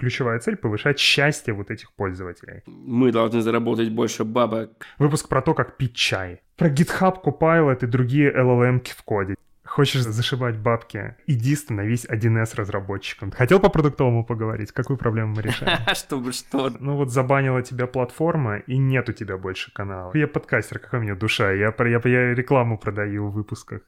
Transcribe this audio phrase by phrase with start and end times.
[0.00, 2.62] ключевая цель— повышать счастье вот этих пользователей.
[2.66, 4.70] Мы должны заработать больше бабок.
[4.98, 6.40] Выпуск про то, как пить чай.
[6.56, 9.34] Про GitHub, Copilot и другие LLM в коде.
[9.70, 11.14] Хочешь зашибать бабки?
[11.28, 13.30] Иди становись 1С разработчиком.
[13.30, 14.72] Хотел по продуктовому поговорить?
[14.72, 15.78] Какую проблему мы решаем?
[15.94, 16.70] Чтобы что?
[16.80, 20.10] Ну вот забанила тебя платформа, и нет у тебя больше канала.
[20.14, 21.52] Я подкастер, какая у меня душа.
[21.52, 23.82] Я, я, я рекламу продаю в выпусках.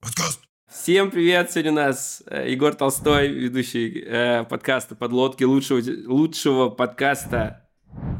[0.00, 0.49] подкаст.
[0.70, 1.50] Всем привет!
[1.50, 7.68] Сегодня у нас э, Егор Толстой, ведущий э, подкаста «Подлодки», лучшего, лучшего подкаста,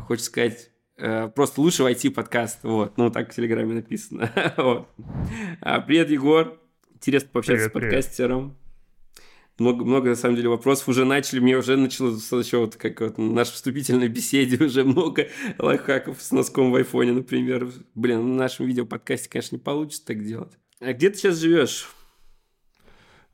[0.08, 4.32] хочешь сказать, э, просто лучшего IT-подкаста, вот, ну так в Телеграме написано.
[4.56, 4.88] вот.
[5.60, 6.60] а, привет, Егор!
[6.92, 8.58] Интересно пообщаться привет, с подкастером.
[9.60, 11.38] Много, много, на самом деле, вопросов уже начали.
[11.38, 16.32] Мне уже начало еще вот как вот в нашей вступительной беседе уже много лайфхаков с
[16.32, 17.70] носком в айфоне, например.
[17.94, 20.58] Блин, в нашем видео-подкасте, конечно, не получится так делать.
[20.80, 21.86] А где ты сейчас живешь?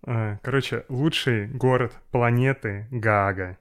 [0.07, 3.59] А, короче, лучший город планеты Гаага.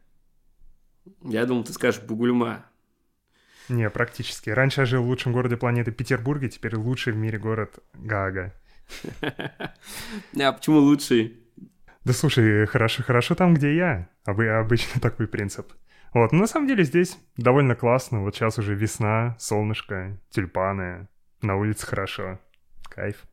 [1.24, 2.66] Я думал, ты скажешь Бугульма.
[3.68, 4.52] Не, практически.
[4.52, 8.54] Раньше я жил в лучшем городе планеты Петербурге, теперь лучший в мире город Гаага.
[10.40, 11.40] А почему лучший?
[12.04, 14.10] Да слушай, хорошо, хорошо там, где я.
[14.26, 15.74] Обычно такой принцип.
[16.14, 18.22] Вот, но на самом деле здесь довольно классно.
[18.22, 21.08] Вот сейчас уже весна, солнышко, тюльпаны.
[21.42, 22.40] На улице хорошо.
[22.84, 23.26] Кайф.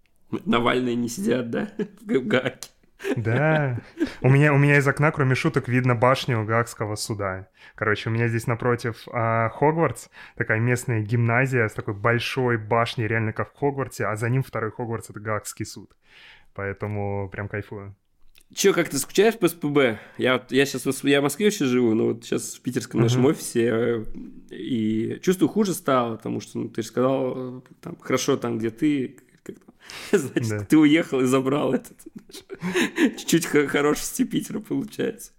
[0.46, 1.70] Навальные не сидят, да?
[2.00, 2.71] В Гааге.
[3.16, 3.78] Да.
[4.20, 7.48] У меня, у меня из окна, кроме шуток, видно башню Гагского суда.
[7.74, 13.32] Короче, у меня здесь напротив а, Хогвартс, такая местная гимназия с такой большой башней, реально
[13.32, 15.90] как в Хогвартсе, а за ним второй Хогвартс— это Гагский суд.
[16.54, 17.94] Поэтому прям кайфую.
[18.54, 19.98] Че, как ты скучаешь по СПБ?
[20.18, 23.04] Я, я сейчас я в Москве еще живу, но вот сейчас в питерском uh-huh.
[23.04, 24.04] нашем офисе э,
[24.50, 28.68] и чувствую хуже стало, потому что ну, ты же сказал, э, там, хорошо там, где
[28.68, 29.16] ты,
[30.12, 30.64] Значит, да.
[30.64, 31.98] ты уехал и забрал этот.
[33.18, 35.32] Чуть-чуть хорошести Питера получается.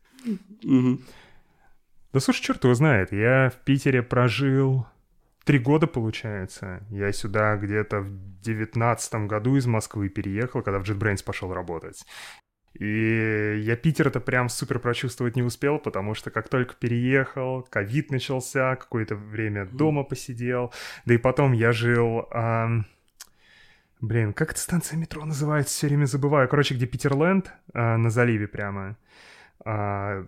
[0.64, 1.02] Угу.
[2.14, 3.12] Да слушай, черт его знает.
[3.12, 4.86] Я в Питере прожил
[5.44, 6.86] три года, получается.
[6.90, 12.06] Я сюда где-то в девятнадцатом году из Москвы переехал, когда в JetBrains пошел работать.
[12.80, 18.76] И я Питер-то прям супер прочувствовать не успел, потому что как только переехал, ковид начался,
[18.76, 20.74] какое-то время дома посидел.
[21.06, 22.28] Да и потом я жил...
[22.32, 22.88] Эм,
[24.04, 25.74] Блин, как эта станция метро называется?
[25.74, 26.50] Все время забываю.
[26.50, 28.98] Короче, где Питерленд, э, на заливе прямо.
[29.64, 30.26] Э,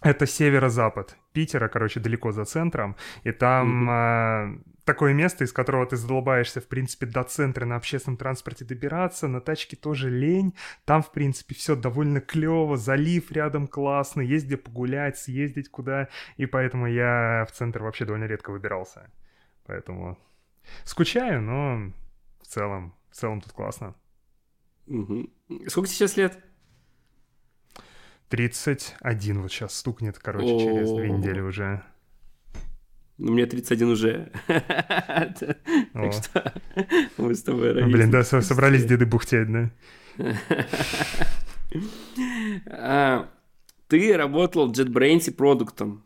[0.00, 2.94] это северо-запад Питера, короче, далеко за центром.
[3.24, 4.58] И там mm-hmm.
[4.58, 9.26] э, такое место, из которого ты задолбаешься, в принципе, до центра на общественном транспорте добираться.
[9.26, 10.54] На тачке тоже лень.
[10.84, 12.76] Там, в принципе, все довольно клево.
[12.76, 14.24] Залив рядом классный.
[14.24, 16.06] Есть где погулять, съездить куда.
[16.36, 19.10] И поэтому я в центр вообще довольно редко выбирался.
[19.66, 20.16] Поэтому
[20.84, 21.92] скучаю, но
[22.52, 23.94] целом, в целом тут классно.
[24.86, 25.30] Угу.
[25.68, 26.38] Сколько сейчас лет?
[28.28, 31.82] 31 вот сейчас стукнет, короче, через две недели уже.
[33.18, 34.32] Ну, мне 31 уже.
[35.92, 36.54] Так что
[37.18, 39.70] мы с тобой Блин, да, собрались деды бухтеть, да?
[42.66, 43.30] А,
[43.86, 46.04] ты работал в JetBrains продуктом.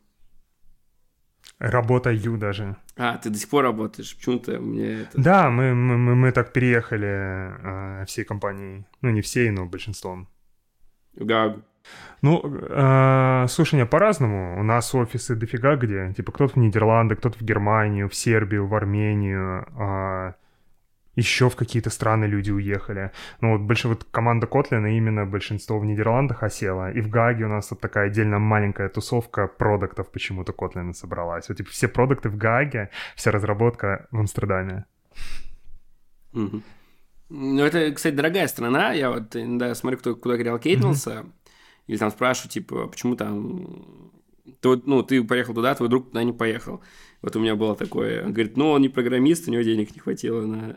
[1.58, 2.76] Работаю даже.
[2.96, 4.14] А, ты до сих пор работаешь?
[4.16, 5.20] Почему-то мне это...
[5.20, 8.84] Да, мы, мы, мы, мы так переехали э, всей компанией.
[9.00, 10.28] Ну, не всей, но большинством.
[11.14, 11.62] В Гаагу.
[12.20, 14.60] Ну, э, слушай, не, по-разному.
[14.60, 16.12] У нас офисы дофига где.
[16.14, 19.66] Типа, кто-то в Нидерланды, кто-то в Германию, в Сербию, в Армению.
[19.78, 20.32] Э,
[21.16, 23.10] еще в какие-то страны люди уехали.
[23.40, 26.92] Ну вот, больше вот команда Котлина именно большинство в Нидерландах осела.
[26.92, 31.48] И в Гаге у нас вот такая отдельно маленькая тусовка продуктов почему-то Котлина собралась.
[31.48, 34.84] Вот типа все продукты в Гаге, вся разработка в Амстердаме.
[37.28, 38.92] Ну, это, кстати, дорогая страна.
[38.92, 41.10] Я вот да, смотрю, кто куда релокейтнулся.
[41.10, 41.32] Mm-hmm.
[41.88, 44.12] Или там спрашиваю, типа, почему там...
[44.60, 46.82] Ты, ну, ты поехал туда, твой друг туда не поехал.
[47.22, 48.24] Вот у меня было такое.
[48.24, 50.76] Он говорит, ну, он не программист, у него денег не хватило на,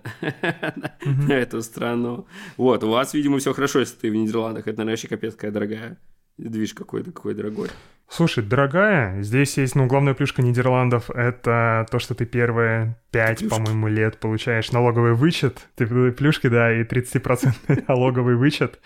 [1.03, 2.25] на эту страну.
[2.57, 4.67] Вот, у вас, видимо, все хорошо, если ты в Нидерландах.
[4.67, 5.97] Это, наверное, вообще капец какая дорогая.
[6.37, 7.69] Движ какой-то, какой дорогой.
[8.11, 13.87] Слушай, дорогая, здесь есть, ну, главная плюшка Нидерландов— это то, что ты первые пять, по-моему,
[13.87, 14.71] лет получаешь.
[14.71, 18.79] Налоговый вычет, ты плюшки, да, и 30% налоговый вычет.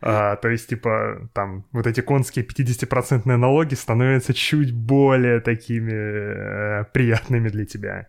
[0.00, 6.84] А, то есть, типа, там, вот эти конские 50% налоги становятся чуть более такими э,
[6.92, 8.06] приятными для тебя.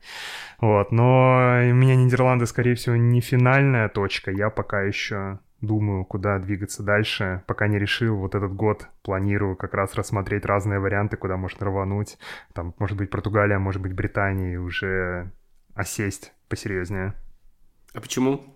[0.62, 6.40] Вот, но у меня Нидерланды, скорее всего, не финальная точка, я пока еще думаю, куда
[6.40, 7.44] двигаться дальше.
[7.48, 12.18] Пока не решил, вот этот год планирую как раз рассмотреть разные варианты, куда можно рвануть.
[12.54, 15.32] Там, может быть, Португалия, может быть, Британия, и уже
[15.74, 17.14] осесть посерьезнее.
[17.94, 18.56] А почему?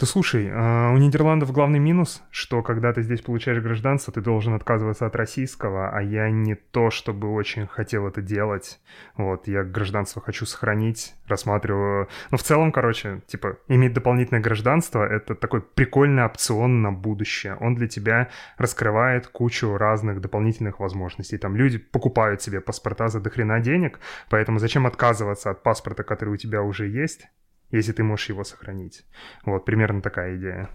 [0.00, 4.54] Да слушай, а, у Нидерландов главный минус, что когда ты здесь получаешь гражданство, ты должен
[4.54, 8.80] отказываться от российского, а я не то, чтобы очень хотел это делать.
[9.16, 12.08] Вот, я гражданство хочу сохранить, рассматриваю...
[12.32, 17.56] Ну, в целом, короче, типа, иметь дополнительное гражданство— это такой прикольный опцион на будущее.
[17.60, 21.38] Он для тебя раскрывает кучу разных дополнительных возможностей.
[21.38, 26.36] Там люди покупают себе паспорта за дохрена денег, поэтому зачем отказываться от паспорта, который у
[26.36, 27.28] тебя уже есть,
[27.76, 29.04] если ты можешь его сохранить.
[29.44, 30.70] Вот, примерно такая идея.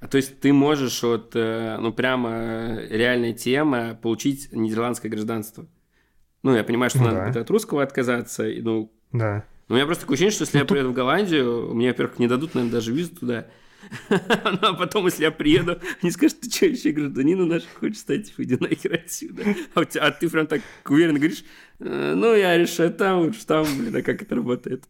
[0.00, 5.66] А то есть ты можешь вот, э, ну, прямо э, реальная тема получить нидерландское гражданство?
[6.42, 7.40] Ну, я понимаю, что ну, надо да.
[7.40, 8.92] от русского отказаться, и, ну...
[9.12, 9.44] Да.
[9.68, 12.18] Но у меня просто такое ощущение, что если ну, я приеду в Голландию, мне, во-первых,
[12.18, 13.46] не дадут, наверное, даже визу туда.
[14.08, 18.28] Ну, а потом, если я приеду, они скажут, ты что, еще гражданину наш хочешь стать?
[18.28, 19.42] Типа, иди нахер отсюда.
[19.74, 21.44] А, у тебя, а ты прям так уверенно говоришь,
[21.80, 24.84] «Э, ну, я решаю там, уж там, блин, а как это работает?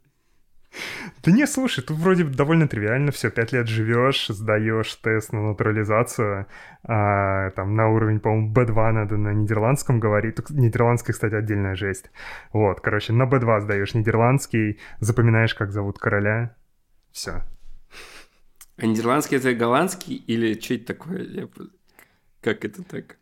[1.23, 3.31] Да не, слушай, тут вроде довольно тривиально все.
[3.31, 6.47] Пять лет живешь, сдаешь тест на натурализацию,
[6.83, 10.37] а, там на уровень, по-моему, B2 надо на нидерландском говорить.
[10.37, 12.11] Тут нидерландский, кстати, отдельная жесть.
[12.53, 16.57] Вот, короче, на B2 сдаешь нидерландский, запоминаешь, как зовут короля.
[17.13, 17.43] Все.
[18.77, 21.23] А нидерландский это голландский или что это такое?
[21.23, 21.49] Я...
[22.41, 23.17] Как это так?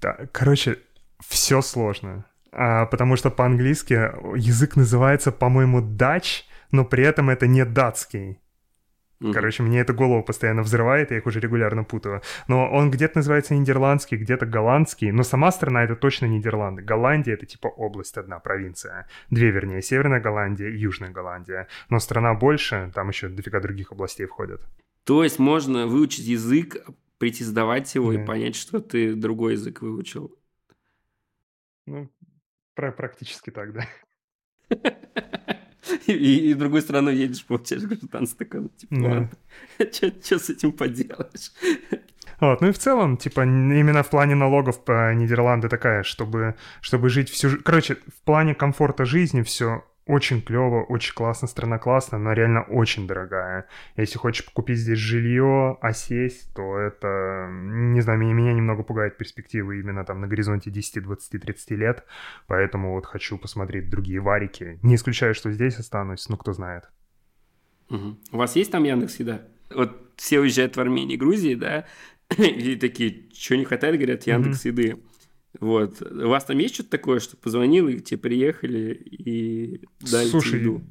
[0.00, 0.78] Да, короче,
[1.20, 3.94] все сложно а, потому что по-английски
[4.36, 8.38] язык называется, по-моему, Dutch, но при этом это не датский.
[9.22, 9.32] Mm-hmm.
[9.32, 12.22] Короче, мне это голову постоянно взрывает, я их уже регулярно путаю.
[12.48, 16.82] Но он где-то называется нидерландский, где-то голландский, но сама страна это точно Нидерланды.
[16.82, 19.06] Голландия это типа область одна, провинция.
[19.30, 21.68] Две, вернее, Северная Голландия и Южная Голландия.
[21.88, 24.60] Но страна больше, там еще дофига других областей входят.
[25.04, 26.76] То есть можно выучить язык,
[27.18, 28.22] прийти сдавать его yeah.
[28.22, 30.36] и понять, что ты другой язык выучил.
[31.86, 32.10] Ну,
[32.74, 33.86] практически так, да.
[36.06, 39.08] И, и в другую страну едешь, получаешь гражданство такое, ну, типа, да.
[39.08, 39.30] ладно,
[40.24, 41.52] что с этим поделаешь?
[42.40, 47.08] Вот, ну и в целом, типа, именно в плане налогов по Нидерланды такая, чтобы, чтобы
[47.08, 47.58] жить всю.
[47.62, 53.06] Короче, в плане комфорта жизни все очень клево, очень классно, страна классная, но реально очень
[53.06, 53.66] дорогая.
[53.96, 59.80] Если хочешь купить здесь жилье, осесть, то это, не знаю, меня, меня немного пугает перспективы
[59.80, 62.04] именно там на горизонте 10, 20, 30 лет,
[62.46, 64.78] поэтому вот хочу посмотреть другие варики.
[64.82, 66.90] Не исключаю, что здесь останусь, ну кто знает.
[67.90, 68.18] Угу.
[68.32, 69.42] У вас есть там Яндекс Еда?
[69.74, 71.86] Вот все уезжают в Армению и Грузии, да,
[72.38, 74.98] и такие, что не хватает, говорят, Яндекс Еды.
[75.60, 76.00] Вот.
[76.02, 80.82] У вас там есть что-то такое, что позвонил, и тебе приехали и дали Слушай, еду?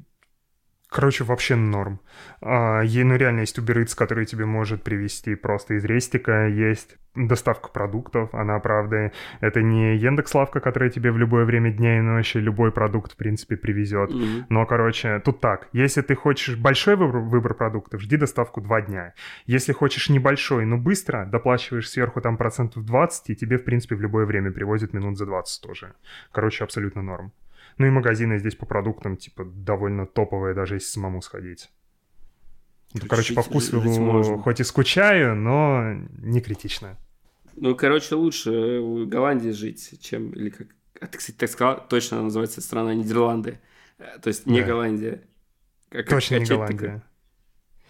[0.92, 2.00] Короче, вообще норм.
[2.42, 6.46] А, ей, ну, реально есть Uber Eats, который тебе может привезти просто из рестика.
[6.46, 11.98] Есть доставка продуктов, она, правда, это не Яндекс Лавка, которая тебе в любое время дня
[11.98, 14.10] и ночи любой продукт, в принципе, привезет.
[14.10, 14.44] Mm-hmm.
[14.48, 15.68] Но, короче, тут так.
[15.72, 19.14] Если ты хочешь большой выбор, выбор продуктов, жди доставку два дня.
[19.46, 24.00] Если хочешь небольшой, но быстро, доплачиваешь сверху там процентов 20, и тебе, в принципе, в
[24.00, 25.92] любое время привозят минут за 20 тоже.
[26.32, 27.32] Короче, абсолютно норм.
[27.78, 31.70] Ну и магазины здесь по продуктам, типа, довольно топовые, даже если самому сходить.
[32.94, 33.80] Ну, короче, по вкусу
[34.42, 36.98] хоть и скучаю, но не критично.
[37.56, 40.30] Ну, короче, лучше в Голландии жить, чем...
[40.30, 40.68] Или как...
[41.00, 43.60] А ты, кстати, так сказал, точно называется страна Нидерланды.
[44.22, 44.66] То есть не да.
[44.66, 45.22] Голландия.
[45.90, 47.02] Как, точно не Голландия.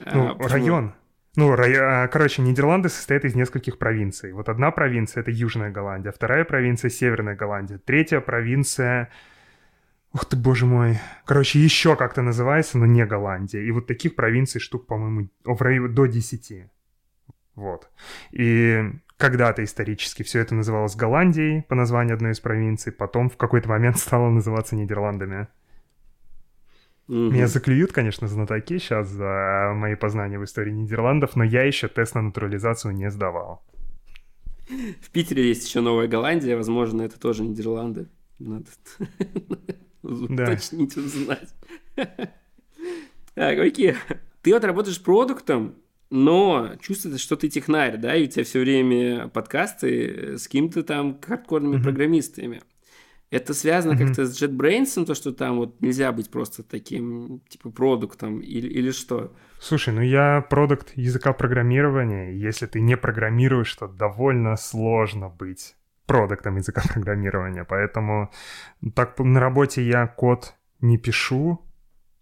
[0.01, 0.49] А, ну, почему?
[0.49, 0.95] район.
[1.37, 1.75] Ну, рай...
[1.77, 4.33] А, короче, Нидерланды состоят из нескольких провинций.
[4.33, 9.11] Вот одна провинция— это Южная Голландия, вторая провинция— Северная Голландия, третья провинция
[10.15, 10.99] Ух ты, боже мой.
[11.25, 13.63] Короче, еще как-то называется, но не Голландия.
[13.63, 15.29] И вот таких провинций штук, по-моему,
[15.89, 16.71] до 10.
[17.55, 17.91] Вот.
[18.33, 18.83] И
[19.17, 23.99] когда-то исторически все это называлось Голландией по названию одной из провинций, потом в какой-то момент
[23.99, 25.49] стало называться Нидерландами.
[27.09, 27.17] Угу.
[27.31, 32.15] Меня заклюют, конечно, знатоки сейчас за мои познания в истории Нидерландов, но я еще тест
[32.15, 33.63] на натурализацию не сдавал.
[34.69, 38.09] В Питере есть еще Новая Голландия, возможно, это тоже Нидерланды.
[38.39, 38.67] Надо
[40.03, 40.45] да.
[40.45, 41.55] уточнить, узнать.
[43.35, 43.95] Так, окей.
[44.43, 45.77] Ты вот работаешь продуктом,
[46.11, 51.19] но чувствуется, что ты технарь, да, и у тебя все время подкасты с какими-то там
[51.21, 51.83] хардкорными mm-hmm.
[51.83, 52.63] программистами.
[53.31, 54.07] Это связано mm-hmm.
[54.07, 58.91] как-то с JetBrains, то, что там вот нельзя быть просто таким, типа, продуктом или, или
[58.91, 59.35] что?
[59.59, 62.37] Слушай, ну я продукт языка программирования.
[62.37, 67.65] Если ты не программируешь, то довольно сложно быть продуктом языка программирования.
[67.65, 68.31] Поэтому
[68.95, 71.61] так на работе я код не пишу,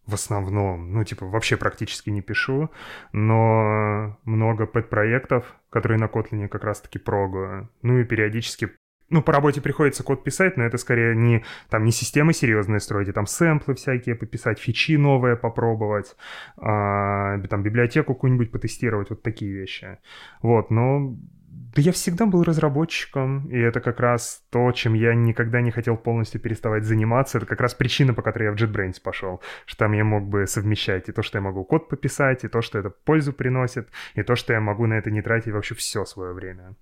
[0.07, 2.71] в основном, ну, типа, вообще практически не пишу,
[3.13, 7.69] но много пэт-проектов, которые на Kotlin как раз-таки прогаю.
[7.83, 8.71] Ну и периодически
[9.11, 13.09] ну, по работе приходится код писать, но это скорее не, там, не системы серьезные строить,
[13.09, 16.17] а там сэмплы всякие пописать, фичи новые попробовать,
[16.57, 19.99] а, там, библиотеку какую-нибудь потестировать, вот такие вещи.
[20.43, 21.17] Вот, но
[21.61, 25.97] да я всегда был разработчиком, и это как раз то, чем я никогда не хотел
[25.97, 27.37] полностью переставать заниматься.
[27.37, 30.47] Это как раз причина, по которой я в JetBrains пошел, что там я мог бы
[30.47, 34.23] совмещать и то, что я могу код пописать, и то, что это пользу приносит, и
[34.23, 36.77] то, что я могу на это не тратить вообще все свое время.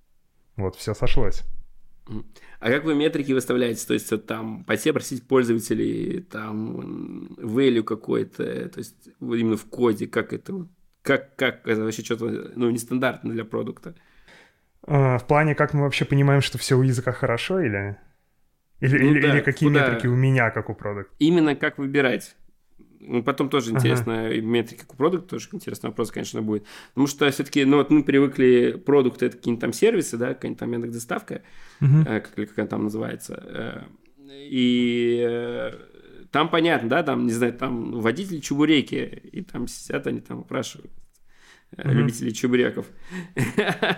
[0.55, 1.43] Вот, все сошлось.
[2.59, 3.85] А как вы метрики выставляете?
[3.85, 10.31] То есть, там, пойти опросить пользователей, там, value какой-то, то есть, именно в коде, как
[10.33, 10.67] это,
[11.01, 13.95] как, как это вообще что-то, ну, нестандартно для продукта?
[14.87, 17.97] А, в плане, как мы вообще понимаем, что все у языка хорошо, или...
[18.79, 19.87] Или, ну, или, да, или какие куда...
[19.87, 21.13] метрики у меня, как у продукта?
[21.19, 22.37] Именно как выбирать.
[23.01, 24.41] Ну, потом тоже интересно, ага.
[24.41, 26.65] метрика у продукта тоже интересный вопрос, конечно, будет.
[26.89, 30.71] Потому что все-таки, ну, вот мы привыкли, продукты это какие-нибудь там сервисы, да, какая-нибудь там
[30.71, 31.41] Яндекс доставка,
[31.81, 32.01] угу.
[32.05, 33.43] э, как, как она там называется.
[33.45, 33.83] Э,
[34.29, 35.71] и э,
[36.31, 38.95] там понятно, да, там, не знаю, там водители чебуреки,
[39.31, 40.91] и там сидят они там спрашивают,
[41.75, 41.91] mm-hmm.
[41.91, 42.85] любителей чебуреков.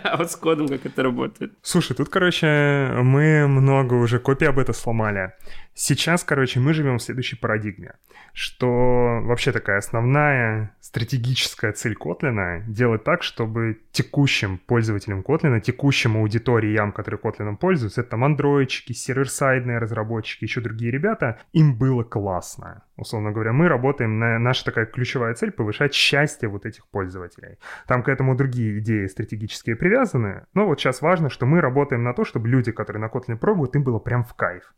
[0.03, 1.53] а вот с кодом как это работает?
[1.61, 5.33] Слушай, тут, короче, мы много уже копий об это сломали.
[5.73, 7.93] Сейчас, короче, мы живем в следующей парадигме,
[8.33, 16.91] что вообще такая основная стратегическая цель Kotlin делать так, чтобы текущим пользователям Kotlin, текущим аудиториям,
[16.91, 22.83] которые Kotlin пользуются, это там андроидчики, сервер-сайдные разработчики, еще другие ребята, им было классно.
[22.97, 27.59] Условно говоря, мы работаем на наша такая ключевая цель повышать счастье вот этих пользователей.
[27.87, 32.13] Там к этому другие идеи стратегические привязаны, но вот сейчас важно, что мы работаем на
[32.13, 34.73] то, чтобы люди, которые на Kotlin пробуют, им было прям в кайф.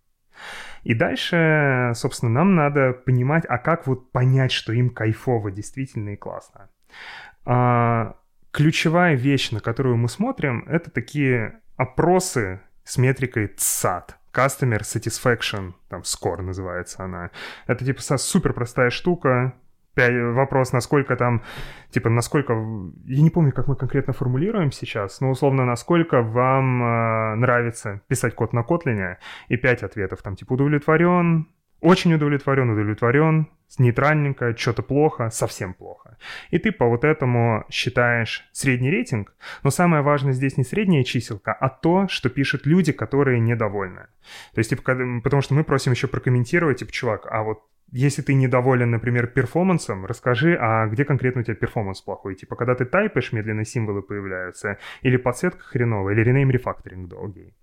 [0.84, 6.16] И дальше, собственно, нам надо понимать, а как вот понять, что им кайфово действительно и
[6.18, 6.70] классно.
[7.46, 8.18] А,
[8.52, 14.12] ключевая вещь, на которую мы смотрим, это такие опросы с метрикой CSAT.
[14.34, 17.30] Customer Satisfaction, там, Score называется она.
[17.68, 19.54] Это типа супер простая штука,
[19.96, 21.44] вопрос, насколько там,
[21.90, 22.54] типа, насколько,
[23.06, 28.36] я не помню, как мы конкретно формулируем сейчас, но условно, насколько вам э, нравится писать
[28.36, 29.18] код на Kotlin,
[29.50, 31.48] и пять ответов, там, типа, удовлетворен,
[31.82, 33.48] очень удовлетворен, удовлетворен,
[33.78, 36.18] нейтральненько, что-то плохо, совсем плохо.
[36.52, 41.54] И ты по вот этому считаешь средний рейтинг, но самое важное здесь не средняя чиселка,
[41.54, 44.08] а то, что пишут люди, которые недовольны.
[44.54, 44.82] То есть, типа,
[45.24, 47.64] потому что мы просим еще прокомментировать, типа, чувак, а вот
[47.96, 52.34] если ты недоволен, например, перформансом, расскажи, а где конкретно у тебя перформанс плохой?
[52.34, 57.54] Типа, когда ты тайпишь, медленно символы появляются, или подсветка хреновая, или rename рефакторинг долгий.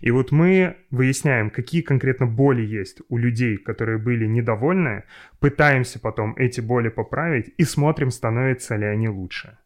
[0.00, 5.04] И вот мы выясняем, какие конкретно боли есть у людей, которые были недовольны,
[5.38, 9.58] пытаемся потом эти боли поправить и смотрим, становятся ли они лучше.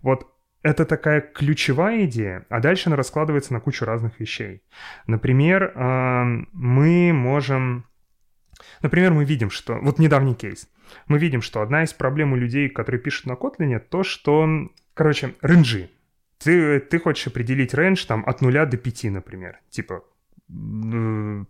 [0.00, 0.32] Вот
[0.62, 4.62] это такая ключевая идея, а дальше она раскладывается на кучу разных вещей.
[5.08, 5.72] Например,
[6.52, 7.84] мы можем
[8.82, 9.78] Например, мы видим, что...
[9.80, 10.68] Вот недавний кейс.
[11.06, 14.48] Мы видим, что одна из проблем у людей, которые пишут на Kotlin, то, что...
[14.94, 15.90] Короче, range и.
[16.38, 19.60] Ты, ты хочешь определить range там от 0 до 5, например.
[19.70, 20.02] Типа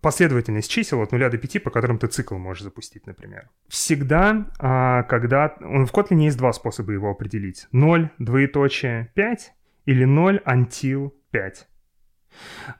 [0.00, 3.50] последовательность чисел от 0 до 5, по которым ты цикл можешь запустить, например.
[3.68, 5.54] Всегда, а, когда...
[5.60, 7.66] В Kotlin есть два способа его определить.
[7.72, 9.52] 0, двоеточие, 5
[9.86, 11.68] или 0 until 5.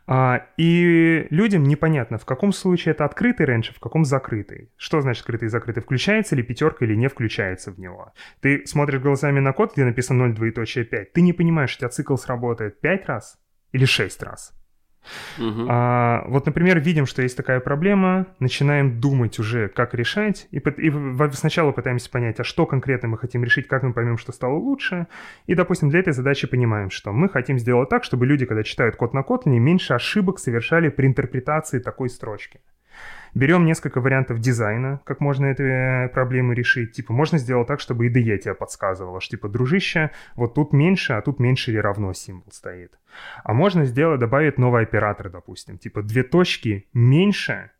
[0.06, 4.70] А, и людям непонятно, в каком случае это открытый range, а в каком закрытый.
[4.76, 5.82] Что значит открытый и закрытый?
[5.82, 8.12] Включается ли пятерка или не включается в него?
[8.40, 11.12] Ты смотришь глазами на код, где написано 0, двоеточие 5.
[11.12, 13.38] Ты не понимаешь, у тебя цикл сработает 5 раз
[13.72, 14.55] или 6 раз.
[15.38, 15.66] Угу.
[15.68, 20.92] А, вот, например, видим, что есть такая проблема, начинаем думать уже, как решать, и, и
[21.32, 25.06] сначала пытаемся понять, а что конкретно мы хотим решить, как мы поймем, что стало лучше,
[25.46, 28.96] и, допустим, для этой задачи понимаем, что мы хотим сделать так, чтобы люди, когда читают
[28.96, 32.60] код на Kotlin, меньше ошибок совершали при интерпретации такой строчки.
[33.36, 36.92] Берем несколько вариантов дизайна, как можно эту э, проблему решить.
[36.92, 41.20] Типа, можно сделать так, чтобы IDE тебе подсказывала, что, типа, дружище, вот тут меньше, а
[41.20, 42.98] тут меньше или равно символ стоит.
[43.44, 45.76] А можно сделать, добавить новый оператор, допустим.
[45.76, 47.72] Типа, две точки меньше,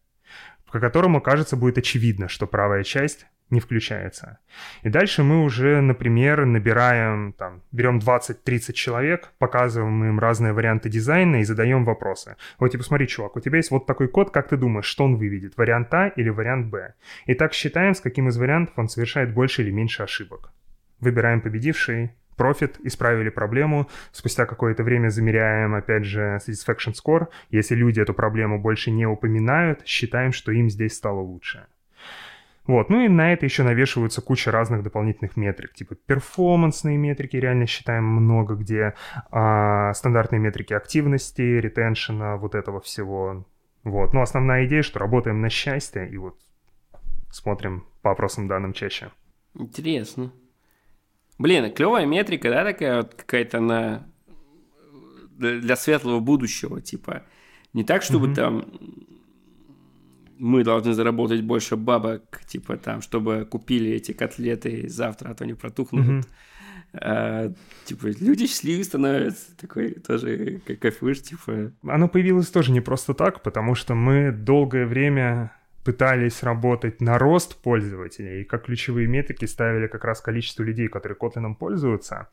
[0.70, 4.38] по которому, кажется, будет очевидно, что правая часть не включается.
[4.82, 11.36] И дальше мы уже, например, набираем, там, берем 20-30 человек, показываем им разные варианты дизайна
[11.36, 12.36] и задаем вопросы.
[12.58, 15.16] Вот, типа, смотри, чувак, у тебя есть вот такой код, как ты думаешь, что он
[15.16, 16.94] выведет, вариант А или вариант Б?
[17.26, 20.52] И так считаем, с каким из вариантов он совершает больше или меньше ошибок.
[21.00, 27.28] Выбираем победивший, профит, исправили проблему, спустя какое-то время замеряем, опять же, satisfaction score.
[27.50, 31.66] Если люди эту проблему больше не упоминают, считаем, что им здесь стало лучше.
[32.66, 37.66] Вот, ну и на это еще навешиваются куча разных дополнительных метрик, типа перформансные метрики, реально
[37.66, 38.94] считаем много где,
[39.30, 43.46] а, стандартные метрики активности, ретеншена, вот этого всего.
[43.84, 46.36] Вот, но основная идея, что работаем на счастье и вот
[47.30, 49.10] смотрим по опросам данным чаще.
[49.54, 50.32] Интересно.
[51.38, 54.06] Блин, клевая метрика, да, такая вот какая-то на
[55.36, 57.24] для светлого будущего, типа.
[57.74, 58.34] Не так, чтобы mm-hmm.
[58.34, 58.64] там
[60.38, 65.54] мы должны заработать больше бабок, типа там, чтобы купили эти котлеты завтра, а то они
[65.54, 66.06] протухнут.
[66.06, 66.24] Mm-hmm.
[66.98, 67.52] А,
[67.84, 71.72] типа, люди счастливые становятся, такой тоже как кайфуешь, типа.
[71.86, 75.52] Оно появилось тоже не просто так, потому что мы долгое время
[75.84, 81.16] пытались работать на рост пользователей, и как ключевые метрики ставили как раз количество людей, которые
[81.16, 82.28] Kotlin пользуются.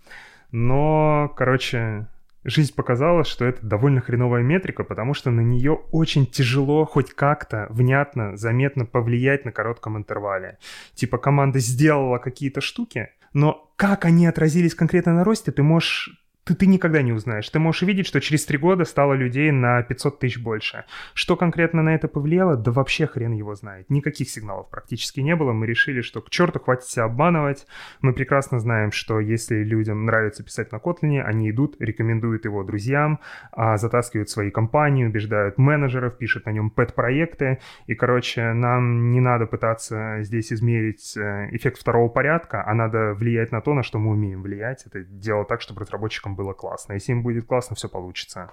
[0.51, 2.07] Но, короче,
[2.43, 7.67] Жизнь показала, что это довольно хреновая метрика, потому что на нее очень тяжело хоть как-то
[7.69, 10.57] внятно, заметно повлиять на коротком интервале.
[10.93, 16.55] Типа команда сделала какие-то штуки, но как они отразились конкретно на росте, ты можешь ты,
[16.55, 17.49] ты никогда не узнаешь.
[17.49, 20.83] Ты можешь увидеть, что через три года стало людей на 500 тысяч больше.
[21.13, 23.89] Что конкретно на это повлияло, да вообще хрен его знает.
[23.89, 25.53] Никаких сигналов практически не было.
[25.53, 27.65] Мы решили, что к черту хватит себя обманывать.
[28.01, 33.19] Мы прекрасно знаем, что если людям нравится писать на Kotlin, они идут, рекомендуют его друзьям,
[33.51, 37.59] а затаскивают свои компании, убеждают менеджеров, пишут на нем пэт-проекты.
[37.87, 43.51] И, короче, нам не надо пытаться здесь измерить э, эффект второго порядка, а надо влиять
[43.53, 44.85] на то, на что мы умеем влиять.
[44.85, 46.93] Это делать так, чтобы разработчикам было классно.
[46.93, 48.51] Если им будет классно, все получится.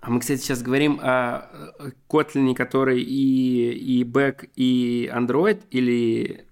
[0.00, 1.48] А мы, кстати, сейчас говорим о
[2.08, 6.46] Kotlin, который и, и Back, и Android, или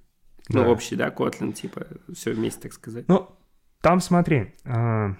[0.48, 0.68] ну, да.
[0.68, 3.06] общий, да, Kotlin, типа, все вместе, так сказать?
[3.08, 3.28] Ну,
[3.80, 5.14] там смотри, э,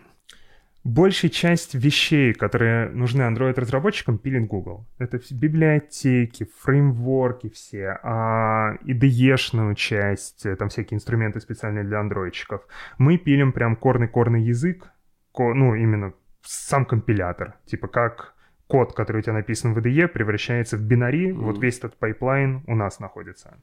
[0.85, 4.87] большая часть вещей, которые нужны Android-разработчикам, пилит Google.
[4.99, 12.63] Это библиотеки, фреймворки все, а IDE-шную часть, там всякие инструменты специальные для андроидчиков.
[12.99, 14.91] Мы пилим прям корный-корный язык,
[15.37, 17.55] ну, именно сам компилятор.
[17.67, 18.35] Типа как
[18.71, 21.31] код, который у тебя написан в IDE, превращается в binary.
[21.31, 21.41] Mm-hmm.
[21.41, 23.59] Вот весь этот пайплайн у нас находится.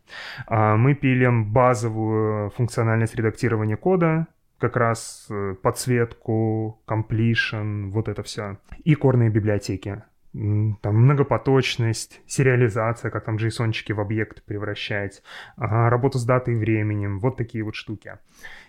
[0.47, 4.27] А мы пилим базовую функциональность редактирования кода,
[4.59, 8.57] как раз э, подсветку, completion, вот это все.
[8.83, 10.03] И корные библиотеки.
[10.33, 15.23] Там многопоточность, сериализация, как там JSON-чики в объект превращать,
[15.55, 18.19] работа с датой и временем, вот такие вот штуки.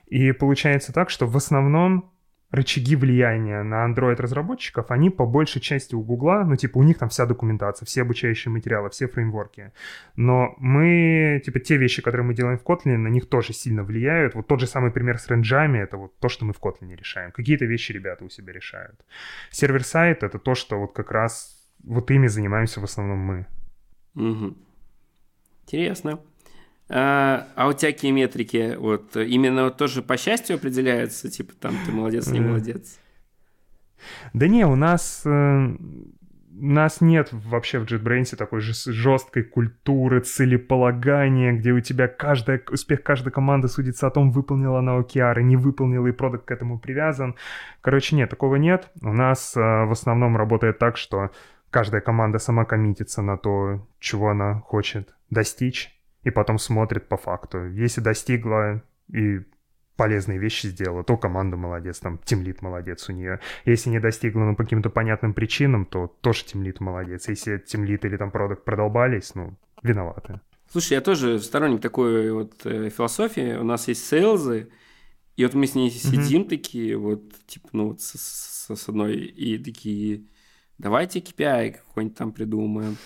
[0.07, 2.11] И получается так, что в основном
[2.51, 7.09] рычаги влияния на Android-разработчиков, они по большей части у Гугла, ну, типа, у них там
[7.09, 9.73] вся документация, все обучающие материалы, все фреймворки.
[10.17, 14.35] Но мы, типа, те вещи, которые мы делаем в Kotlin, на них тоже сильно влияют.
[14.35, 17.33] Вот тот же самый пример с рейнджами, это вот то, что мы в Kotlin решаем.
[17.33, 19.05] Какие-то вещи ребята у себя решают.
[19.51, 23.47] Сервер-сайт— это то, что вот как раз вот ими занимаемся в основном мы.
[24.15, 24.57] Угу.
[25.65, 26.21] Интересно.
[26.91, 28.77] А, а у тебя какие метрики?
[28.79, 32.99] Вот именно вот тоже по счастью определяются, типа там ты молодец, не молодец?
[34.33, 35.77] Да не, у нас э,
[36.61, 42.61] у нас нет вообще в JetBrains такой же жесткой культуры целеполагания, где у тебя каждая,
[42.71, 46.79] успех каждой команды судится о том, выполнила она OKR, не выполнила, и продукт к этому
[46.79, 47.37] привязан.
[47.81, 48.91] Короче, нет, такого нет.
[49.03, 51.31] У нас э, в основном работает так, что
[51.71, 55.98] каждая команда сама коммитится на то, чего она хочет достичь,
[56.29, 57.67] и потом смотрит по факту.
[57.73, 59.41] Если достигла и
[59.97, 63.41] полезные вещи сделала, то команда молодец, там тимлит молодец у нее.
[63.65, 67.29] Если не достигла, ну, по каким-то понятным причинам, то тоже тимлит молодец.
[67.29, 70.41] Если тимлит или там продукт продолбались, ну, виноваты.
[70.71, 73.57] Слушай, я тоже сторонник такой вот э, философии.
[73.57, 74.69] У нас есть сейлзы,
[75.37, 76.49] и вот мы с ней сидим mm-hmm.
[76.49, 80.27] такие, вот, типа, ну, вот с, с, с одной, и такие,
[80.79, 82.97] давайте KPI какой-нибудь там придумаем,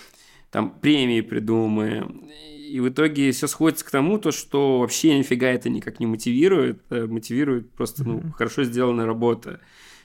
[0.53, 2.29] там премии придумаем.
[2.69, 6.79] И в итоге все сходится к тому, то, что вообще нифига это никак не мотивирует.
[6.91, 8.31] А мотивирует просто ну, mm-hmm.
[8.33, 9.61] хорошо сделанная работа.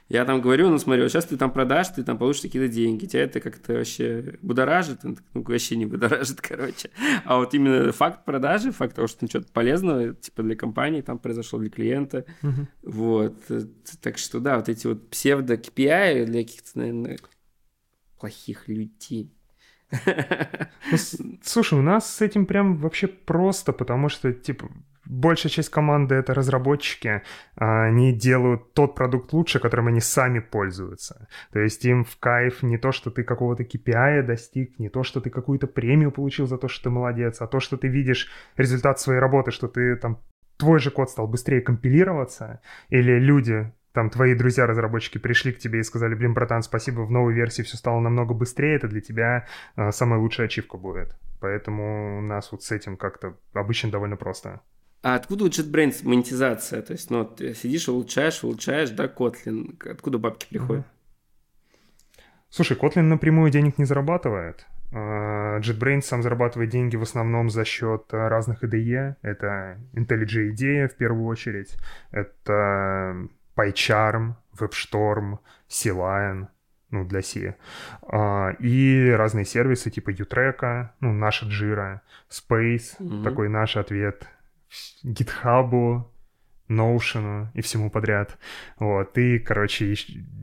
[0.08, 3.04] Я там говорю, ну смотри, вот сейчас ты там продашь, ты там получишь какие-то деньги,
[3.04, 6.88] тебя это как-то вообще будоражит, ну вообще не будоражит, короче.
[7.26, 11.58] А вот именно факт продажи, факт того, что что-то полезного, типа для компании там произошло,
[11.58, 12.66] для клиента, uh-huh.
[12.84, 13.36] вот.
[14.00, 17.18] Так что да, вот эти вот псевдо-KPI для каких-то, наверное,
[18.18, 19.30] плохих людей.
[19.90, 20.98] Ну,
[21.42, 24.68] слушай, у нас с этим прям вообще просто, потому что, типа,
[25.08, 27.22] большая часть команды— это разработчики.
[27.56, 31.28] А они делают тот продукт лучше, которым они сами пользуются.
[31.52, 35.20] То есть им в кайф не то, что ты какого-то KPI достиг, не то, что
[35.20, 39.00] ты какую-то премию получил за то, что ты молодец, а то, что ты видишь результат
[39.00, 40.20] своей работы, что ты там
[40.56, 45.82] твой же код стал быстрее компилироваться, или люди там твои друзья-разработчики пришли к тебе и
[45.82, 49.90] сказали, блин, братан, спасибо, в новой версии все стало намного быстрее, это для тебя э,
[49.90, 51.16] самая лучшая ачивка будет.
[51.40, 54.60] Поэтому у нас вот с этим как-то обычно довольно просто.
[55.02, 56.80] А откуда у JetBrains монетизация?
[56.82, 59.76] То есть, ну, ты сидишь, улучшаешь, улучшаешь, да, Kotlin.
[59.90, 60.86] Откуда бабки приходят?
[62.48, 64.64] Слушай, Kotlin напрямую денег не зарабатывает.
[64.92, 69.16] А, JetBrains сам зарабатывает деньги в основном за счет разных IDE.
[69.22, 71.76] Это IntelliJ IDEA в первую очередь.
[72.12, 76.46] Это PyCharm, WebStorm, CLion,
[76.90, 77.56] ну, для C.
[78.02, 83.24] А, и разные сервисы типа Utreca, ну, наша Jira, Space, mm-hmm.
[83.24, 84.26] такой наш ответ
[85.04, 86.04] GitHub,
[86.68, 88.38] Notion и всему подряд.
[88.78, 89.94] Вот, и, короче,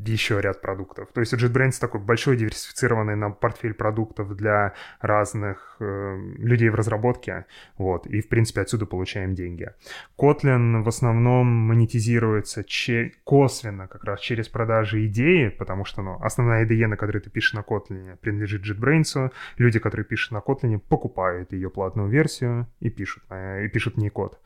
[0.06, 1.10] еще ряд продуктов.
[1.14, 6.76] То есть у JetBrains такой большой диверсифицированный нам портфель продуктов для разных э, людей в
[6.76, 7.46] разработке.
[7.78, 9.72] Вот, и, в принципе, отсюда получаем деньги.
[10.18, 16.66] Kotlin в основном монетизируется че- косвенно как раз через продажи идеи, потому что, ну, основная
[16.66, 19.32] идея, на которой ты пишешь на Kotlin, принадлежит JetBrains.
[19.58, 24.10] Люди, которые пишут на Kotlin, покупают ее платную версию и пишут, и пишут в ней
[24.10, 24.40] код.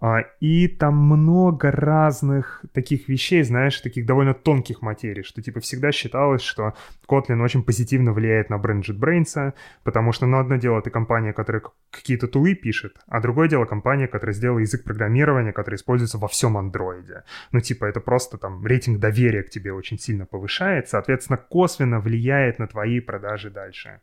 [0.00, 5.92] А, и там много разных таких вещей, знаешь, таких довольно тонких материй, что типа всегда
[5.92, 6.74] считалось, что
[7.08, 11.62] Kotlin очень позитивно влияет на бренд JetBrains, потому что, ну, одно дело, это компания, которая
[11.90, 16.56] какие-то тулы пишет, а другое дело компания, которая сделала язык программирования, который используется во всем
[16.56, 17.24] андроиде.
[17.52, 22.58] Ну, типа, это просто там рейтинг доверия к тебе очень сильно повышает, соответственно, косвенно влияет
[22.58, 24.00] на твои продажи дальше.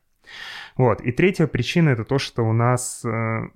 [0.75, 1.01] Вот.
[1.01, 3.49] И третья причина это то, что у нас э,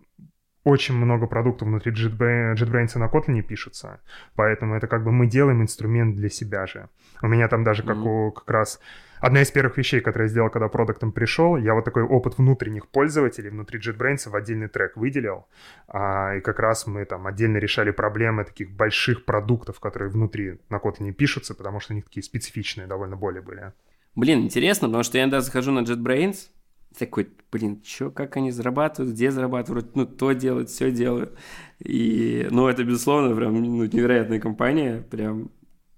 [0.63, 3.99] очень много продуктов внутри JetBrains на Kotlin пишутся,
[4.35, 6.89] поэтому это как бы мы делаем инструмент для себя же.
[7.21, 8.27] У меня там даже как, mm-hmm.
[8.27, 8.79] у, как раз
[9.19, 12.87] одна из первых вещей, которые я сделал, когда продуктом пришел, я вот такой опыт внутренних
[12.89, 15.47] пользователей внутри JetBrains в отдельный трек выделил,
[15.87, 20.77] а, и как раз мы там отдельно решали проблемы таких больших продуктов, которые внутри на
[20.77, 23.73] Kotlin пишутся, потому что они такие специфичные довольно боли были.
[24.15, 26.49] Блин, интересно, потому что я иногда захожу на JetBrains,
[26.97, 31.37] такой, блин, чё, как они зарабатывают, где зарабатывают, ну, то делают, все делают.
[31.79, 35.51] И, ну, это, безусловно, прям ну, невероятная компания, прям.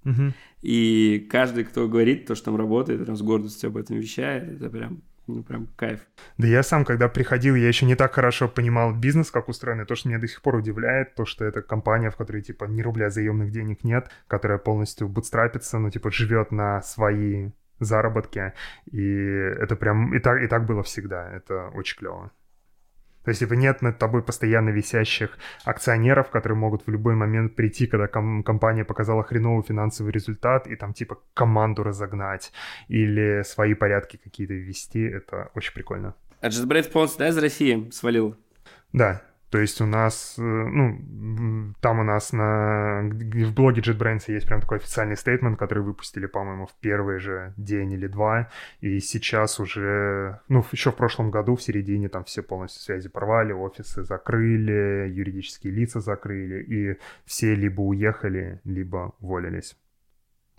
[0.05, 0.33] Угу.
[0.61, 4.69] И каждый, кто говорит то, что там работает, прям с гордостью об этом вещает, это
[4.69, 6.01] прям ну, прям кайф.
[6.37, 9.85] Да я сам, когда приходил, я еще не так хорошо понимал бизнес, как устроен, и
[9.85, 12.81] то, что меня до сих пор удивляет, то, что это компания, в которой, типа, ни
[12.81, 17.51] рубля заемных денег нет, которая полностью бутстрапится, ну, типа, живет на свои
[17.83, 18.53] заработки,
[18.91, 22.31] и это прям и так, и так было всегда, это очень клево.
[23.23, 27.87] То есть, типа, нет над тобой постоянно висящих акционеров, которые могут в любой момент прийти,
[27.87, 32.51] когда ком- компания показала хреновый финансовый результат, и там, типа, команду разогнать
[32.89, 35.03] или свои порядки какие-то ввести.
[35.03, 36.15] Это очень прикольно.
[36.41, 38.35] А JetBrains полностью, да, из России свалил?
[38.91, 39.21] Да,
[39.53, 44.61] то есть у нас, э, ну, там у нас на, в блоге JetBrains есть прям
[44.61, 48.49] такой официальный стейтмент, который выпустили, по-моему, в первый же день или два,
[48.81, 53.53] и сейчас уже, ну, еще в прошлом году, в середине, там все полностью связи порвали,
[53.53, 59.77] офисы закрыли, юридические лица закрыли, и все либо уехали, либо уволились.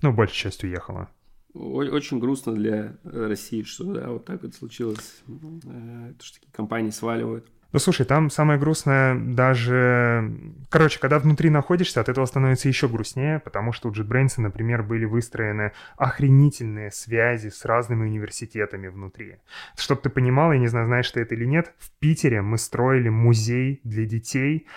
[0.02, 1.08] Ну, большая часть уехала.
[1.52, 7.50] Очень грустно для России, что да, вот так вот случилось, э, что такие компании сваливают.
[7.74, 10.32] Ну, слушай, там самое грустное даже...
[10.70, 15.06] Короче, когда внутри находишься, от этого становится еще грустнее, потому что у JetBrains, например, были
[15.06, 19.38] выстроены охренительные связи с разными университетами внутри.
[19.76, 23.08] Чтобы ты понимал, я не знаю, знаешь ты это или нет, в Питере мы строили
[23.08, 24.68] музей для детей,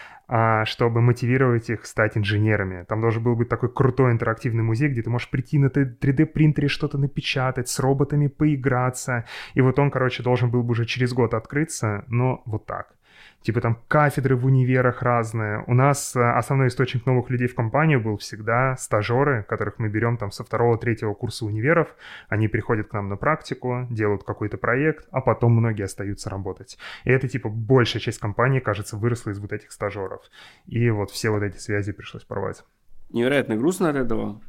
[0.66, 2.84] чтобы мотивировать их стать инженерами.
[2.84, 6.98] Там должен был быть такой крутой интерактивный музей, где ты можешь прийти на 3D-принтере что-то
[6.98, 9.26] напечатать, с роботами поиграться.
[9.54, 12.94] И вот он, короче, должен был бы уже через год открыться, но вот так
[13.42, 15.64] типа там кафедры в универах разные.
[15.68, 20.18] У нас э, основной источник новых людей в компанию был всегда стажеры, которых мы берем
[20.18, 21.96] там со второго-третьего курса универов.
[22.30, 26.78] Они приходят к нам на практику, делают какой-то проект, а потом многие остаются работать.
[27.04, 30.22] И это типа большая часть компании, кажется, выросла из вот этих стажеров.
[30.66, 32.64] И вот все вот эти связи пришлось порвать.
[33.10, 34.42] Невероятно грустно от этого.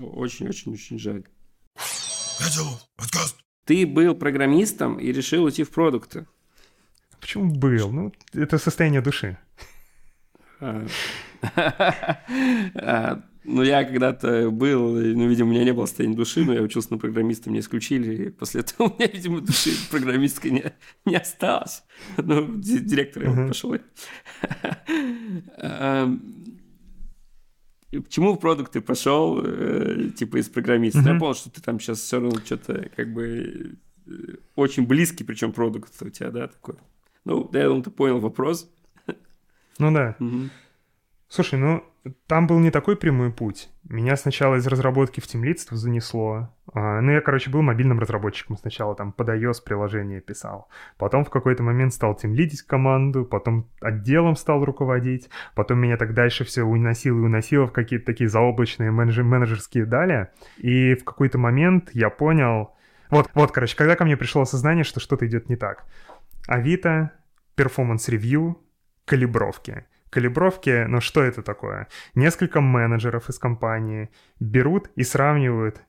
[0.00, 1.24] Очень-очень-очень жаль.
[3.64, 6.26] Ты был программистом и решил уйти в продукты.
[7.26, 7.90] Почему был?
[7.90, 9.36] Ну, это состояние души.
[10.60, 10.86] А,
[12.76, 16.62] а, ну, я когда-то был, ну, видимо, у меня не было состояния души, но я
[16.62, 20.72] учился на программиста, меня исключили, и после этого у меня, видимо, души программистской не,
[21.04, 21.82] не осталось.
[22.16, 23.48] Ну, директор uh-huh.
[23.48, 23.74] пошел.
[27.90, 31.00] Почему в продукт ты пошел, э, типа, из программиста?
[31.00, 34.10] Я понял, что ты там сейчас все равно что-то, как бы, э,
[34.54, 36.76] очень близкий, причем продукт у тебя, да, такой.
[37.26, 38.72] Ну, я думаю, ты понял вопрос.
[39.78, 40.14] Ну да.
[40.20, 40.48] Угу.
[41.28, 41.82] Слушай, ну
[42.28, 43.68] там был не такой прямой путь.
[43.82, 46.54] Меня сначала из разработки в тимлидство занесло.
[46.72, 50.68] А, ну, я, короче, был мобильным разработчиком сначала, там, под iOS приложение писал.
[50.98, 56.44] Потом в какой-то момент стал тимлидить команду, потом отделом стал руководить, потом меня так дальше
[56.44, 60.28] все уносило и уносило в какие-то такие заоблачные менеджер менеджерские дали.
[60.58, 62.72] И в какой-то момент я понял...
[63.10, 65.84] Вот, вот, короче, когда ко мне пришло осознание, что что-то идет не так.
[66.46, 67.12] Авито,
[67.56, 68.62] performance review,
[69.04, 71.88] калибровки— калибровки, но что это такое?
[72.14, 74.08] Несколько менеджеров из компании
[74.40, 75.82] берут и сравнивают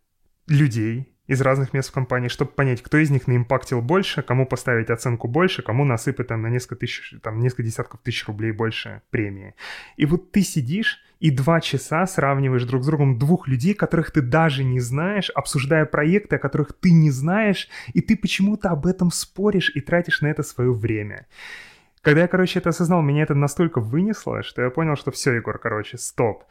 [0.48, 4.90] людей из разных мест в компании, чтобы понять, кто из них наимпактил больше, кому поставить
[4.90, 9.56] оценку больше, кому насыпать там на несколько тысяч, там несколько десятков тысяч рублей больше премии.
[9.98, 14.22] И вот ты сидишь и два часа сравниваешь друг с другом двух людей, которых ты
[14.22, 19.12] даже не знаешь, обсуждая проекты, о которых ты не знаешь, и ты почему-то об этом
[19.12, 21.28] споришь и тратишь на это свое время.
[22.02, 25.58] Когда я, короче, это осознал, меня это настолько вынесло, что я понял, что все, Егор,
[25.58, 26.44] короче, стоп.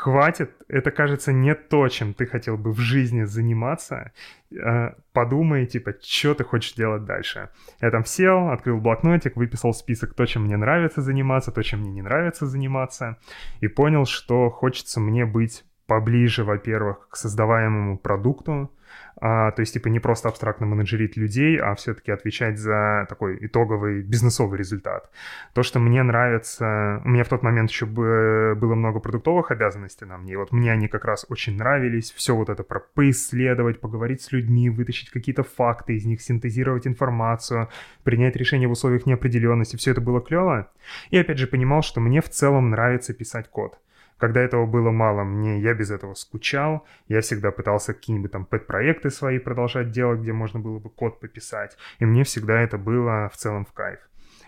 [0.00, 4.12] Хватит, это, кажется, не то, чем ты хотел бы в жизни заниматься.
[4.50, 7.50] Э, подумай, типа, что ты хочешь делать дальше.
[7.82, 11.90] Я там сел, открыл блокнотик, выписал список то, чем мне нравится заниматься, то, чем мне
[11.90, 13.18] не нравится заниматься,
[13.60, 18.70] и понял, что хочется мне быть поближе, во-первых, к создаваемому продукту,
[19.16, 24.02] а, то есть, типа, не просто абстрактно менеджерить людей, а все-таки отвечать за такой итоговый
[24.02, 25.10] бизнесовый результат.
[25.52, 27.02] То, что мне нравится...
[27.04, 30.72] У меня в тот момент еще было много продуктовых обязанностей на мне, и вот мне
[30.72, 32.12] они как раз очень нравились.
[32.12, 37.68] Все вот это про поисследовать, поговорить с людьми, вытащить какие-то факты из них, синтезировать информацию,
[38.04, 39.76] принять решение в условиях неопределенности.
[39.76, 40.70] Все это было клево.
[41.10, 43.78] И опять же понимал, что мне в целом нравится писать код.
[44.20, 46.86] Когда этого было мало мне, я без этого скучал.
[47.08, 51.78] Я всегда пытался какие-нибудь там пэт-проекты свои продолжать делать, где можно было бы код пописать.
[52.00, 53.98] И мне всегда это было в целом в кайф.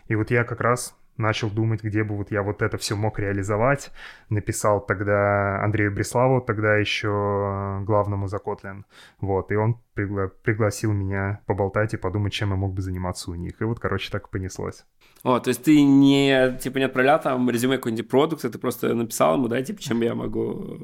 [0.08, 3.18] И вот я как раз начал думать, где бы вот я вот это все мог
[3.18, 3.90] реализовать.
[4.29, 8.85] Написал тогда Андрею Бреславу, тогда еще главному за Kotlin.
[9.20, 13.35] Вот, и он пригла- пригласил меня поболтать и подумать, чем я мог бы заниматься у
[13.35, 13.61] них.
[13.61, 14.85] И вот, короче, так и понеслось.
[15.22, 19.35] О, то есть ты не, типа, не отправлял там резюме какой-нибудь продукт, ты просто написал
[19.35, 20.79] ему, да, типа, чем я могу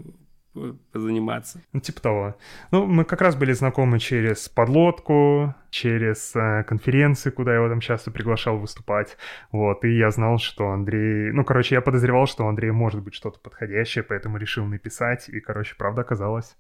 [0.93, 1.61] позаниматься.
[1.73, 2.37] Ну, типа того.
[2.71, 7.81] Ну, мы как раз были знакомы через подлодку, через э, конференции, куда я его там
[7.81, 9.17] часто приглашал выступать.
[9.53, 11.33] Вот, и я знал, что Андрей...
[11.33, 15.41] Ну, короче, я подозревал, что у Андрея может быть что-то подходящее, поэтому решил написать, и,
[15.41, 16.57] короче, правда оказалось.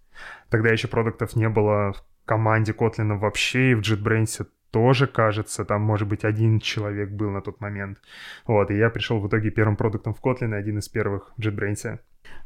[0.50, 5.82] Тогда еще продуктов не было в команде Котлина вообще, и в JetBrains тоже, кажется, там,
[5.82, 7.98] может быть, один человек был на тот момент.
[8.46, 11.98] Вот, и я пришел в итоге первым продуктом в Kotlin, один из первых в JetBrains.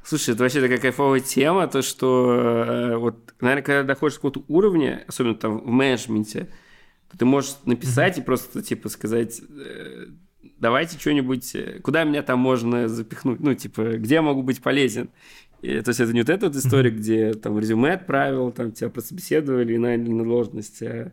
[0.04, 4.44] Слушай, это вообще такая кайфовая тема, то, что э, вот, наверное, когда доходишь до какого-то
[4.48, 6.48] уровня, особенно там в менеджменте,
[7.10, 8.22] то ты можешь написать mm-hmm.
[8.22, 10.06] и просто, типа, сказать, э,
[10.58, 15.10] давайте что-нибудь, э, куда меня там можно запихнуть, ну, типа, где я могу быть полезен.
[15.60, 16.96] И, то есть это не вот эта вот история, mm-hmm.
[16.96, 21.12] где там резюме отправил, там тебя прособеседовали и наняли на должность, а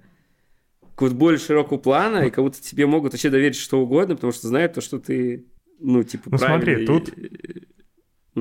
[1.08, 4.74] более широкого плана, и как будто тебе могут вообще доверить что угодно, потому что знают
[4.74, 5.46] то, что ты,
[5.80, 7.14] ну, типа, ну, смотри, тут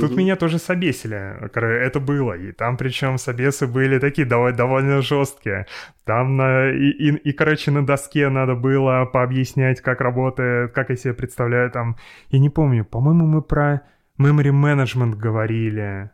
[0.00, 5.66] Тут меня тоже собесили, это было, и там причем собесы были такие довольно, довольно жесткие.
[6.04, 10.96] Там на, и, и, и, короче, на доске надо было пообъяснять, как работает, как я
[10.96, 11.96] себе представляю там.
[12.28, 13.82] Я не помню, по-моему, мы про
[14.20, 16.10] memory management говорили.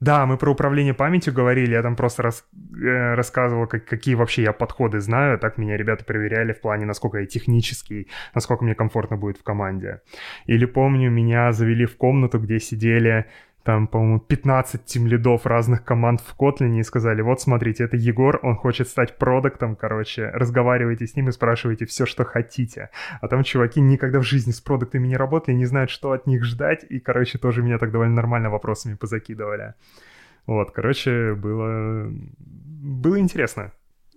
[0.00, 4.42] Да, мы про управление памятью говорили, я там просто рас, э, рассказывал, как, какие вообще
[4.42, 9.18] я подходы знаю, так меня ребята проверяли в плане, насколько я технический, насколько мне комфортно
[9.18, 10.00] будет в команде.
[10.46, 13.26] Или помню, меня завели в комнату, где сидели
[13.62, 18.56] там, по-моему, 15 тимлидов разных команд в Котлине и сказали, вот смотрите, это Егор, он
[18.56, 22.90] хочет стать продуктом, короче, разговаривайте с ним и спрашивайте все, что хотите.
[23.20, 26.44] А там чуваки никогда в жизни с продуктами не работали, не знают, что от них
[26.44, 29.74] ждать, и, короче, тоже меня так довольно нормально вопросами позакидывали.
[30.46, 33.72] Вот, короче, было, было интересно.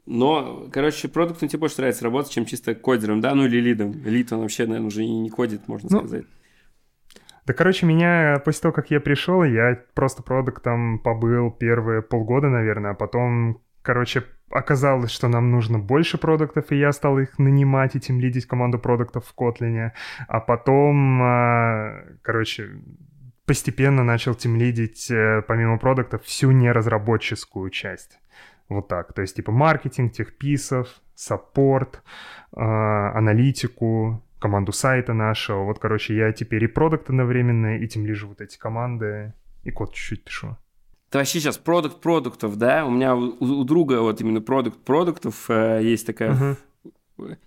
[0.06, 3.34] Но, короче, продуктом тебе больше нравится работать, чем чисто кодером, да?
[3.36, 3.94] Ну или лидом.
[4.04, 6.26] Лид, он вообще, наверное, уже не кодит, можно ну, сказать.
[7.46, 12.92] Да, короче, меня после того, как я пришел, я просто продуктом побыл первые полгода, наверное,
[12.92, 18.00] а потом, короче, оказалось, что нам нужно больше продуктов, и я стал их нанимать и
[18.00, 19.94] тем лидить команду продуктов в Котлине.
[20.28, 22.70] А потом, а, короче,
[23.46, 28.20] постепенно начал тимлидить, э, помимо продуктов, всю неразработческую часть.
[28.70, 29.14] Вот так.
[29.14, 32.02] То есть, типа, маркетинг, техписов, саппорт,
[32.56, 35.64] а, аналитику, команду сайта нашего.
[35.64, 39.94] Вот, короче, я теперь и продукт одновременно, и тем лежу вот эти команды, и код
[39.94, 40.58] чуть-чуть пишу.
[41.08, 42.86] Это вообще сейчас продукт продуктов, да?
[42.86, 46.58] У меня у, у друга вот именно продукт продуктов э, есть такая...
[47.18, 47.38] Uh-huh.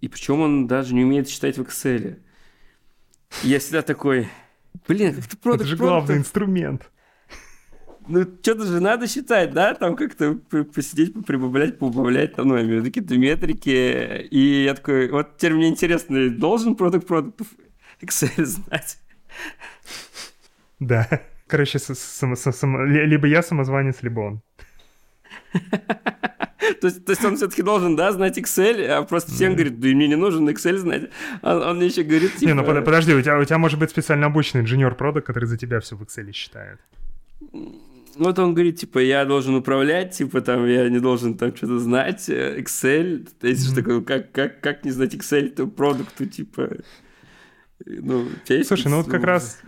[0.00, 2.18] И причем он даже не умеет читать в Excel.
[3.42, 4.28] Я всегда такой...
[4.86, 6.90] Блин, как ты продукт Это же главный инструмент.
[8.06, 10.34] Ну, что-то же надо считать, да, там как-то
[10.74, 14.26] посидеть, прибавлять, поубавлять, там, ну, я имею в виду какие-то метрики.
[14.30, 17.46] И я такой, вот теперь мне интересно, должен продукт продуктов
[18.02, 18.98] Excel знать?
[20.80, 21.08] Да.
[21.46, 24.42] Короче, сам, сам, сам, либо я самозванец, либо он.
[26.80, 29.54] То есть, то есть он все-таки должен, да, знать Excel, а просто всем mm.
[29.54, 31.10] говорит, да и мне не нужен Excel знать.
[31.42, 32.48] Он, он мне еще говорит, типа...
[32.48, 35.58] Не, ну подожди, у тебя, у тебя может быть специально обученный инженер продукт, который за
[35.58, 36.80] тебя все в Excel считает.
[38.16, 42.28] Вот он говорит, типа, я должен управлять, типа, там, я не должен там что-то знать,
[42.28, 43.74] э, Excel, есть, mm-hmm.
[43.74, 46.70] такое, как, как, как не знать Excel, то продукту, типа,
[47.84, 48.26] ну,
[48.64, 49.60] Слушай, ну вот как раз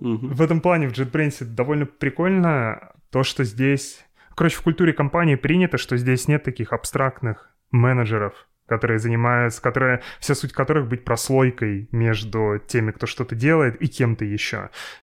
[0.00, 0.34] mm-hmm.
[0.34, 4.04] в этом плане в JetBrains довольно прикольно то, что здесь
[4.34, 10.34] Короче, в культуре компании принято, что здесь нет таких абстрактных менеджеров, которые занимаются, которые, вся
[10.34, 14.70] суть которых быть прослойкой между теми, кто что-то делает, и кем-то еще.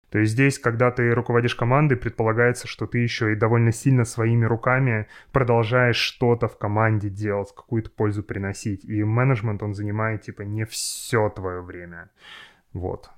[0.10, 4.46] То есть здесь, когда ты руководишь командой, предполагается, что ты еще и довольно сильно своими
[4.46, 8.86] руками продолжаешь что-то в команде делать, какую-то пользу приносить.
[8.86, 12.10] И менеджмент, он занимает, типа, не все твое время.
[12.72, 13.10] Вот.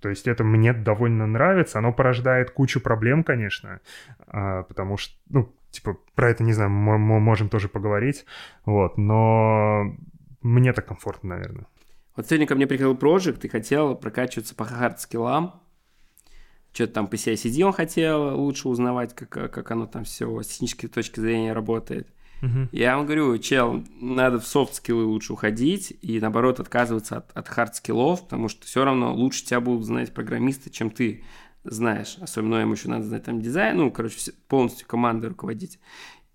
[0.00, 1.78] То есть это мне довольно нравится.
[1.78, 3.80] Оно порождает кучу проблем, конечно,
[4.26, 8.24] а, потому что, ну, типа, про это, не знаю, мы, можем тоже поговорить,
[8.64, 9.94] вот, но
[10.42, 11.66] мне так комфортно, наверное.
[12.14, 15.60] Вот сегодня ко мне приходил проект и хотел прокачиваться по хард-скиллам,
[16.76, 20.90] что-то там по CI/CD он хотел лучше узнавать, как, как оно там все с технической
[20.90, 22.06] точки зрения работает.
[22.42, 22.68] Угу.
[22.72, 28.24] Я вам говорю, чел, надо в софт-скиллы лучше уходить и, наоборот, отказываться от, от хард-скиллов,
[28.24, 31.24] потому что все равно лучше тебя будут знать программисты, чем ты
[31.64, 32.18] знаешь.
[32.20, 35.78] Особенно им еще надо знать там дизайн, ну, короче, полностью командой руководить.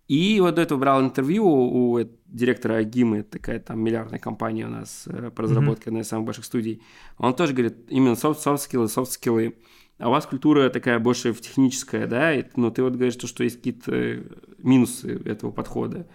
[0.08, 4.66] И вот до этого брал интервью у, у директора Агимы, это такая там миллиардная компания
[4.66, 5.90] у нас э, по разработке, mm-hmm.
[5.90, 6.82] одна из самых больших студий.
[7.18, 9.56] Он тоже говорит, именно софт-скиллы, софт-скиллы,
[10.02, 13.28] а у вас культура такая больше в техническая, да, но ну, ты вот говоришь, то,
[13.28, 14.24] что есть какие-то э,
[14.58, 16.08] минусы этого подхода,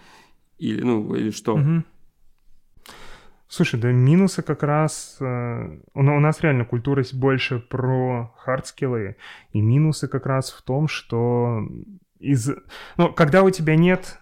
[0.59, 1.55] или, ну, или что?
[1.55, 1.85] Угу.
[3.49, 5.19] Слушай, да минусы как раз...
[5.21, 9.17] Э, у нас реально культура больше про хардскиллы,
[9.53, 11.63] и минусы как раз в том, что
[12.19, 12.51] из...
[12.97, 14.19] Ну, когда у тебя нет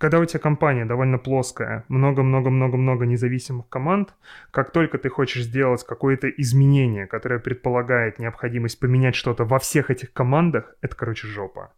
[0.00, 4.14] когда у тебя компания довольно плоская, много-много-много-много независимых команд,
[4.50, 10.14] как только ты хочешь сделать какое-то изменение, которое предполагает необходимость поменять что-то во всех этих
[10.14, 11.74] командах, это, короче, жопа.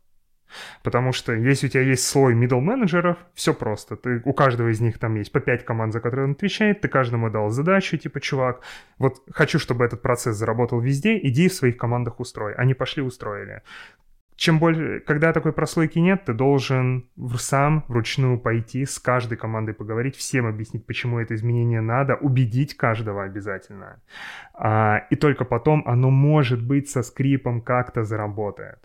[0.84, 3.96] Потому что если у тебя есть слой middle менеджеров, все просто.
[3.96, 6.86] Ты, у каждого из них там есть по 5 команд, за которые он отвечает, ты
[6.86, 8.60] каждому дал задачу, типа, чувак,
[8.98, 12.54] вот хочу, чтобы этот процесс заработал везде, иди в своих командах устрой.
[12.54, 13.62] Они пошли, устроили
[14.42, 20.16] чем больше, когда такой прослойки нет, ты должен сам вручную пойти с каждой командой поговорить,
[20.16, 24.02] всем объяснить, почему это изменение надо, убедить каждого обязательно.
[24.54, 28.80] А, и только потом оно может быть со скрипом как-то заработает.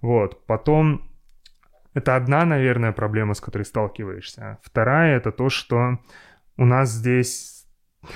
[0.00, 1.10] Вот, потом
[1.94, 4.58] это одна, наверное, проблема, с которой сталкиваешься.
[4.62, 5.98] Вторая это то, что
[6.56, 7.66] у нас здесь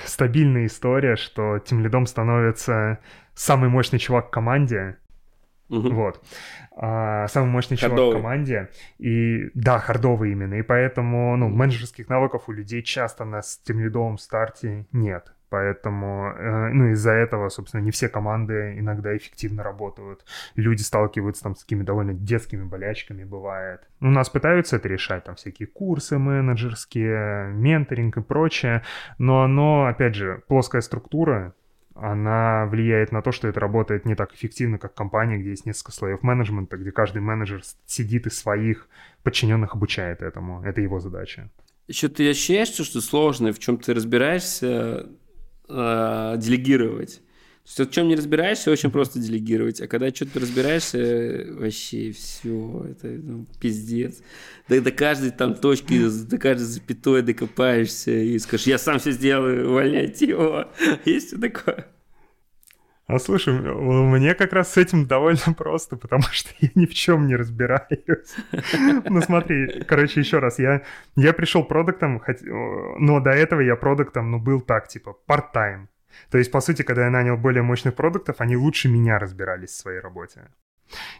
[0.05, 2.99] стабильная история, что тем лидом становится
[3.33, 4.95] самый мощный чувак в команде,
[5.69, 5.89] Угу.
[5.89, 6.23] Вот.
[6.75, 8.69] А, самый мощный чувак в команде.
[8.97, 10.55] И да, хардовый именно.
[10.55, 15.33] И поэтому, ну, менеджерских навыков у людей часто на тимлидовом старте нет.
[15.53, 20.25] Поэтому, э, ну, из-за этого, собственно, не все команды иногда эффективно работают.
[20.55, 23.81] Люди сталкиваются там с такими довольно детскими болячками, бывает.
[24.01, 28.81] У нас пытаются это решать, там всякие курсы менеджерские, менторинг и прочее,
[29.19, 31.53] но оно, опять же, плоская структура,
[31.95, 35.91] она влияет на то, что это работает не так эффективно, как компания, где есть несколько
[35.91, 38.87] слоев менеджмента, где каждый менеджер сидит и своих
[39.23, 40.63] подчиненных обучает этому.
[40.63, 41.49] Это его задача.
[41.87, 45.09] Еще ты ощущаешь, что сложно, в чем ты разбираешься,
[45.69, 47.21] э, делегировать?
[47.63, 49.79] То есть, в чем не разбираешься, очень просто делегировать.
[49.79, 54.21] А когда что-то разбираешься, вообще все, это ну, пиздец.
[54.67, 59.69] Да до каждой там точки, до каждой запятой докопаешься и скажешь, я сам все сделаю,
[59.69, 60.65] увольняйте его.
[61.05, 61.87] Есть такое.
[63.05, 67.27] А слушай, мне как раз с этим довольно просто, потому что я ни в чем
[67.27, 68.35] не разбираюсь.
[69.09, 70.83] Ну смотри, короче, еще раз, я,
[71.15, 72.21] я пришел продуктом,
[72.99, 75.87] но до этого я продуктом, ну, был так, типа, part-time.
[76.29, 79.77] То есть, по сути, когда я нанял более мощных продуктов, они лучше меня разбирались в
[79.77, 80.41] своей работе.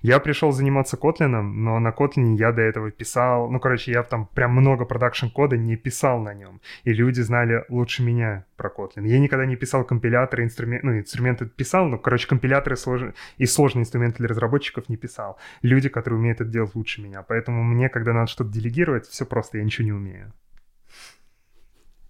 [0.01, 4.27] Я пришел заниматься Kotlin, но на Kotlin я до этого писал, ну, короче, я там
[4.27, 9.07] прям много продакшн-кода не писал на нем, и люди знали лучше меня про Kotlin.
[9.07, 13.01] Я никогда не писал компиляторы, инструменты, ну, инструменты писал, но, короче, компиляторы слож...
[13.37, 15.37] и сложные инструменты для разработчиков не писал.
[15.61, 17.23] Люди, которые умеют это делать лучше меня.
[17.23, 20.33] Поэтому мне, когда надо что-то делегировать, все просто, я ничего не умею.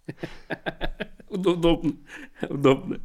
[1.34, 1.94] Удобно.
[2.50, 3.00] Удобно.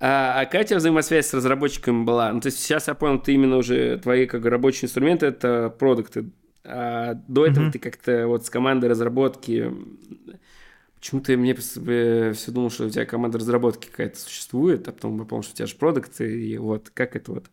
[0.00, 2.32] А, а какая у тебя взаимосвязь с разработчиками была?
[2.32, 6.30] Ну, то есть сейчас я понял, ты именно уже твои как рабочие инструменты это продукты.
[6.64, 7.72] А до этого mm-hmm.
[7.72, 9.72] ты как-то вот с командой разработки
[11.02, 15.42] Почему-то мне все думал, что у тебя команда разработки какая-то существует, а потом я понял,
[15.42, 17.50] что у тебя же продукты, и вот как это вот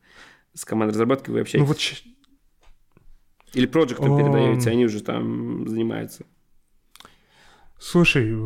[0.53, 1.67] с командой разработки вы общаетесь?
[1.67, 1.79] Ну, вот...
[3.55, 4.17] Или проектом um...
[4.19, 6.27] передаете, они уже там занимаются?
[7.79, 8.37] Слушай,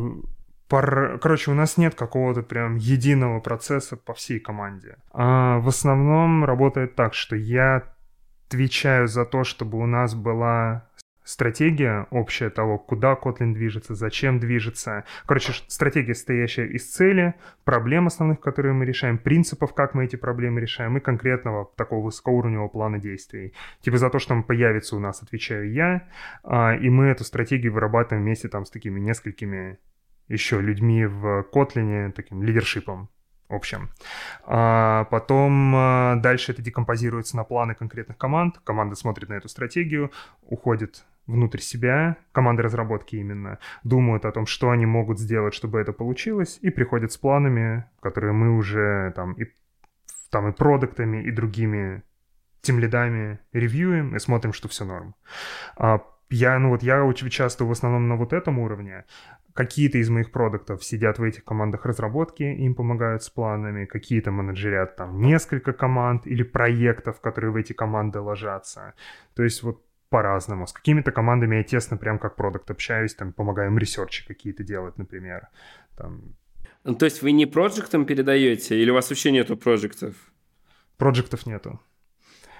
[0.74, 1.18] пор...
[1.20, 4.96] короче, у нас нет какого-то прям единого процесса по всей команде.
[5.12, 7.84] А в основном работает так, что я
[8.48, 10.88] отвечаю за то, чтобы у нас была
[11.22, 15.04] стратегия общая того, куда Kotlin движется, зачем движется.
[15.26, 20.60] Короче, стратегия, состоящая из цели, проблем основных, которые мы решаем, принципов, как мы эти проблемы
[20.60, 23.54] решаем, и конкретного такого высокоуровневого плана действий.
[23.80, 26.08] Типа за то, что он появится у нас, отвечаю я,
[26.42, 29.78] а, и мы эту стратегию вырабатываем вместе там с такими несколькими
[30.28, 33.08] еще людьми в Kotlin, таким лидершипом
[33.48, 33.90] общем.
[34.44, 38.58] А потом а, дальше это декомпозируется на планы конкретных команд.
[38.64, 40.10] Команда смотрит на эту стратегию,
[40.42, 45.92] уходит внутрь себя, команды разработки именно, думают о том, что они могут сделать, чтобы это
[45.92, 49.46] получилось, и приходят с планами, которые мы уже там и,
[50.30, 52.02] там и продуктами, и другими
[52.60, 55.14] тем лидами ревьюем и смотрим, что все норм.
[55.76, 56.00] А
[56.30, 59.04] я, ну вот я очень часто в основном на вот этом уровне.
[59.54, 64.96] Какие-то из моих продуктов сидят в этих командах разработки, им помогают с планами, какие-то менеджерят
[64.96, 68.94] там несколько команд или проектов, которые в эти команды ложатся.
[69.34, 70.66] То есть вот по-разному.
[70.66, 75.48] С какими-то командами я тесно прям как продукт общаюсь, там помогаем ресерчи какие-то делать, например.
[75.96, 76.34] Там...
[76.84, 80.14] Ну, то есть вы не проектом передаете или у вас вообще нету проектов?
[80.96, 81.80] Проектов нету.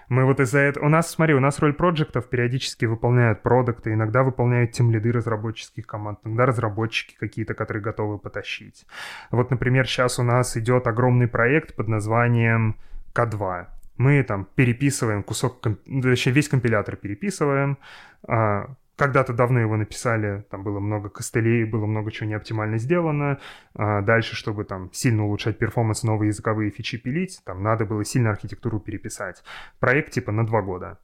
[0.09, 0.87] Мы вот из-за этого...
[0.87, 5.87] У нас, смотри, у нас роль проектов периодически выполняют продукты, иногда выполняют тем лиды разработческих
[5.87, 8.87] команд, иногда разработчики какие-то, которые готовы потащить.
[9.31, 12.77] Вот, например, сейчас у нас идет огромный проект под названием
[13.15, 17.79] К2 мы там переписываем кусок, точнее весь компилятор переписываем,
[18.27, 23.38] а, когда-то давно его написали, там было много костылей, было много чего не оптимально сделано.
[23.74, 28.30] А дальше, чтобы там сильно улучшать перформанс, новые языковые фичи пилить, там надо было сильно
[28.30, 29.42] архитектуру переписать.
[29.80, 30.99] Проект типа на два года.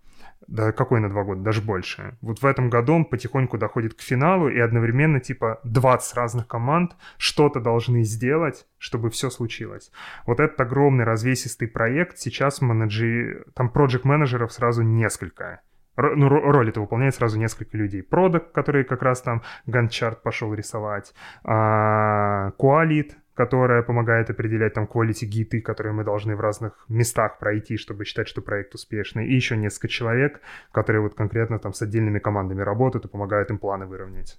[0.47, 2.17] Да какой на два года, даже больше.
[2.23, 6.97] Вот в этом году он потихоньку доходит к финалу, и одновременно типа 20 разных команд
[7.19, 9.91] что-то должны сделать, чтобы все случилось.
[10.27, 13.45] Вот этот огромный развесистый проект, сейчас менеджи...
[13.55, 15.61] там проект менеджеров сразу несколько.
[15.97, 18.03] Ну, роль это выполняет сразу несколько людей.
[18.03, 21.15] Продак, который как раз там ганчарт пошел рисовать,
[21.45, 27.77] а, Куалит, которая помогает определять там quality гиты, которые мы должны в разных местах пройти,
[27.77, 30.41] чтобы считать, что проект успешный, и еще несколько человек,
[30.73, 34.39] которые вот конкретно там с отдельными командами работают и помогают им планы выровнять.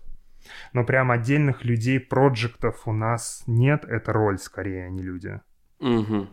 [0.73, 5.39] Но прям отдельных людей, проектов у нас нет, это роль скорее, а не люди.
[5.79, 6.27] Угу.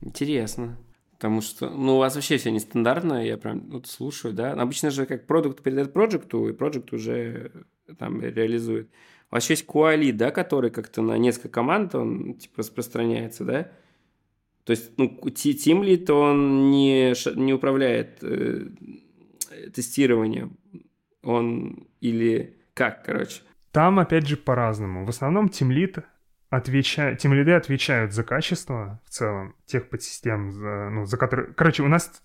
[0.00, 0.78] Интересно.
[1.24, 4.52] Потому что, ну, у вас вообще все нестандартно, я прям вот слушаю, да.
[4.52, 7.64] Обычно же как продукт передает проекту, и проект уже
[7.98, 8.90] там реализует.
[9.30, 13.72] У вас есть Куали, да, который как-то на несколько команд, он типа распространяется, да?
[14.64, 18.66] То есть, ну, Тимлит, он не, не управляет э,
[19.74, 20.58] тестированием.
[21.22, 23.40] Он или как, короче?
[23.72, 25.06] Там, опять же, по-разному.
[25.06, 25.48] В основном
[26.50, 31.52] Тимлит отвечает, тимлиды отвечают за качество в целом тех подсистем, за, ну, за которые...
[31.52, 32.22] Короче, у нас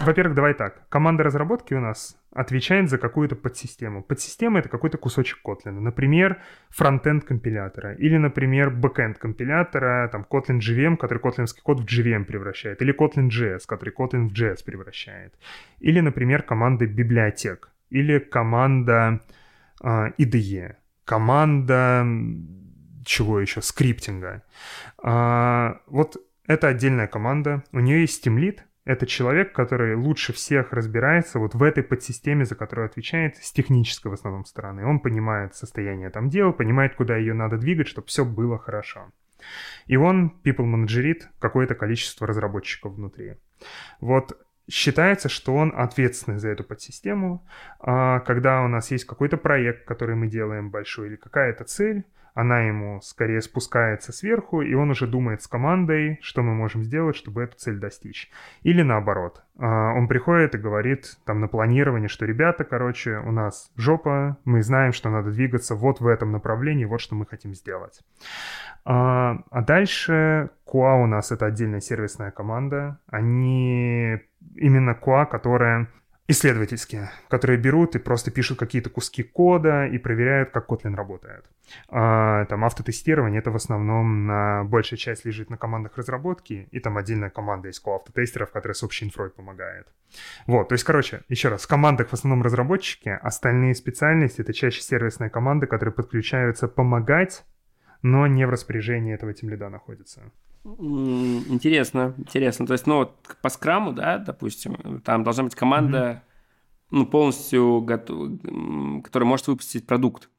[0.00, 0.88] во-первых, давай так.
[0.88, 4.02] Команда разработки у нас отвечает за какую-то подсистему.
[4.02, 5.80] Подсистема— это какой-то кусочек Kotlin.
[5.80, 6.40] Например,
[6.70, 7.94] фронтенд компилятора.
[7.94, 12.80] Или, например, бэкенд компилятора, там, Kotlin JVM, который котлинский код в JVM превращает.
[12.80, 15.34] Или Kotlin JS, который Kotlin в JS превращает.
[15.80, 17.70] Или, например, команда библиотек.
[17.90, 19.20] Или команда
[19.82, 20.76] э, IDE.
[21.04, 22.06] Команда
[23.04, 23.62] чего еще?
[23.62, 24.42] Скриптинга.
[25.02, 27.64] А, вот это отдельная команда.
[27.72, 32.44] У нее есть Team Lead, это человек, который лучше всех разбирается вот в этой подсистеме,
[32.44, 34.84] за которую отвечает с технической в основном стороны.
[34.84, 39.12] Он понимает состояние там дел, понимает, куда ее надо двигать, чтобы все было хорошо.
[39.86, 43.36] И он people менеджерит какое-то количество разработчиков внутри.
[44.00, 44.36] Вот
[44.68, 47.46] считается, что он ответственный за эту подсистему.
[47.78, 52.04] А когда у нас есть какой-то проект, который мы делаем большой, или какая-то цель,
[52.34, 57.16] она ему скорее спускается сверху, и он уже думает с командой, что мы можем сделать,
[57.16, 58.30] чтобы эту цель достичь.
[58.62, 63.70] Или наоборот, а, он приходит и говорит там на планировании, что ребята, короче, у нас
[63.76, 68.00] жопа, мы знаем, что надо двигаться вот в этом направлении, вот что мы хотим сделать.
[68.84, 72.98] А, а дальше QA у нас это отдельная сервисная команда.
[73.08, 74.18] Они
[74.56, 75.88] именно QA, которая
[76.28, 81.44] исследовательские, которые берут и просто пишут какие-то куски кода и проверяют, как Kotlin работает.
[81.88, 86.96] А, там автотестирование это в основном на большая часть лежит на командах разработки, и там
[86.96, 89.86] отдельная команда есть автотестеров, которая с общей инфрой помогает.
[90.46, 94.80] Вот, то есть, короче, еще раз, в командах в основном разработчики, остальные специальности это чаще
[94.80, 97.44] сервисные команды, которые подключаются помогать,
[98.02, 100.22] но не в распоряжении этого тимлида находятся.
[100.64, 102.66] Интересно, интересно.
[102.66, 106.86] То есть, ну, вот по скраму, да, допустим, там должна быть команда, mm-hmm.
[106.90, 108.30] ну, полностью готов,
[109.02, 110.30] которая может выпустить продукт.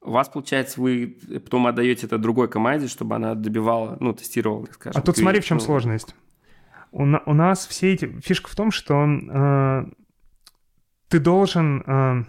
[0.00, 4.74] У вас, получается, вы потом отдаете это другой команде, чтобы она добивала, ну, тестировала, так
[4.74, 5.00] скажем.
[5.00, 5.64] А тут смотри, в чем ну...
[5.64, 6.14] сложность.
[6.90, 8.06] У, у нас все эти...
[8.20, 9.84] Фишка в том, что э,
[11.08, 11.82] ты должен...
[11.86, 12.24] Э,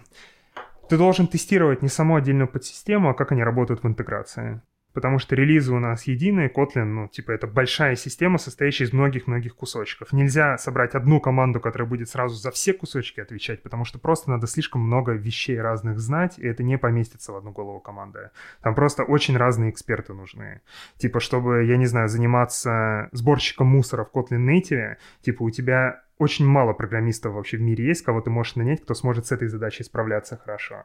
[0.90, 4.60] ты должен тестировать не саму отдельную подсистему, а как они работают в интеграции
[4.92, 9.54] потому что релизы у нас единые, Kotlin, ну, типа, это большая система, состоящая из многих-многих
[9.54, 10.12] кусочков.
[10.12, 14.46] Нельзя собрать одну команду, которая будет сразу за все кусочки отвечать, потому что просто надо
[14.46, 18.30] слишком много вещей разных знать, и это не поместится в одну голову команды.
[18.62, 20.60] Там просто очень разные эксперты нужны.
[20.96, 26.46] Типа, чтобы, я не знаю, заниматься сборщиком мусора в Kotlin Native, типа, у тебя очень
[26.46, 29.82] мало программистов вообще в мире есть, кого ты можешь нанять, кто сможет с этой задачей
[29.82, 30.84] справляться хорошо.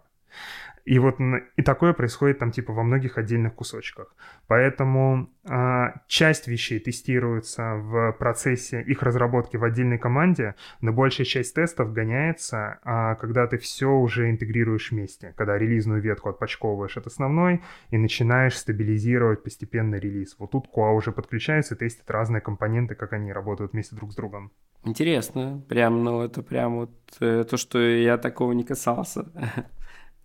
[0.88, 1.17] И вот
[1.57, 4.15] и такое происходит там типа во многих отдельных кусочках.
[4.47, 11.55] Поэтому а, часть вещей тестируется в процессе их разработки в отдельной команде, но большая часть
[11.55, 17.61] тестов гоняется, а, когда ты все уже интегрируешь вместе, когда релизную ветку отпочковываешь от основной
[17.89, 20.38] и начинаешь стабилизировать постепенно релиз.
[20.39, 24.15] Вот тут QA уже подключается и тестит разные компоненты, как они работают вместе друг с
[24.15, 24.53] другом.
[24.85, 29.25] Интересно, прям, ну это прям вот э, то, что я такого не касался.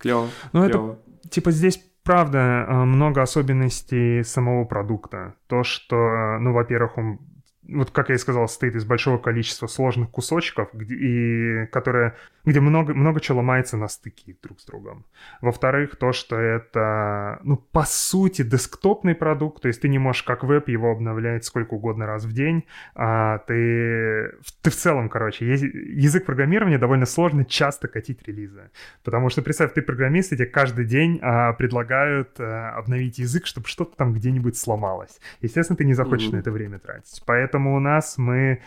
[0.03, 0.29] Клево.
[0.51, 0.99] Ну, это,
[1.29, 5.35] типа, здесь правда э, много особенностей самого продукта.
[5.47, 7.19] То, что, э, ну, во-первых, он
[7.67, 12.15] вот как я и сказал, состоит из большого количества сложных кусочков, и, которые,
[12.45, 15.05] где много, много чего ломается на стыке друг с другом.
[15.41, 20.43] Во-вторых, то, что это, ну, по сути, десктопный продукт, то есть ты не можешь как
[20.43, 22.65] веб его обновлять сколько угодно раз в день,
[22.95, 28.71] а ты, ты в целом, короче, язык программирования довольно сложно часто катить релизы,
[29.03, 33.67] потому что, представь, ты программист, и тебе каждый день а, предлагают а, обновить язык, чтобы
[33.67, 35.19] что-то там где-нибудь сломалось.
[35.41, 36.35] Естественно, ты не захочешь mm-hmm.
[36.35, 37.23] на это время тратить.
[37.25, 38.61] Поэтому у нас мы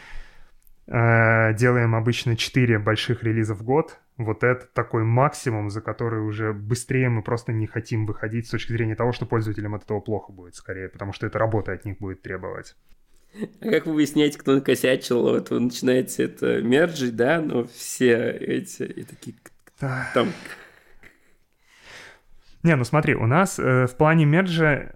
[0.88, 3.98] делаем обычно 4 больших релиза в год.
[4.16, 8.72] Вот это такой максимум, за который уже быстрее мы просто не хотим выходить с точки
[8.72, 11.98] зрения того, что пользователям от этого плохо будет скорее, потому что это работа от них
[11.98, 12.76] будет требовать.
[13.60, 15.22] А как вы выясняете, кто накосячил?
[15.22, 19.36] Вот вы начинаете это мерджить, да, но все эти и такие
[19.78, 20.32] там...
[22.62, 24.92] Не, ну смотри, у нас э, в плане мерджа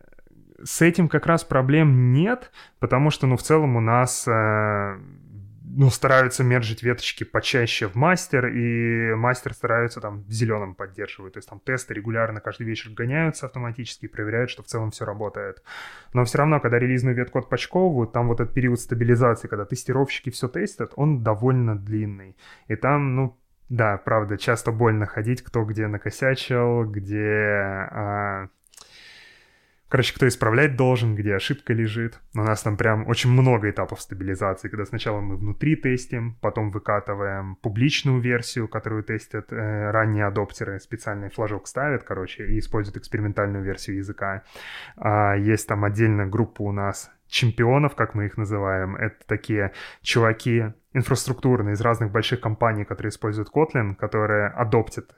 [0.63, 4.99] с этим как раз проблем нет, потому что, ну, в целом у нас, э,
[5.77, 11.35] ну, стараются мержить веточки почаще в мастер, и мастер стараются там в зеленом поддерживать.
[11.35, 15.05] То есть там тесты регулярно каждый вечер гоняются автоматически и проверяют, что в целом все
[15.05, 15.63] работает.
[16.13, 20.49] Но все равно, когда релизную ветку отпочковывают, там вот этот период стабилизации, когда тестировщики все
[20.49, 22.37] тестят, он довольно длинный.
[22.69, 27.17] И там, ну, да, правда, часто больно ходить, кто где накосячил, где...
[27.91, 28.49] А,
[29.91, 32.21] Короче, кто исправлять должен, где ошибка лежит.
[32.37, 37.57] У нас там прям очень много этапов стабилизации, когда сначала мы внутри тестим, потом выкатываем
[37.57, 43.97] публичную версию, которую тестят э, ранние адоптеры, специальный флажок ставят, короче, и используют экспериментальную версию
[43.97, 44.45] языка.
[44.97, 48.95] А, есть там отдельная группа у нас чемпионов, как мы их называем.
[48.95, 49.73] Это такие
[50.03, 55.17] чуваки инфраструктурные из разных больших компаний, которые используют Kotlin, которые адоптят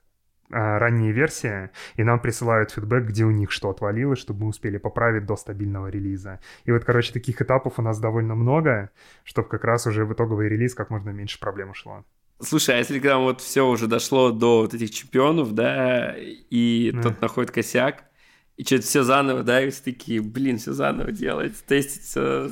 [0.53, 5.26] ранние версии, и нам присылают фидбэк, где у них что отвалилось, чтобы мы успели поправить
[5.26, 6.38] до стабильного релиза.
[6.64, 8.90] И вот, короче, таких этапов у нас довольно много,
[9.24, 12.05] чтобы как раз уже в итоговый релиз как можно меньше проблем ушло.
[12.40, 17.03] Слушай, а если когда вот все уже дошло до вот этих чемпионов, да, и да.
[17.03, 18.05] тот находит косяк,
[18.57, 22.50] и что-то все заново, да, и все такие, блин, все заново делать, тестить все.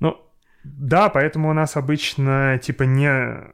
[0.00, 0.16] Ну,
[0.64, 3.52] да, поэтому у нас обычно, типа, не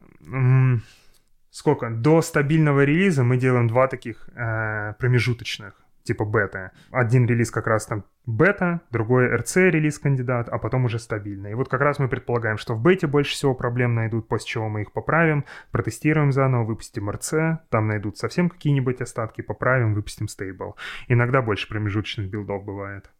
[1.54, 1.88] сколько?
[1.88, 6.72] До стабильного релиза мы делаем два таких э, промежуточных, типа бета.
[6.90, 11.52] Один релиз как раз там бета, другой RC релиз кандидат, а потом уже стабильный.
[11.52, 14.68] И вот как раз мы предполагаем, что в бете больше всего проблем найдут, после чего
[14.68, 20.76] мы их поправим, протестируем заново, выпустим RC, там найдут совсем какие-нибудь остатки, поправим, выпустим стейбл.
[21.06, 23.10] Иногда больше промежуточных билдов бывает.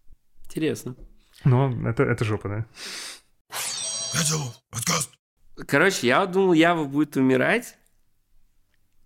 [0.47, 0.97] Интересно.
[1.45, 2.67] Но это, это жопа, да?
[5.69, 7.79] Короче, я думал, Ява будет умирать,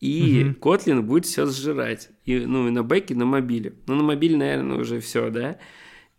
[0.00, 0.70] и угу.
[0.70, 2.10] Kotlin будет все сжирать.
[2.24, 3.74] И, ну, и на бэке, и на мобиле.
[3.86, 5.58] Ну, на мобиле, наверное, уже все, да?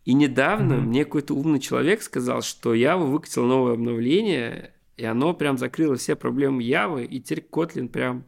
[0.05, 0.83] И недавно угу.
[0.83, 6.15] мне какой-то умный человек сказал, что Java выкатил новое обновление, и оно прям закрыло все
[6.15, 8.25] проблемы Явы, и теперь Kotlin прям,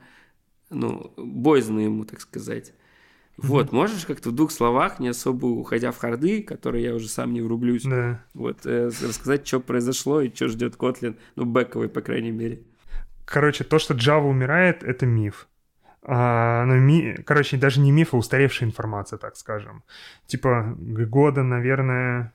[0.69, 2.73] ну, боязно ему, так сказать.
[3.37, 7.33] Вот, можешь как-то в двух словах, не особо уходя в харды, которые я уже сам
[7.33, 8.23] не врублюсь, да.
[8.33, 12.61] вот, э, рассказать, что произошло и что ждет Kotlin, ну, бэковый, по крайней мере.
[13.31, 15.47] Короче, то, что Java умирает, это миф.
[16.03, 17.15] А, ну, ми...
[17.25, 19.83] Короче, даже не миф, а устаревшая информация, так скажем.
[20.27, 22.33] Типа года, наверное,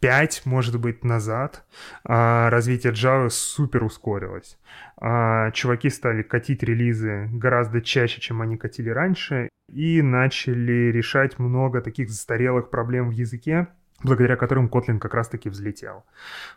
[0.00, 1.64] 5, может быть, назад
[2.04, 4.58] а, развитие Java супер ускорилось.
[4.96, 11.82] А, чуваки стали катить релизы гораздо чаще, чем они катили раньше, и начали решать много
[11.82, 13.68] таких застарелых проблем в языке,
[14.02, 16.04] благодаря которым Kotlin как раз-таки взлетел.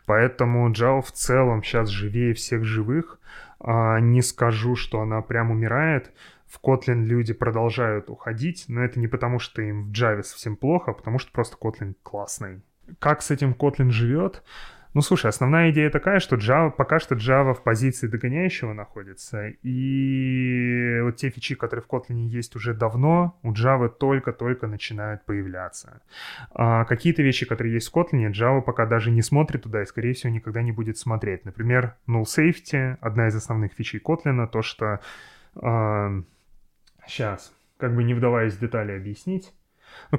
[0.04, 3.18] Поэтому Java в целом сейчас живее всех живых.
[3.60, 6.12] А, не скажу, что она прям умирает,
[6.46, 10.92] в Kotlin люди продолжают уходить, но это не потому, что им в Java совсем плохо,
[10.92, 12.62] а потому что просто Kotlin классный.
[12.98, 14.42] Как с этим Kotlin живет?
[14.96, 21.00] Ну, слушай, основная идея такая, что Java, пока что Java в позиции догоняющего находится, и
[21.02, 26.00] вот те фичи, которые в Kotlin есть уже давно, у Java только-только начинают появляться.
[26.54, 30.14] А какие-то вещи, которые есть в Kotlin, Java пока даже не смотрит туда и, скорее
[30.14, 31.44] всего, никогда не будет смотреть.
[31.44, 35.00] Например, null safety, одна из основных фичей Kotlin, то, что
[35.56, 36.22] а,
[37.06, 39.52] Сейчас, как бы не вдаваясь в детали объяснить.
[40.10, 40.18] Ну,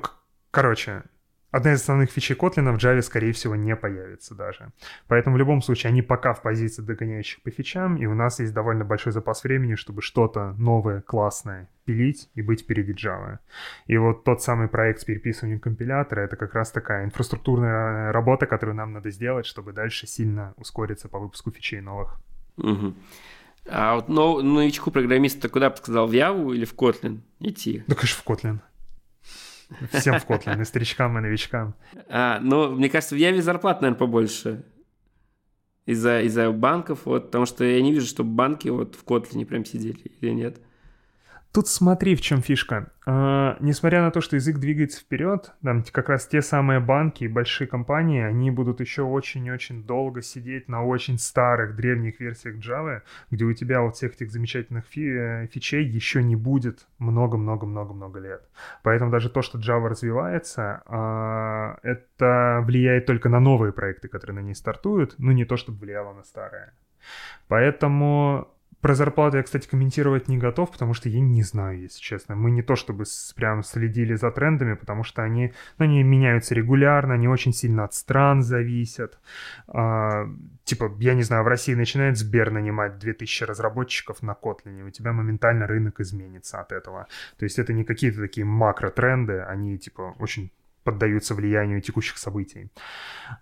[0.51, 1.01] короче,
[1.51, 4.71] одна из основных фичей Kotlin в Java, скорее всего, не появится даже.
[5.07, 8.53] Поэтому в любом случае они пока в позиции догоняющих по фичам, и у нас есть
[8.53, 13.39] довольно большой запас времени, чтобы что-то новое, классное пилить и быть впереди Java.
[13.85, 18.75] И вот тот самый проект с переписыванием компилятора, это как раз такая инфраструктурная работа, которую
[18.75, 22.19] нам надо сделать, чтобы дальше сильно ускориться по выпуску фичей новых.
[22.57, 22.93] Угу.
[23.69, 27.83] А вот но, новичку программиста куда бы сказал, в Яву или в Kotlin идти?
[27.87, 28.59] Да, конечно, в Kotlin.
[29.91, 31.75] Всем в Kotlin, и старичкам, и новичкам.
[32.09, 34.63] А, ну, мне кажется, в Яве зарплат, наверное, побольше.
[35.85, 39.65] Из-за из банков, вот, потому что я не вижу, чтобы банки вот в Kotlin прям
[39.65, 40.61] сидели или нет.
[41.53, 42.91] Тут смотри, в чем фишка.
[43.05, 47.27] А, несмотря на то, что язык двигается вперед, там как раз те самые банки и
[47.27, 53.45] большие компании, они будут еще очень-очень долго сидеть на очень старых древних версиях Java, где
[53.45, 58.43] у тебя вот всех этих замечательных фи- фичей еще не будет много-много-много-много лет.
[58.83, 64.45] Поэтому даже то, что Java развивается, а, это влияет только на новые проекты, которые на
[64.45, 66.73] ней стартуют, ну не то, чтобы влияло на старые.
[67.47, 68.49] Поэтому
[68.81, 72.35] про зарплату я, кстати, комментировать не готов, потому что я не знаю, если честно.
[72.35, 73.05] Мы не то чтобы
[73.35, 77.93] прям следили за трендами, потому что они, ну, они меняются регулярно, они очень сильно от
[77.93, 79.19] стран зависят.
[79.67, 80.27] А,
[80.63, 85.11] типа, я не знаю, в России начинает Сбер нанимать 2000 разработчиков на Kotlin, у тебя
[85.11, 87.07] моментально рынок изменится от этого.
[87.37, 90.51] То есть это не какие-то такие макро-тренды, они, типа, очень
[90.83, 92.71] поддаются влиянию текущих событий.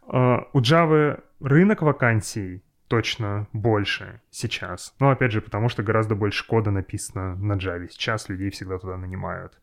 [0.07, 4.93] А, у Java рынок вакансий точно больше сейчас.
[4.99, 7.87] Но опять же, потому что гораздо больше кода написано на Java.
[7.89, 9.53] Сейчас людей всегда туда нанимают.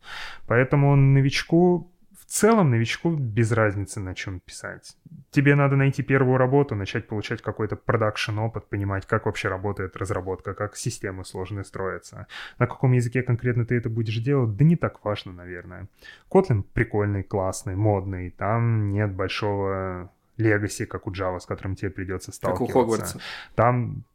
[0.47, 4.97] Поэтому новичку, в целом новичку без разницы на чем писать.
[5.31, 10.53] Тебе надо найти первую работу, начать получать какой-то продакшн опыт, понимать, как вообще работает разработка,
[10.53, 12.27] как системы сложные строятся.
[12.59, 15.87] На каком языке конкретно ты это будешь делать, да не так важно, наверное.
[16.29, 20.11] Kotlin прикольный, классный, модный, там нет большого
[20.43, 22.73] Legacy, как у Java, с которым тебе придется сталкиваться.
[22.73, 23.19] Как у Хогвартса.
[23.55, 24.05] Там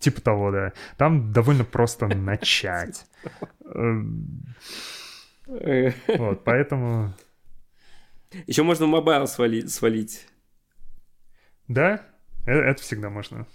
[0.00, 0.72] Типа того, да.
[0.96, 3.06] Там довольно просто начать.
[3.64, 4.42] Эм,
[5.46, 7.14] вот, поэтому...
[8.46, 9.72] Еще можно mobile свалить.
[9.72, 10.26] свалить.
[11.68, 12.02] Да?
[12.44, 13.46] Э, это всегда можно.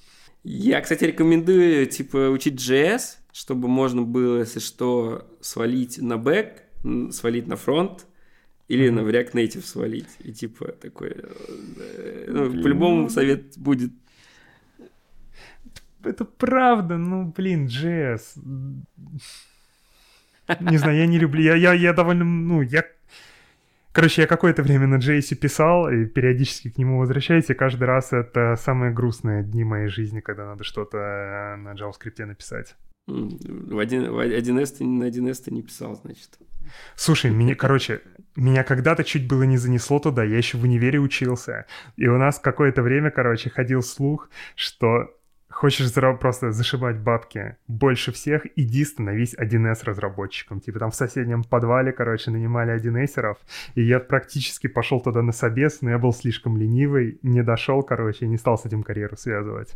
[0.43, 7.47] Я, кстати, рекомендую, типа, учить JS, чтобы можно было, если что, свалить на бэк, свалить
[7.47, 8.07] на фронт,
[8.67, 10.09] или на React Native свалить.
[10.19, 11.15] И типа такой...
[11.15, 13.91] Э, ну, по-любому совет будет.
[16.03, 18.21] Это правда, ну, блин, JS.
[20.59, 21.41] Не знаю, я не люблю.
[21.41, 22.83] Я, я, я довольно, ну, я
[23.93, 28.13] Короче, я какое-то время на JS писал, и периодически к нему возвращаюсь, и каждый раз
[28.13, 30.97] это самые грустные дни моей жизни, когда надо что-то
[31.59, 32.77] на JavaScript написать.
[33.07, 36.39] В 1С ты на 1С ты не писал, значит.
[36.95, 38.01] Слушай, меня, короче,
[38.35, 41.65] меня когда-то чуть было не занесло туда, я еще в универе учился.
[41.97, 45.09] И у нас какое-то время, короче, ходил слух, что
[45.49, 50.59] хочешь просто зашибать бабки больше всех, иди становись 1С разработчиком.
[50.59, 53.37] Типа там в соседнем подвале, короче, нанимали 1Серов,
[53.75, 58.25] и я практически пошел туда на собес, но я был слишком ленивый, не дошел, короче,
[58.25, 59.73] и не стал с этим карьеру связывать.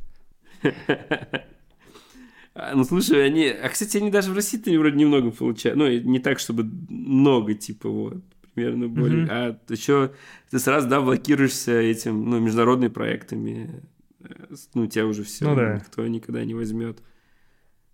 [2.56, 3.48] А, ну, слушай, они...
[3.48, 5.78] А, кстати, они даже в России-то вроде немного получают.
[5.78, 9.26] Ну, не так, чтобы много, типа, вот, примерно более.
[9.26, 9.60] Mm-hmm.
[9.70, 10.12] А еще
[10.50, 13.84] ты сразу, да, блокируешься этим, ну, международными проектами.
[14.74, 15.76] ну, тебя уже все, ну, да.
[15.76, 17.00] никто никогда не возьмет.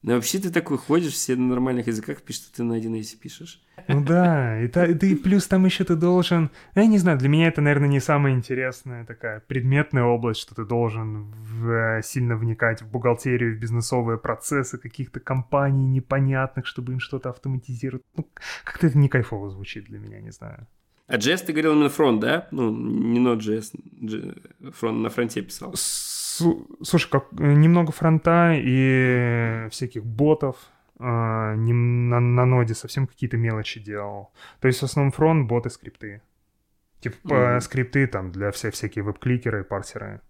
[0.04, 3.62] Но вообще ты такой ходишь, все на нормальных языках пишут, что ты на 1С пишешь.
[3.88, 6.50] Ну да, и, та, и плюс там еще ты должен...
[6.74, 10.66] Я не знаю, для меня это, наверное, не самая интересная такая предметная область, что ты
[10.66, 17.30] должен в, сильно вникать в бухгалтерию, в бизнесовые процессы каких-то компаний непонятных, чтобы им что-то
[17.30, 18.04] автоматизировать.
[18.16, 18.28] Ну,
[18.64, 20.68] как-то это не кайфово звучит для меня, не знаю.
[21.06, 22.48] А JS ты говорил именно фронт, да?
[22.52, 25.76] Ну, не Node.js, фронт, на фронте писал.
[26.84, 30.56] Слушай, как э, немного фронта и всяких ботов,
[31.04, 34.32] а, не, на, на ноде совсем какие-то мелочи делал.
[34.60, 36.22] То есть в основном фронт, боты, скрипты.
[37.00, 37.60] Типа mm-hmm.
[37.62, 40.22] скрипты там для вся, всякие веб-кликеры, парсеры.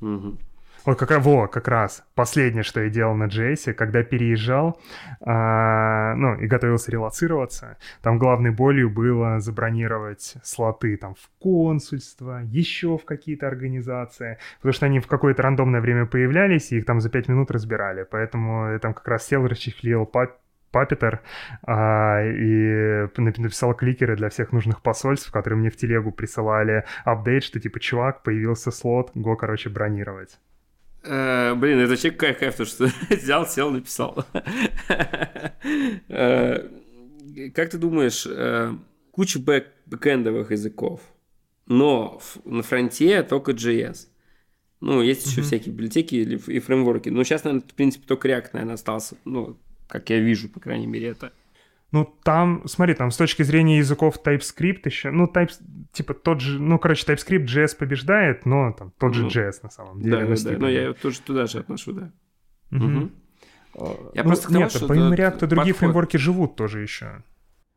[0.00, 0.40] Mm-hmm.
[0.86, 4.78] Вот как, во, как раз последнее, что я делал на JS, когда переезжал,
[5.22, 12.98] а, ну, и готовился релацироваться, там главной болью было забронировать слоты там в консульство, еще
[12.98, 17.08] в какие-то организации, потому что они в какое-то рандомное время появлялись, и их там за
[17.08, 20.38] пять минут разбирали, поэтому я там как раз сел, расчехлил пап
[20.70, 21.20] Папитер
[21.62, 27.60] а, и написал кликеры для всех нужных посольств, которые мне в телегу присылали апдейт, что
[27.60, 30.36] типа, чувак, появился слот, го, короче, бронировать.
[31.04, 34.24] Э, блин, это вообще кайф, кайф, то, что взял, сел, написал.
[36.08, 36.68] э,
[37.54, 38.72] как ты думаешь, э,
[39.10, 41.02] куча бэк бэкэндовых языков,
[41.66, 44.08] но на фронте только JS.
[44.80, 45.44] Ну, есть еще mm-hmm.
[45.44, 47.08] всякие библиотеки и фреймворки.
[47.08, 49.16] Но сейчас, наверное, в принципе, только React, наверное, остался.
[49.24, 51.32] Ну, как я вижу, по крайней мере, это.
[51.92, 55.52] Ну, там, смотри, там с точки зрения языков TypeScript еще, ну, type,
[55.92, 59.70] типа тот же, ну, короче, TypeScript JS побеждает, но там тот же ну, JS на
[59.70, 60.26] самом деле.
[60.26, 62.12] Да, да, да, но я его тоже туда же отношу, да.
[62.72, 62.84] Угу.
[62.84, 63.10] Угу.
[64.14, 65.76] Я ну, просто нет, тому, помимо React другие подход...
[65.76, 67.22] фреймворки живут тоже еще.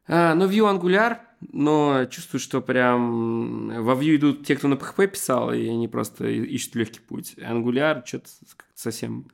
[0.08, 5.08] А, ну, Vue Angular, но чувствую, что прям во Vue идут те, кто на PHP
[5.08, 7.36] писал, и они просто ищут легкий путь.
[7.38, 8.30] Angular что-то
[8.74, 9.28] совсем,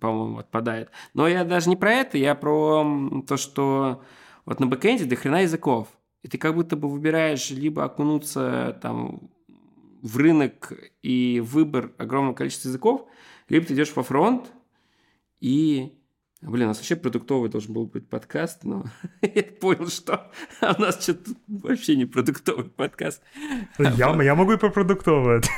[0.00, 0.90] по-моему, отпадает.
[1.14, 4.02] Но я даже не про это, я про то, что
[4.50, 5.86] вот на бэкэнде до хрена языков.
[6.22, 9.30] И ты как будто бы выбираешь либо окунуться там
[10.02, 10.72] в рынок
[11.04, 13.06] и выбор огромного количества языков,
[13.48, 14.50] либо ты идешь во фронт
[15.40, 15.92] и...
[16.42, 18.86] Блин, у нас вообще продуктовый должен был быть подкаст, но
[19.22, 20.32] я понял, что
[20.62, 23.22] у нас что-то вообще не продуктовый подкаст.
[23.78, 25.42] Я, я могу и про продуктовый.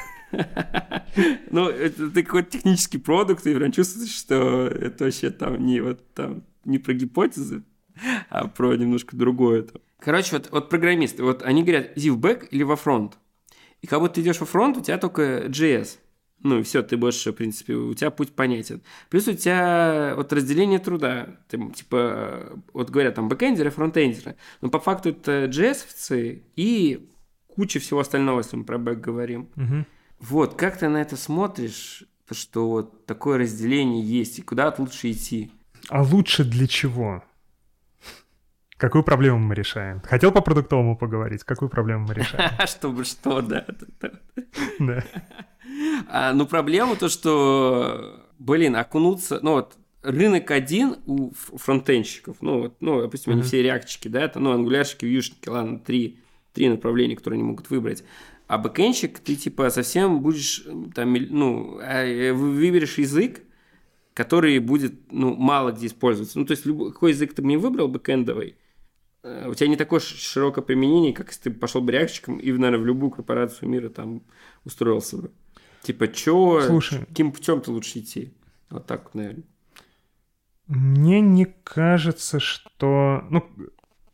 [1.51, 6.15] Ну, это, это какой-то технический продукт, и прям чувствуешь, что это вообще там не вот
[6.15, 7.63] там не про гипотезы,
[8.31, 9.63] а про немножко другое.
[9.63, 9.81] Там.
[9.99, 13.19] Короче, вот, вот программисты, вот они говорят, иди в бэк или во фронт.
[13.81, 15.99] И как будто ты идешь во фронт, у тебя только JS.
[16.45, 18.83] Ну и все, ты больше, в принципе, у тебя путь понятен.
[19.11, 21.39] Плюс у тебя вот разделение труда.
[21.49, 24.37] Ты, типа, вот говорят, там, бэкэндеры, фронтендеры.
[24.61, 27.09] Но по факту это JS и
[27.47, 29.49] куча всего остального, если мы про бэк говорим.
[29.57, 29.87] Угу.
[30.21, 35.53] Вот, как ты на это смотришь, что вот такое разделение есть, и куда лучше идти?
[35.89, 37.23] А лучше для чего?
[38.83, 40.01] Какую проблему мы решаем?
[40.01, 41.45] Хотел по продуктовому поговорить.
[41.45, 42.51] Какую проблему мы решаем?
[42.67, 43.65] Чтобы что, да.
[44.81, 45.05] Да.
[46.09, 49.39] А, ну, проблема то, что, блин, окунуться...
[49.41, 52.39] Ну, вот рынок один у фронтенщиков.
[52.41, 56.19] Ну, вот, ну допустим, они все реакчики, да, это, ну, ангулярщики, вьюшники, ладно, три,
[56.53, 58.03] три направления, которые они могут выбрать.
[58.49, 60.67] А бэкенщик, ты, типа, совсем будешь,
[60.97, 63.43] там, ну, а, э, выберешь язык,
[64.13, 66.37] который будет, ну, мало где использоваться.
[66.37, 68.57] Ну, то есть, любой, какой язык ты бы не выбрал бэкэндовый,
[69.23, 72.87] у тебя не такое широкое применение, как если ты пошел бы реакторщиком и, наверное, в
[72.87, 74.23] любую корпорацию мира там
[74.65, 75.31] устроился бы.
[75.83, 78.35] Типа, чё, Слушай, каким путем ты лучше идти?
[78.71, 79.45] Вот так вот, наверное.
[80.67, 83.25] Мне не кажется, что...
[83.31, 83.49] Ну,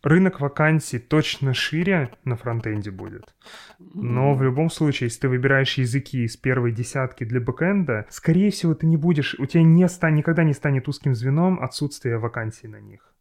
[0.03, 3.35] рынок вакансий точно шире на фронтенде будет.
[3.79, 8.75] Но в любом случае, если ты выбираешь языки из первой десятки для бэкэнда, скорее всего,
[8.75, 9.37] ты не будешь...
[9.39, 13.15] У тебя не стан, никогда не станет узким звеном отсутствие вакансий на них.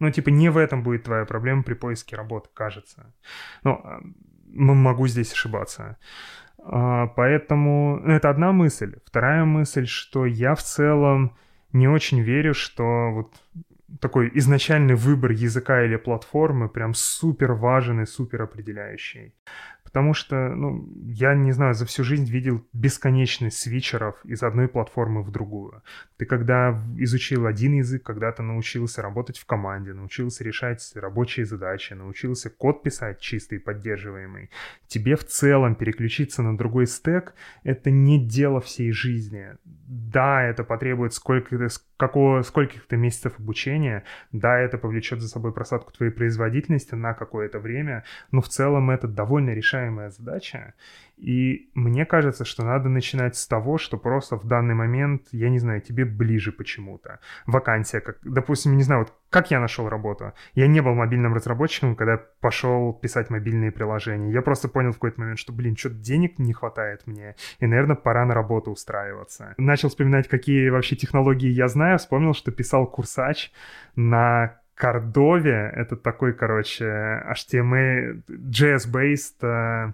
[0.00, 3.14] Ну, типа, не в этом будет твоя проблема при поиске работы, кажется.
[3.62, 4.00] Ну, а,
[4.52, 5.98] могу здесь ошибаться.
[6.58, 8.96] А, поэтому ну, это одна мысль.
[9.04, 11.36] Вторая мысль, что я в целом
[11.72, 13.34] не очень верю, что вот
[14.00, 19.34] такой изначальный выбор языка или платформы прям супер важен и супер определяющий.
[19.92, 25.22] Потому что, ну, я не знаю, за всю жизнь видел бесконечность свитчеров из одной платформы
[25.22, 25.82] в другую.
[26.16, 32.50] Ты когда изучил один язык, когда-то научился работать в команде, научился решать рабочие задачи, научился
[32.50, 34.50] код писать чистый, поддерживаемый,
[34.86, 37.34] тебе в целом переключиться на другой стек—
[37.64, 39.48] это не дело всей жизни.
[39.64, 41.56] Да, это потребует сколько
[42.00, 44.04] какого, скольких-то месяцев обучения.
[44.32, 49.06] Да, это повлечет за собой просадку твоей производительности на какое-то время, но в целом это
[49.06, 50.72] довольно решаемая задача.
[51.20, 55.58] И мне кажется, что надо начинать с того, что просто в данный момент, я не
[55.58, 57.20] знаю, тебе ближе почему-то.
[57.46, 60.32] Вакансия, как, допустим, не знаю, вот как я нашел работу.
[60.54, 64.32] Я не был мобильным разработчиком, когда пошел писать мобильные приложения.
[64.32, 67.96] Я просто понял в какой-то момент, что, блин, что-то денег не хватает мне, и, наверное,
[67.96, 69.54] пора на работу устраиваться.
[69.58, 73.52] Начал вспоминать, какие вообще технологии я знаю, вспомнил, что писал курсач
[73.94, 75.70] на Кордове.
[75.76, 79.92] Это такой, короче, HTML, JS-based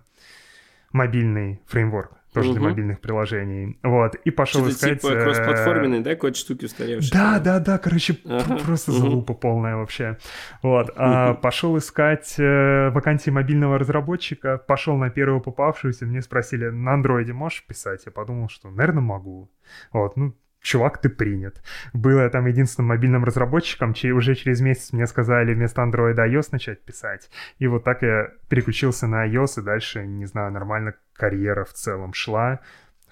[0.96, 2.58] мобильный фреймворк тоже угу.
[2.58, 3.78] для мобильных приложений.
[3.82, 5.00] Вот, и пошел Что-то искать...
[5.00, 7.10] типа кроссплатформенный, да, какой-то штуки устаревшие?
[7.10, 8.58] Да, да, да, короче, ага.
[8.58, 9.40] просто залупа угу.
[9.40, 10.18] полная вообще.
[10.62, 16.92] Вот, а, пошел искать э, вакансии мобильного разработчика, пошел на первую попавшуюся, мне спросили, на
[16.92, 18.02] андроиде можешь писать?
[18.04, 19.50] Я подумал, что, наверное, могу.
[19.92, 21.62] Вот, ну, чувак, ты принят.
[21.92, 26.48] Был я там единственным мобильным разработчиком, чей уже через месяц мне сказали вместо Android iOS
[26.52, 27.30] начать писать.
[27.58, 32.12] И вот так я переключился на iOS, и дальше, не знаю, нормально карьера в целом
[32.12, 32.60] шла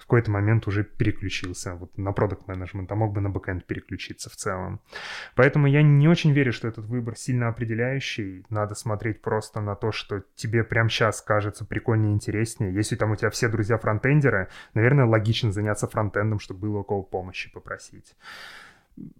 [0.05, 4.35] какой-то момент уже переключился вот на продукт менеджмент, а мог бы на бэкэнд переключиться в
[4.35, 4.79] целом.
[5.35, 8.45] Поэтому я не очень верю, что этот выбор сильно определяющий.
[8.49, 12.73] Надо смотреть просто на то, что тебе прямо сейчас кажется прикольнее интереснее.
[12.73, 17.01] Если там у тебя все друзья фронтендеры, наверное, логично заняться фронтендом, чтобы было у кого
[17.01, 18.15] помощи попросить.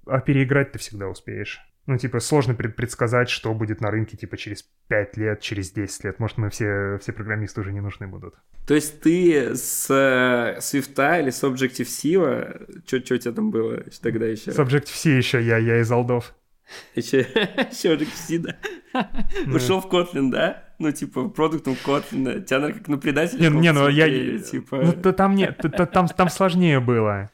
[0.06, 1.65] А переиграть ты всегда успеешь.
[1.88, 6.20] Ну, типа, сложно предсказать, что будет на рынке, типа, через 5 лет, через 10 лет.
[6.20, 8.34] Может, мы все, все программисты уже не нужны будут.
[8.66, 14.26] То есть ты с э, Swift или с Objective-C, что у тебя там было тогда
[14.26, 14.52] еще?
[14.52, 16.34] С Objective-C еще я, я из алдов.
[16.96, 18.58] Еще, еще Objective-C, да?
[19.54, 20.64] Ушел в Kotlin, да?
[20.80, 22.44] Ну, типа, продуктом Kotlin.
[22.44, 23.50] Тебя, наверное, как на предателя.
[23.50, 24.40] Не, не, ну я...
[24.40, 24.78] Типа...
[24.78, 25.62] Ну, то, там нет,
[25.94, 27.30] там, там сложнее было.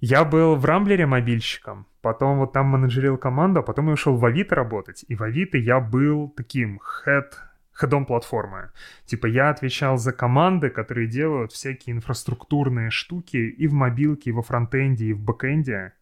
[0.00, 4.24] Я был в Рамблере мобильщиком, потом вот там менеджерил команду, а потом я ушел в
[4.24, 5.04] Авито работать.
[5.08, 7.32] И в Авито я был таким head
[7.72, 8.70] head ом платформы.
[9.06, 14.42] Типа я отвечал за команды, которые делают всякие инфраструктурные штуки и в мобилке, и во
[14.42, 15.92] фронтенде, и в бэкенде,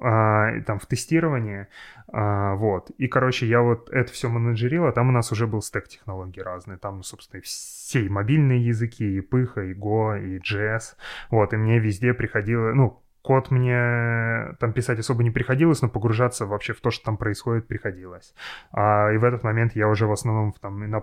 [0.00, 1.68] а, там в тестировании,
[2.08, 2.90] а, вот.
[2.98, 6.42] И, короче, я вот это все менеджерил, а там у нас уже был стек технологий
[6.42, 6.78] разные.
[6.78, 10.96] Там, собственно, все мобильные языки, и Python, и Go, и JS.
[11.30, 16.46] Вот, и мне везде приходило, ну, код мне там писать особо не приходилось, но погружаться
[16.46, 18.34] вообще в то, что там происходит, приходилось.
[18.72, 21.02] А, и в этот момент я уже в основном там на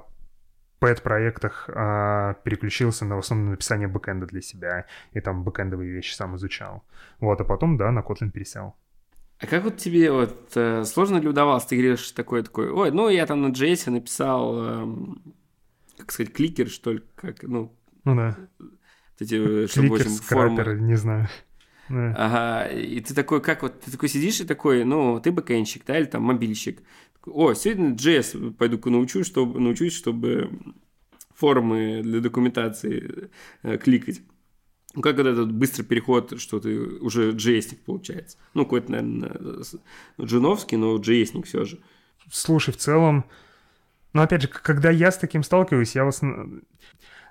[0.79, 6.35] пэт-проектах а, переключился на в основном написание бэкэнда для себя, и там бэкэндовые вещи сам
[6.35, 6.83] изучал.
[7.19, 8.75] Вот, а потом, да, на Kotlin пересел.
[9.39, 11.65] А как вот тебе вот э, сложно ли удавалось?
[11.65, 14.95] Ты говоришь такой такой, ой, ну я там на JS написал, э,
[15.97, 17.71] как сказать, кликер, что ли, как, ну...
[18.03, 18.35] Ну да.
[19.19, 21.27] Эти, э, чтобы, кликер, скрапер, не знаю.
[21.89, 22.13] Да.
[22.17, 25.97] Ага, и ты такой, как вот, ты такой сидишь и такой, ну, ты бэкэнщик, да,
[25.97, 26.81] или там мобильщик.
[27.25, 30.49] О, сегодня JS пойду-ка научусь, чтобы, научусь, чтобы
[31.35, 33.29] формы для документации
[33.63, 34.21] э, кликать.
[34.95, 38.37] Ну, как этот быстрый переход, что ты уже js получается?
[38.53, 39.63] Ну, какой-то, наверное,
[40.19, 41.79] джуновский, но js все же.
[42.31, 43.25] Слушай, в целом,
[44.13, 46.21] ну, опять же, когда я с таким сталкиваюсь, я вас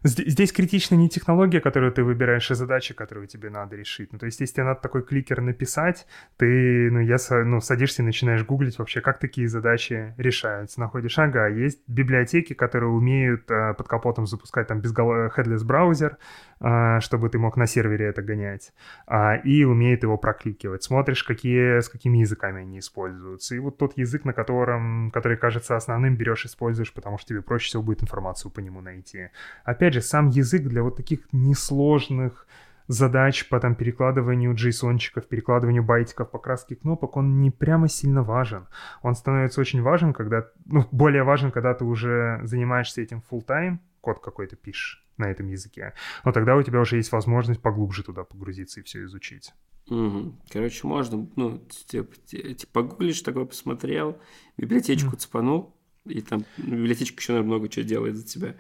[0.07, 4.13] Здесь критична не технология, которую ты выбираешь, а задача, которую тебе надо решить.
[4.13, 8.05] Ну, то есть, если тебе надо такой кликер написать, ты, ну, я, ну, садишься и
[8.05, 10.81] начинаешь гуглить вообще, как такие задачи решаются.
[10.81, 15.27] Находишь, ага, есть библиотеки, которые умеют э, под капотом запускать там безгол...
[15.37, 16.19] headless браузер,
[16.56, 18.73] э, чтобы ты мог на сервере это гонять,
[19.07, 20.83] э, и умеет его прокликивать.
[20.83, 23.55] Смотришь, какие, с какими языками они используются.
[23.55, 27.69] И вот тот язык, на котором, который кажется основным, берешь, используешь, потому что тебе проще
[27.69, 29.31] всего будет информацию по нему найти.
[29.65, 32.47] Опять же, сам язык для вот таких несложных
[32.89, 38.67] задач по там перекладыванию джейсончиков, перекладыванию байтиков, покраски кнопок, он не прямо сильно важен.
[39.03, 43.79] Он становится очень важен, когда, ну, более важен, когда ты уже занимаешься этим full time,
[44.01, 45.95] код какой-то пишешь на этом языке.
[46.25, 49.53] Но тогда у тебя уже есть возможность поглубже туда погрузиться и все изучить.
[49.89, 50.41] Угу.
[50.51, 54.19] Короче, можно, ну, типа, типа погуглишь, такой посмотрел,
[54.57, 55.19] библиотечку mm.
[55.19, 58.57] цепанул, и там библиотечка еще много чего делает за тебя.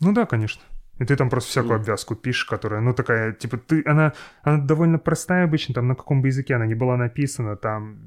[0.00, 0.62] Ну да, конечно.
[0.98, 4.12] И ты там просто всякую обвязку пишешь, которая, ну, такая, типа, ты, она,
[4.42, 7.98] она довольно простая обычно, там, на каком бы языке она не была написана, там,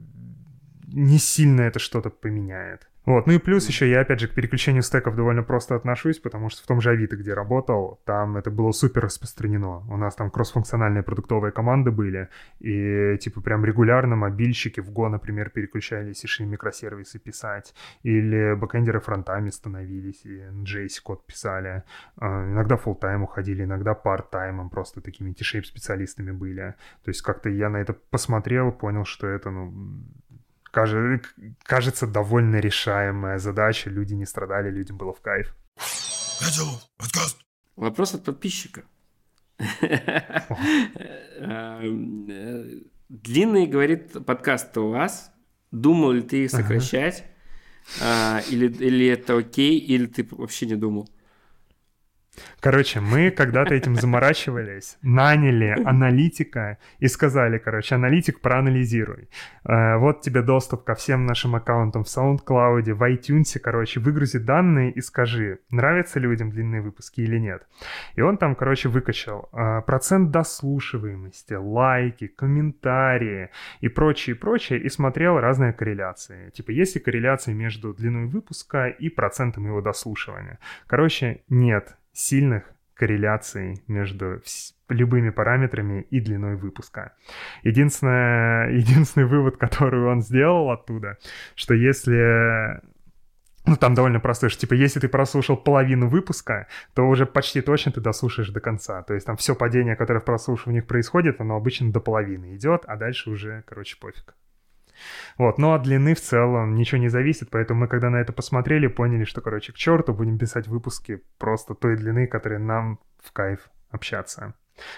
[0.95, 2.87] не сильно это что-то поменяет.
[3.05, 6.49] Вот, ну и плюс еще я, опять же, к переключению стеков довольно просто отношусь, потому
[6.49, 9.83] что в том же Авито, где работал, там это было супер распространено.
[9.91, 12.29] У нас там кроссфункциональные продуктовые команды были,
[12.59, 18.99] и типа прям регулярно мобильщики в Go, например, переключались и шли микросервисы писать, или бэкэндеры
[18.99, 21.83] фронтами становились, и JS код писали.
[22.17, 26.73] А, иногда full тайм уходили, иногда part-таймом, просто такими T-shape специалистами были.
[27.03, 29.71] То есть как-то я на это посмотрел, понял, что это, ну,
[31.63, 33.89] кажется, довольно решаемая задача.
[33.89, 35.55] Люди не страдали, людям было в кайф.
[37.76, 38.84] Вопрос от подписчика.
[43.09, 45.32] Длинный, говорит, подкаст у вас.
[45.71, 47.23] Думал ли ты их сокращать?
[48.01, 51.09] А, или, или это окей, или ты вообще не думал?
[52.59, 59.29] Короче, мы когда-то этим заморачивались, наняли аналитика и сказали, короче, аналитик, проанализируй.
[59.63, 64.91] Э, вот тебе доступ ко всем нашим аккаунтам в SoundCloud, в iTunes, короче, выгрузи данные
[64.91, 67.67] и скажи, нравятся людям длинные выпуски или нет.
[68.15, 73.49] И он там, короче, выкачал э, процент дослушиваемости, лайки, комментарии
[73.81, 76.49] и прочее, прочее, и смотрел разные корреляции.
[76.51, 80.59] Типа, есть ли корреляция между длиной выпуска и процентом его дослушивания?
[80.88, 82.63] Короче, нет сильных
[82.95, 84.41] корреляций между
[84.89, 87.13] любыми параметрами и длиной выпуска.
[87.63, 91.18] Единственное, единственный вывод, который он сделал оттуда,
[91.55, 92.82] что если
[93.68, 97.91] ну, там довольно простой, что, типа, если ты прослушал половину выпуска, то уже почти точно
[97.91, 99.01] ты дослушаешь до конца.
[99.01, 102.95] То есть там все падение, которое в прослушиваниях происходит, оно обычно до половины идет, а
[102.95, 104.36] дальше уже, короче, пофиг.
[105.37, 108.87] Вот, но от длины в целом ничего не зависит, поэтому мы, когда на это посмотрели,
[108.87, 113.69] поняли, что, короче, к черту будем писать выпуски просто той длины, которая нам в кайф
[113.89, 114.53] общаться.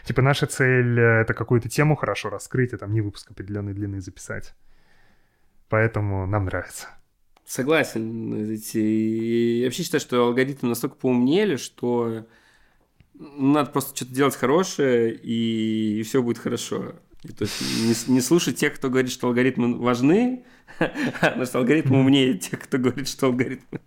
[0.06, 4.56] Типа наша цель— это какую-то тему хорошо раскрыть, а там не выпуск определенной длины записать.
[5.70, 6.88] Поэтому нам нравится.
[7.46, 8.34] Согласен.
[8.74, 12.26] И вообще считаю, что алгоритмы настолько поумнели, что
[13.14, 16.96] надо просто что-то делать хорошее, и все будет хорошо.
[17.34, 20.44] То есть не, не слушать тех, кто говорит, что алгоритмы важны,
[21.22, 23.80] потому что алгоритмы умнее тех, кто говорит, что алгоритмы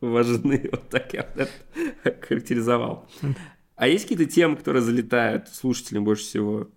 [0.00, 0.68] важны.
[0.70, 1.48] Вот так я это
[2.26, 3.08] характеризовал.
[3.76, 6.68] А есть какие-то темы, которые залетают слушателям больше всего?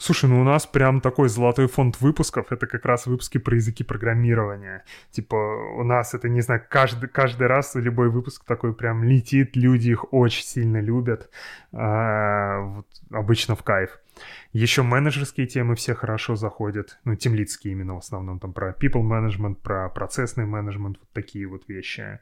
[0.00, 3.84] Слушай, ну у нас прям такой золотой фонд выпусков, это как раз выпуски про языки
[3.84, 4.82] программирования.
[5.10, 9.90] Типа у нас это, не знаю, каждый, каждый раз любой выпуск такой прям летит, люди
[9.90, 11.28] их очень сильно любят,
[11.72, 13.98] а, вот, обычно в кайф.
[14.54, 19.56] Еще менеджерские темы все хорошо заходят, ну, темлицкие именно в основном, там про people management,
[19.56, 22.20] про процессный менеджмент, вот такие вот вещи.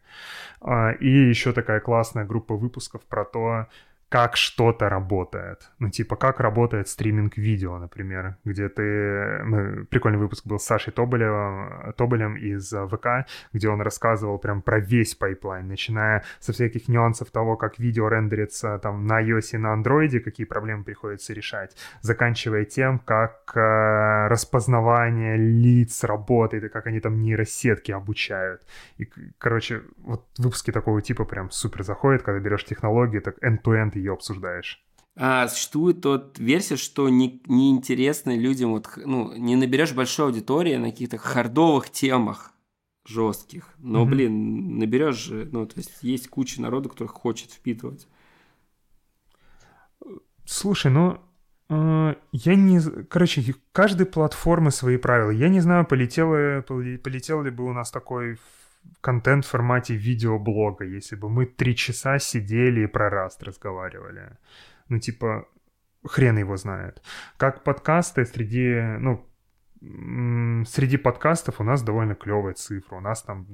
[0.61, 3.69] А, и еще такая классная группа выпусков про то,
[4.09, 5.71] как что-то работает.
[5.79, 9.43] Ну, типа, как работает стриминг видео, например, где ты...
[9.45, 9.85] Мы...
[9.85, 14.81] Прикольный выпуск был с Сашей Тоболевым, Тоболем из э, ВК, где он рассказывал прям про
[14.81, 19.75] весь пайплайн, начиная со всяких нюансов того, как видео рендерится там на iOS и на
[19.75, 27.01] Android, какие проблемы приходится решать, заканчивая тем, как э, распознавание лиц работает, и как они
[27.01, 28.63] там нейросетки обучают.
[28.97, 29.07] И,
[29.37, 34.85] короче, вот выпуски такого типа прям супер заходят, когда берешь технологии, так end-to-end ее обсуждаешь.
[35.21, 40.91] А, существует тот версия, что не, неинтересно людям, вот, ну, не наберешь большой аудитории на
[40.91, 42.53] каких-то хардовых темах
[43.05, 43.69] жестких.
[43.79, 44.09] Но, mm-hmm.
[44.09, 48.07] блин, наберешь же, ну, то есть есть куча народу, которых хочет впитывать.
[50.45, 51.19] Слушай, ну,
[51.69, 52.81] э, я не...
[53.09, 55.31] Короче, каждой платформы свои правила.
[55.31, 58.39] Я не знаю, полетело, полетел ли бы у нас такой
[59.01, 64.37] контент в формате видеоблога, если бы мы три часа сидели и про раст разговаривали.
[64.89, 65.49] Ну, типа,
[66.05, 67.03] хрен его знает.
[67.37, 69.27] Как подкасты среди, ну,
[70.67, 72.97] среди подкастов у нас довольно клевая цифра.
[72.97, 73.47] У нас там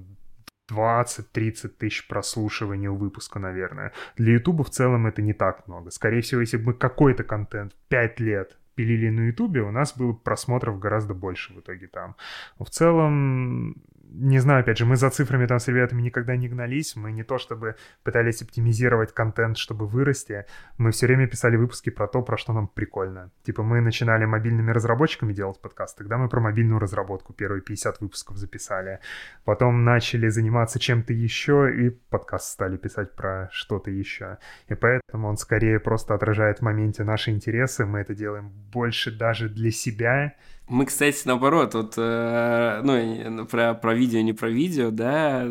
[0.71, 3.93] 20-30 тысяч прослушиваний у выпуска, наверное.
[4.17, 5.91] Для Ютуба в целом это не так много.
[5.91, 10.13] Скорее всего, если бы мы какой-то контент 5 лет пилили на Ютубе, у нас было
[10.13, 12.17] просмотров гораздо больше в итоге там.
[12.59, 13.77] В целом,
[14.15, 17.23] не знаю, опять же, мы за цифрами там с ребятами никогда не гнались, мы не
[17.25, 20.47] то чтобы пытались оптимизировать контент, чтобы вырасти,
[20.79, 23.31] мы все время писали выпуски про то, про что нам прикольно.
[23.43, 28.37] Типа мы начинали мобильными разработчиками делать подкаст, тогда мы про мобильную разработку первые 50 выпусков
[28.37, 29.01] записали.
[29.45, 34.39] Потом начали заниматься чем-то еще, и подкаст стали писать про что-то еще.
[34.69, 39.49] И поэтому он скорее просто отражает в моменте наши интересы, мы это делаем больше даже
[39.49, 40.35] для себя,
[40.69, 45.47] мы, кстати, наоборот, вот, э, ну, про, про видео, не про видео, да,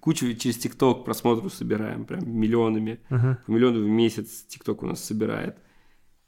[0.00, 3.36] кучу через ТикТок просмотров собираем, прям миллионами, uh-huh.
[3.46, 5.56] по миллиону в месяц ТикТок у нас собирает.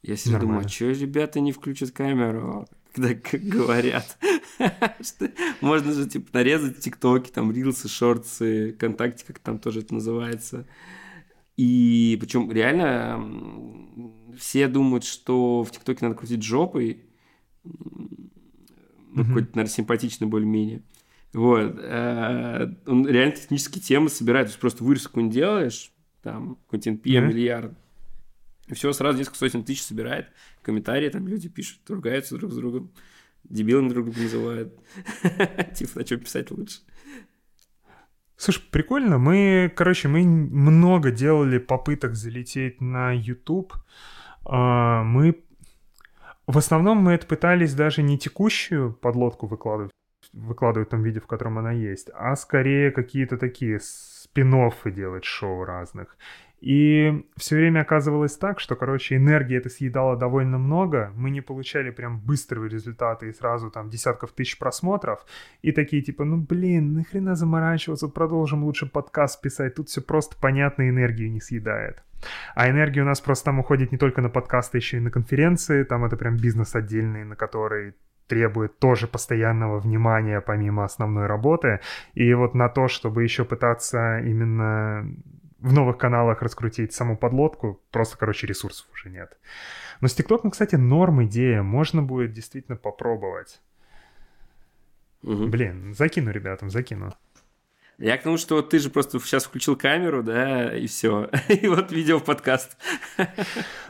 [0.02, 2.66] Я себе думаю, а что ребята не включат камеру?
[2.94, 4.18] когда говорят.
[5.00, 10.66] что можно же, типа, нарезать тиктоки, там, рилсы, шорты, ВКонтакте, как там тоже это называется.
[11.56, 13.22] И причем реально
[14.36, 17.04] все думают, что в ТикТоке надо крутить жопой.
[17.64, 19.26] Ну, mm-hmm.
[19.26, 20.82] какой-то, наверное, симпатичный более-менее.
[21.32, 21.78] Вот.
[21.78, 24.46] Э, он реально технические темы собирает.
[24.46, 25.92] То есть просто вырезку не делаешь,
[26.22, 27.26] там, какой-нибудь NPM mm-hmm.
[27.28, 27.78] миллиард.
[28.68, 30.28] И все, сразу несколько сотен тысяч собирает.
[30.62, 32.90] Комментарии там люди пишут, ругаются друг с другом.
[33.44, 34.74] Дебилами друг друга называют.
[35.74, 36.78] Типа, на чем писать лучше.
[38.36, 39.18] Слушай, прикольно.
[39.18, 43.74] Мы, короче, мы много делали попыток залететь на YouTube.
[44.44, 45.43] А, мы
[46.46, 49.92] в основном мы это пытались даже не текущую подлодку выкладывать,
[50.32, 55.64] выкладывать в том виде, в котором она есть, а скорее какие-то такие спин делать шоу
[55.64, 56.16] разных.
[56.60, 61.90] И все время оказывалось так, что, короче, энергии это съедало довольно много, мы не получали
[61.90, 65.26] прям быстрые результаты и сразу там десятков тысяч просмотров,
[65.60, 70.88] и такие типа, ну блин, нахрена заморачиваться, продолжим лучше подкаст писать, тут все просто понятно,
[70.88, 72.02] энергию не съедает.
[72.54, 75.84] А энергия у нас просто там уходит не только на подкасты, еще и на конференции,
[75.84, 77.94] там это прям бизнес отдельный, на который
[78.26, 81.80] требует тоже постоянного внимания помимо основной работы.
[82.14, 85.06] И вот на то, чтобы еще пытаться именно
[85.58, 89.38] в новых каналах раскрутить саму подлодку, просто, короче, ресурсов уже нет.
[90.00, 93.60] Но с ТикТоком, кстати, норм идея, можно будет действительно попробовать.
[95.22, 95.46] Угу.
[95.46, 97.14] Блин, закину ребятам, закину.
[97.98, 101.30] Я к тому, что ты же просто сейчас включил камеру, да, и все.
[101.48, 102.76] И вот видео подкаст.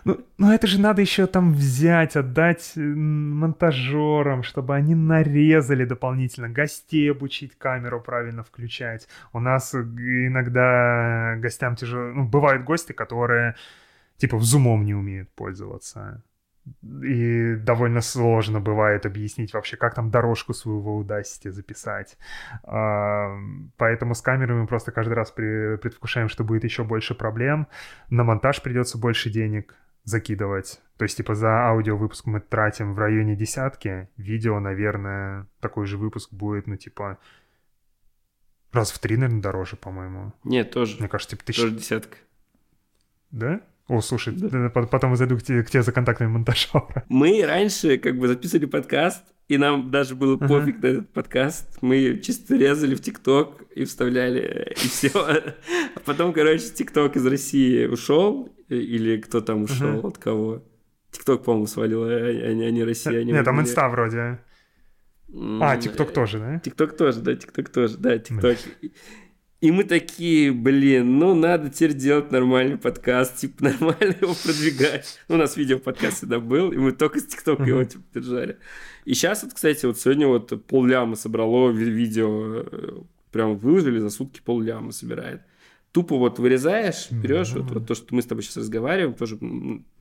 [0.04, 7.10] Ну, ну это же надо еще там взять, отдать монтажерам, чтобы они нарезали дополнительно, гостей
[7.10, 9.08] обучить камеру правильно включать.
[9.32, 12.12] У нас иногда гостям тяжело...
[12.12, 13.56] Ну, бывают гости, которые
[14.18, 16.22] типа в зумом не умеют пользоваться
[17.02, 22.16] и довольно сложно бывает объяснить вообще, как там дорожку свою в Audacity записать.
[22.62, 27.66] Поэтому с камерами мы просто каждый раз предвкушаем, что будет еще больше проблем.
[28.10, 30.80] На монтаж придется больше денег закидывать.
[30.98, 34.08] То есть, типа, за аудио выпуск мы тратим в районе десятки.
[34.16, 37.18] Видео, наверное, такой же выпуск будет, ну, типа,
[38.72, 40.32] раз в три, наверное, дороже, по-моему.
[40.44, 40.98] Нет, тоже.
[40.98, 41.60] Мне кажется, типа, тысяч...
[41.62, 42.16] Тоже десятка.
[43.30, 43.60] Да?
[43.86, 44.70] О, слушай, да.
[44.70, 47.04] потом зайду к тебе, к тебе за контактами монтажера.
[47.08, 50.48] Мы раньше как бы записывали подкаст, и нам даже было ага.
[50.48, 51.78] пофиг на этот подкаст.
[51.82, 55.10] Мы чисто резали в ТикТок и вставляли, и все.
[55.96, 60.08] А потом, короче, ТикТок из России ушел, или кто там ушел, ага.
[60.08, 60.62] от кого?
[61.10, 63.20] ТикТок, по-моему, свалил, а, а не, а не Россия.
[63.20, 64.40] Они Нет, там инста вроде.
[65.60, 66.58] А, ТикТок тоже, да?
[66.58, 68.56] ТикТок тоже, да, ТикТок тоже, да, ТикТок.
[69.60, 75.18] И мы такие, блин, ну надо теперь делать нормальный подкаст, типа нормально его продвигать.
[75.28, 78.58] Ну, у нас видео подкаст всегда был, и мы только с ТикТока его типа держали.
[79.04, 84.42] И сейчас вот, кстати, вот сегодня вот полляма собрало видео, э, прям выложили за сутки
[84.44, 85.42] полляма собирает.
[85.92, 89.38] Тупо вот вырезаешь, берешь вот, вот то, что мы с тобой сейчас разговариваем, тоже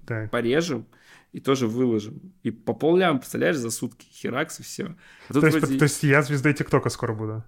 [0.05, 0.31] так.
[0.31, 0.87] порежем
[1.31, 2.33] и тоже выложим.
[2.41, 4.95] И по полляма, представляешь, за сутки херакс и все.
[5.29, 5.77] А то, есть, вроде...
[5.77, 7.43] то есть я звездой ТикТока скоро буду?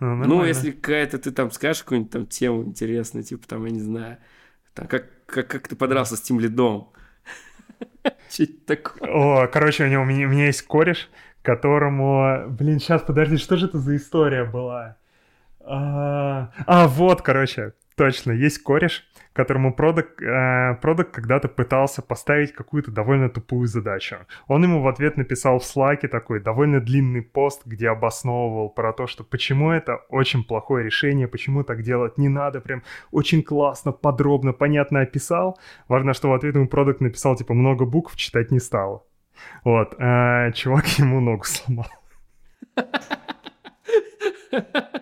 [0.00, 3.80] Ну, ну, если какая-то ты там скажешь какую-нибудь там тему интересную, типа там, я не
[3.80, 4.18] знаю,
[4.74, 6.90] там, как, как, как ты подрался с тем лидом.
[8.30, 9.10] Что такое?
[9.10, 11.08] О, короче, у, него, у, меня, у меня есть кореш,
[11.42, 12.44] которому...
[12.48, 14.96] Блин, сейчас, подожди, что же это за история была?
[15.60, 19.04] А, а вот, короче, точно, есть кореш,
[19.38, 24.16] которому продак, э, продак когда-то пытался поставить какую-то довольно тупую задачу.
[24.48, 29.06] Он ему в ответ написал в слайке такой довольно длинный пост, где обосновывал про то,
[29.06, 32.82] что почему это очень плохое решение, почему так делать не надо, прям
[33.12, 35.56] очень классно, подробно, понятно описал.
[35.88, 39.06] Важно, что в ответ ему продукт написал типа много букв, читать не стал.
[39.64, 41.86] Вот, э, чувак ему ногу сломал.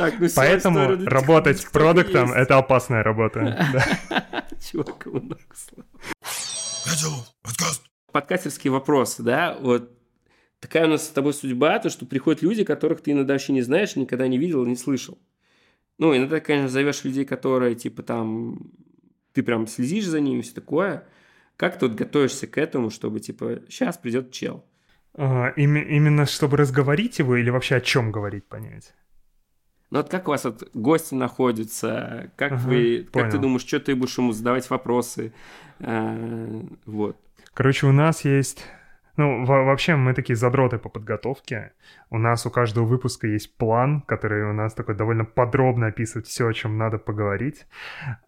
[0.00, 3.68] Так, ну Поэтому работать продуктом— это опасная работа.
[4.70, 5.06] Чувак,
[8.10, 9.92] Подкастерский вопрос, да, вот
[10.58, 13.60] такая у нас с тобой судьба, то, что приходят люди, которых ты иногда вообще не
[13.60, 15.18] знаешь, никогда не видел, не слышал.
[15.98, 18.72] Ну, иногда, конечно, зовешь людей, которые, типа, там,
[19.34, 21.04] ты прям следишь за ними, все такое.
[21.56, 24.64] Как ты вот готовишься к этому, чтобы, типа, сейчас придет чел?
[25.14, 28.94] А, именно чтобы разговорить его или вообще о чем говорить, понять?
[29.90, 33.24] Ну вот как у вас вот гости находятся, как ага, вы, понял.
[33.24, 35.32] как ты думаешь, что ты будешь ему задавать вопросы,
[35.80, 37.16] а, вот.
[37.54, 38.64] Короче, у нас есть
[39.16, 41.72] Ну, вообще мы такие задроты по подготовке.
[42.08, 46.46] У нас у каждого выпуска есть план, который у нас такой довольно подробно описывает все,
[46.46, 47.66] о чем надо поговорить.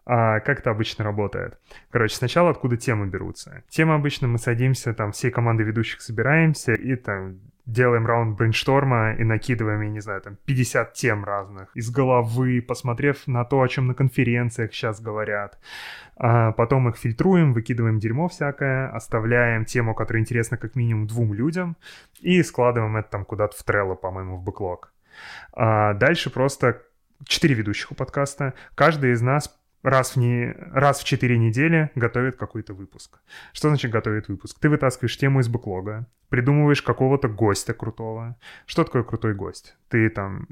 [0.05, 1.57] А как это обычно работает?
[1.89, 3.63] Короче, сначала откуда темы берутся.
[3.69, 9.23] Темы обычно мы садимся, там всей командой ведущих собираемся и там делаем раунд брейншторма и
[9.23, 13.87] накидываем, я не знаю, там 50 тем разных из головы, посмотрев на то, о чем
[13.87, 15.59] на конференциях сейчас говорят.
[16.17, 21.77] А потом их фильтруем, выкидываем дерьмо всякое, оставляем тему, которая интересна как минимум двум людям,
[22.19, 24.93] и складываем это там куда-то в Trello, по-моему, в бэклог.
[25.53, 26.81] А дальше просто
[27.25, 28.53] четыре ведущих у подкаста.
[28.75, 29.53] Каждый из нас
[29.83, 30.53] раз в, не...
[30.71, 33.19] раз в 4 недели готовит какой-то выпуск.
[33.51, 34.57] Что значит готовит выпуск?
[34.59, 38.37] Ты вытаскиваешь тему из бэклога, придумываешь какого-то гостя крутого.
[38.65, 39.75] Что такое крутой гость?
[39.89, 40.47] Ты там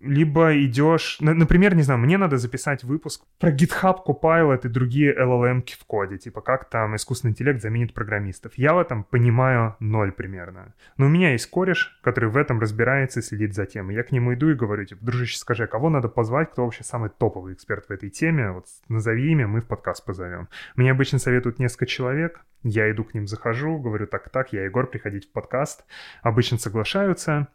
[0.00, 1.18] либо идешь...
[1.20, 6.18] Например, не знаю, мне надо записать выпуск про GitHub Copilot и другие LLM в коде,
[6.18, 8.52] типа как там искусственный интеллект заменит программистов.
[8.56, 10.74] Я в этом понимаю ноль примерно.
[10.96, 13.96] Но у меня есть кореш, который в этом разбирается и следит за темой.
[13.96, 16.84] Я к нему иду и говорю, типа, дружище, скажи, а кого надо позвать, кто вообще
[16.84, 18.52] самый топовый эксперт в этой теме?
[18.52, 20.48] Вот назови имя, мы в подкаст позовем.
[20.76, 25.28] Мне обычно советуют несколько человек, я иду к ним, захожу, говорю, так-так, я Егор, приходить
[25.28, 25.84] в подкаст.
[26.22, 27.48] Обычно соглашаются,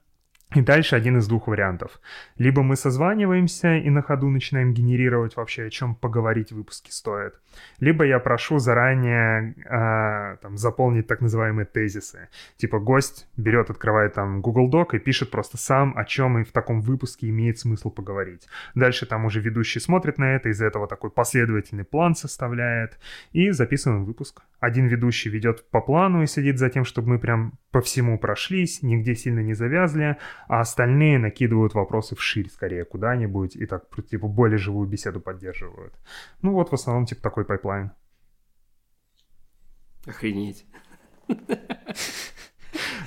[0.55, 1.99] и дальше один из двух вариантов.
[2.37, 7.39] Либо мы созваниваемся и на ходу начинаем генерировать вообще, о чем поговорить в выпуске стоит.
[7.79, 12.29] Либо я прошу заранее э, там, заполнить так называемые тезисы.
[12.57, 16.51] Типа гость берет, открывает там Google Doc и пишет просто сам, о чем и в
[16.51, 18.47] таком выпуске имеет смысл поговорить.
[18.75, 22.99] Дальше там уже ведущий смотрит на это, из этого такой последовательный план составляет
[23.31, 24.41] и записываем выпуск.
[24.59, 28.83] Один ведущий ведет по плану и следит за тем, чтобы мы прям по всему прошлись,
[28.83, 30.17] нигде сильно не завязли,
[30.47, 35.93] а остальные накидывают вопросы вширь скорее куда-нибудь и так типа более живую беседу поддерживают.
[36.41, 37.91] Ну вот в основном типа такой пайплайн.
[40.05, 40.65] Охренеть.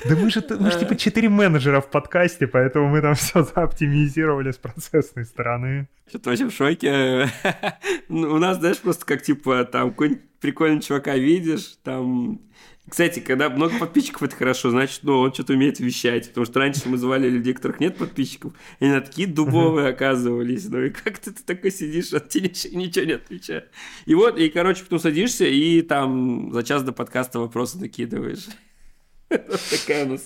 [0.05, 4.53] Да мы же, мы же типа четыре менеджера в подкасте, поэтому мы там все заоптимизировали
[4.53, 5.89] с процессной стороны.
[6.09, 7.29] Что-то вообще в шоке.
[8.09, 12.41] Ну, у нас, знаешь, просто как типа там какой-нибудь прикольный чувака видишь, там
[12.89, 16.29] кстати, когда много подписчиков, это хорошо, значит, ну, он что-то умеет вещать.
[16.29, 20.69] Потому что раньше мы звали людей, которых нет подписчиков, и они такие дубовые оказывались.
[20.69, 23.65] Ну и как ты, ты такой сидишь, оттянешь и ничего не отвечаешь.
[24.05, 28.47] И вот, и, короче, потом садишься, и там за час до подкаста вопросы накидываешь.
[29.29, 30.23] Такая у нас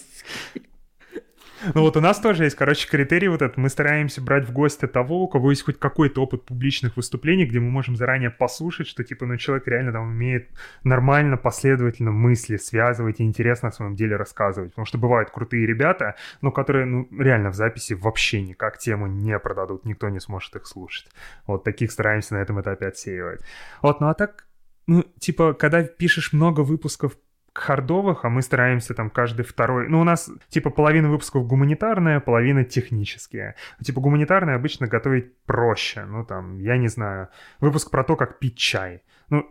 [1.75, 3.57] ну вот у нас тоже есть, короче, критерий вот этот.
[3.57, 7.61] Мы стараемся брать в гости того, у кого есть хоть какой-то опыт публичных выступлений, где
[7.61, 10.49] мы можем заранее послушать, что типа, ну человек реально там умеет
[10.85, 14.71] нормально, последовательно мысли связывать и интересно о своем деле рассказывать.
[14.71, 19.39] Потому что бывают крутые ребята, но которые, ну, реально в записи вообще никак тему не
[19.39, 21.09] продадут, никто не сможет их слушать.
[21.47, 23.41] Вот таких стараемся на этом этапе отсеивать.
[23.83, 24.47] Вот, ну а так,
[24.87, 27.17] ну, типа, когда пишешь много выпусков
[27.53, 29.89] хардовых, а мы стараемся там каждый второй...
[29.89, 33.55] Ну, у нас типа половина выпусков гуманитарная, половина технические.
[33.85, 36.05] Типа гуманитарные обычно готовить проще.
[36.05, 37.29] Ну, там, я не знаю,
[37.61, 39.03] выпуск про то, как пить чай.
[39.29, 39.47] Ну,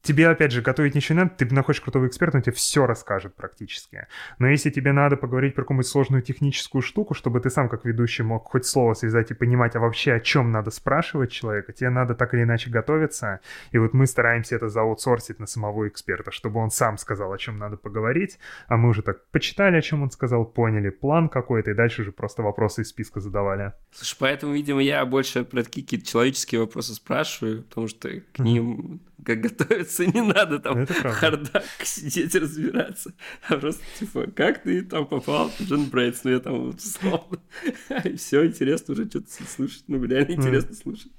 [0.00, 3.34] тебе, опять же, готовить ничего не надо, ты находишь крутого эксперта, он тебе все расскажет
[3.34, 4.06] практически.
[4.38, 8.22] Но если тебе надо поговорить про какую-нибудь сложную техническую штуку, чтобы ты сам как ведущий
[8.22, 12.14] мог хоть слово связать и понимать, а вообще о чем надо спрашивать человека, тебе надо
[12.14, 13.40] так или иначе готовиться.
[13.70, 17.58] И вот мы стараемся это заутсорсить на самого эксперта, чтобы он сам сказал, о чем
[17.58, 18.38] надо поговорить,
[18.68, 22.12] а мы уже так почитали, о чем он сказал, поняли план какой-то, и дальше уже
[22.12, 23.72] просто вопросы из списка задавали.
[23.92, 29.00] Слушай, поэтому, видимо, я больше про такие какие-то человеческие вопросы спрашиваю, потому что к ним
[29.24, 33.12] как готовиться, не надо там хардак сидеть разбираться.
[33.48, 36.24] А просто, типа, как ты там попал в Джон Брейдс?
[36.24, 37.38] Ну, я там вот условно.
[38.04, 39.84] И все, интересно уже что-то слушать.
[39.88, 41.12] Ну, реально интересно слушать.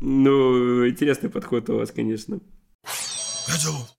[0.00, 2.40] Ну, интересный подход у вас, конечно.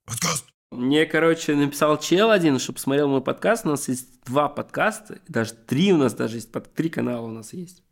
[0.06, 0.46] подкаст.
[0.72, 3.66] Мне, короче, написал чел один, чтобы смотрел мой подкаст.
[3.66, 7.54] У нас есть два подкаста, даже три у нас даже есть, три канала у нас
[7.54, 7.84] есть.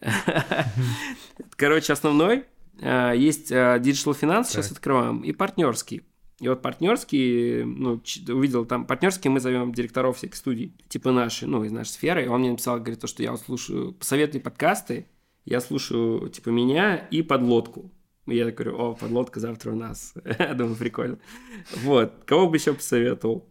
[1.56, 2.46] Короче, основной
[2.78, 6.02] есть э, Digital Finance, сейчас открываем, и партнерский.
[6.40, 11.64] И вот партнерский, ну, увидел там, партнерский мы зовем директоров всех студий, типа наши, ну,
[11.64, 12.24] из нашей сферы.
[12.24, 15.06] И он мне написал, говорит, то, что я вот слушаю, посоветуй подкасты,
[15.44, 17.92] я слушаю, типа, меня и подлодку.
[18.26, 20.14] И я говорю, о, подлодка завтра у нас.
[20.54, 21.18] Думаю, прикольно.
[21.82, 22.24] Вот.
[22.24, 23.49] Кого бы еще посоветовал?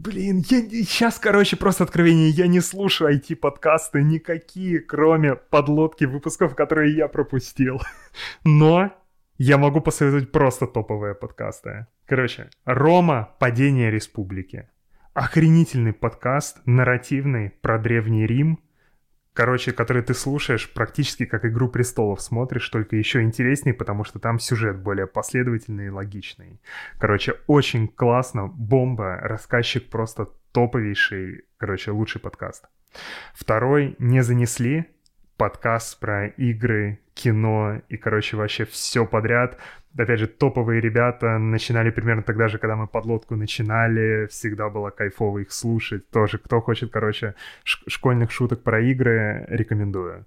[0.00, 6.94] Блин, я сейчас, короче, просто откровение, я не слушаю IT-подкасты никакие, кроме подлодки выпусков, которые
[6.94, 7.80] я пропустил.
[8.44, 8.92] Но
[9.38, 11.88] я могу посоветовать просто топовые подкасты.
[12.06, 14.68] Короче, Рома «Падение республики».
[15.14, 18.60] Охренительный подкаст, нарративный, про Древний Рим,
[19.38, 24.40] короче, который ты слушаешь практически как «Игру престолов» смотришь, только еще интереснее, потому что там
[24.40, 26.60] сюжет более последовательный и логичный.
[26.98, 32.64] Короче, очень классно, бомба, рассказчик просто топовейший, короче, лучший подкаст.
[33.32, 34.86] Второй «Не занесли»,
[35.36, 39.58] подкаст про игры, кино и, короче, вообще все подряд.
[39.98, 44.26] Опять же, топовые ребята начинали примерно тогда же, когда мы подлодку начинали.
[44.26, 46.08] Всегда было кайфово их слушать.
[46.10, 47.34] Тоже, кто хочет, короче,
[47.64, 50.26] школьных шуток про игры, рекомендую.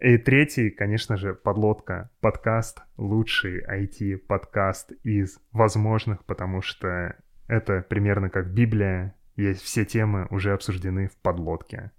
[0.00, 2.10] И третий, конечно же, подлодка.
[2.20, 7.14] Подкаст, лучший IT-подкаст из возможных, потому что
[7.46, 9.14] это примерно как Библия.
[9.36, 11.92] Есть все темы уже обсуждены в подлодке.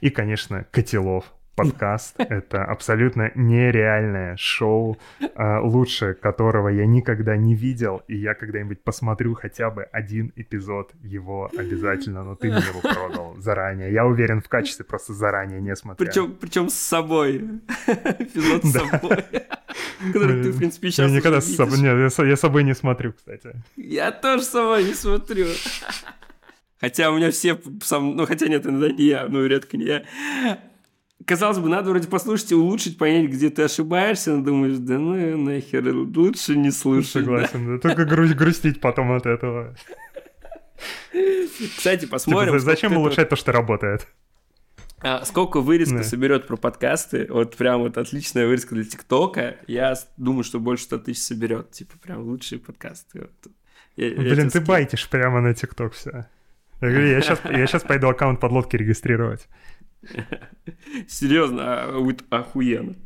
[0.00, 2.14] И, конечно, Котелов, подкаст.
[2.18, 4.98] Это абсолютно нереальное шоу,
[5.34, 10.92] а, лучше которого я никогда не видел, и я когда-нибудь посмотрю хотя бы один эпизод
[11.02, 13.92] его обязательно, но ты мне его продал заранее.
[13.92, 16.06] Я уверен в качестве, просто заранее не смотрел.
[16.06, 17.38] Причем, причем с собой.
[17.86, 19.24] Эпизод с собой.
[20.12, 21.78] Который ты, в принципе, сейчас Я никогда с собой...
[21.78, 23.52] Нет, я с собой не смотрю, кстати.
[23.76, 25.46] Я тоже с собой не смотрю.
[26.80, 30.02] Хотя у меня все сам, ну хотя нет, иногда не я, ну редко не я
[31.26, 35.36] казалось бы, надо вроде послушать и улучшить, понять, где ты ошибаешься, но думаешь, да ну
[35.36, 37.12] нахер, лучше не слушать.
[37.12, 37.72] Согласен, да.
[37.72, 37.78] да.
[37.78, 39.74] Только гру- грустить потом от этого.
[41.76, 42.52] Кстати, посмотрим.
[42.52, 44.08] Типа, зачем улучшать то, что работает?
[45.00, 46.04] А, сколько вырезка да.
[46.04, 47.26] соберет про подкасты?
[47.28, 49.56] Вот прям вот отличная вырезка для ТикТока.
[49.66, 51.72] Я думаю, что больше 100 тысяч соберет.
[51.72, 53.20] Типа прям лучшие подкасты.
[53.20, 53.52] Вот.
[53.96, 56.26] Я, Блин, я ты байтишь прямо на ТикТок все.
[56.80, 59.48] Я говорю, я сейчас, я сейчас пойду аккаунт подлодки регистрировать.
[61.08, 62.96] Серьезно, а, охуенно.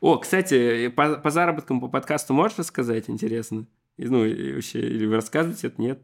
[0.00, 3.66] О, кстати, по, по заработкам по подкасту можешь рассказать, интересно?
[3.98, 4.20] Ну,
[4.54, 6.02] вообще, или вы рассказываете это, нет?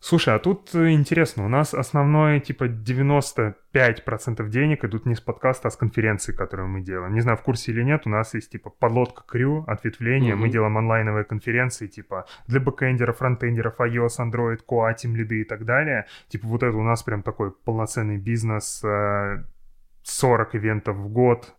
[0.00, 5.70] Слушай, а тут интересно, у нас основное, типа, 95% денег идут не с подкаста, а
[5.70, 7.14] с конференции, которую мы делаем.
[7.14, 10.36] Не знаю, в курсе или нет, у нас есть, типа, Подлодка Crew, ответвление, mm-hmm.
[10.36, 16.06] мы делаем онлайновые конференции, типа, для бэкэндеров, фронтендеров, iOS, Android, QA, тимлиды и так далее.
[16.28, 18.82] Типа, вот это у нас прям такой полноценный бизнес,
[20.08, 21.54] 40 э, ивентов в год,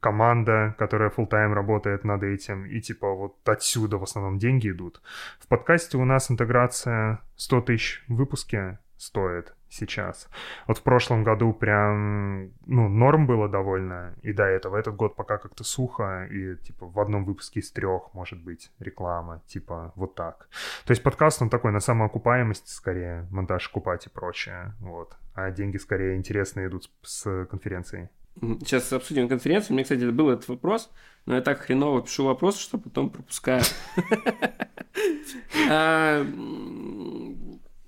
[0.00, 5.00] команда, которая full тайм работает над этим, и типа вот отсюда в основном деньги идут.
[5.38, 10.28] В подкасте у нас интеграция 100 тысяч в выпуске стоит сейчас.
[10.66, 15.38] Вот в прошлом году прям, ну, норм было довольно, и до этого этот год пока
[15.38, 20.48] как-то сухо, и, типа, в одном выпуске из трех, может быть, реклама, типа, вот так.
[20.84, 25.16] То есть подкаст, он такой на самоокупаемость, скорее, монтаж купать и прочее, вот.
[25.34, 28.08] А деньги, скорее, интересные идут с, конференцией.
[28.60, 29.74] Сейчас обсудим конференцию.
[29.74, 30.90] Мне, кстати, был этот вопрос,
[31.26, 33.62] но я так хреново пишу вопрос, что потом пропускаю.
[35.70, 36.26] А,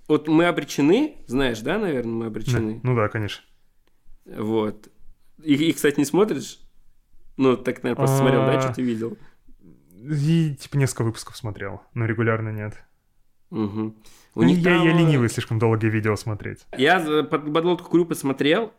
[0.09, 2.81] вот мы обречены, знаешь, да, наверное, мы обречены?
[2.83, 3.45] Ну да, конечно.
[4.25, 4.89] Вот.
[5.43, 6.61] И, кстати, не смотришь?
[7.37, 9.19] Ну, так, наверное, просто смотрел, да, что ты видел?
[9.93, 12.83] И, типа, несколько выпусков смотрел, но регулярно нет.
[13.55, 13.95] Угу.
[14.37, 14.85] У них я, там...
[14.85, 16.67] я ленивый слишком долгие видео смотреть.
[16.77, 18.73] Я под подлодку Крю посмотрел,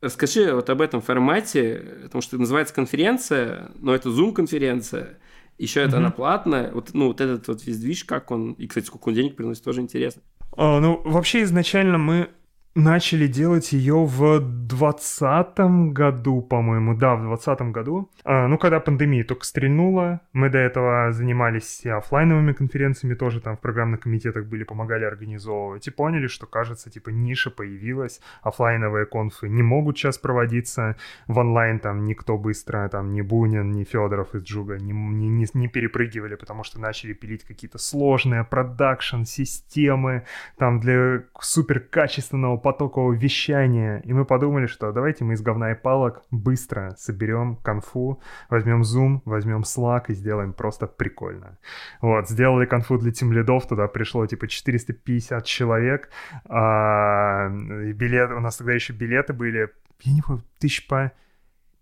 [0.00, 5.18] Расскажи вот об этом формате, потому что называется конференция, но это Zoom-конференция,
[5.58, 5.98] еще это mm-hmm.
[5.98, 6.72] она платная.
[6.72, 9.62] Вот, ну, вот этот вот весь движ, как он, и, кстати, сколько он денег приносит,
[9.62, 10.22] тоже интересно.
[10.56, 12.30] А, ну, вообще изначально мы
[12.74, 18.10] начали делать ее в двадцатом году, по-моему, да, в двадцатом году.
[18.24, 23.60] А, ну, когда пандемия только стрельнула, мы до этого занимались офлайновыми конференциями, тоже там в
[23.60, 29.62] программных комитетах были, помогали организовывать, и поняли, что, кажется, типа ниша появилась, офлайновые конфы не
[29.62, 34.78] могут сейчас проводиться, в онлайн там никто быстро, там ни Бунин, ни Федоров из Джуга
[34.78, 40.22] не, не, не, не перепрыгивали, потому что начали пилить какие-то сложные продакшн-системы,
[40.56, 45.74] там для супер качественного потокового вещания, и мы подумали, что давайте мы из говна и
[45.74, 51.58] палок быстро соберем конфу, возьмем Zoom, возьмем Slack и сделаем просто прикольно.
[52.00, 56.10] Вот, сделали конфу для тем лидов, туда пришло типа 450 человек,
[56.48, 59.70] а, билет, у нас тогда еще билеты были,
[60.02, 61.12] я не помню, тысяч по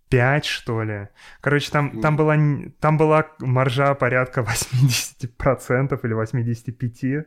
[0.09, 1.09] 5, что ли.
[1.41, 2.37] Короче, там, там, была,
[2.81, 4.41] там была маржа порядка
[5.21, 7.27] 80% или 85%.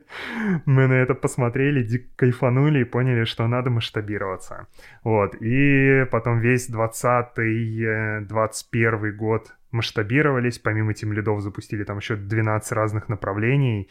[0.65, 4.67] Мы на это посмотрели, дико кайфанули и поняли, что надо масштабироваться.
[5.03, 5.35] Вот.
[5.41, 10.59] И потом весь 20-21 э, год масштабировались.
[10.59, 13.89] Помимо тем лидов запустили там еще 12 разных направлений.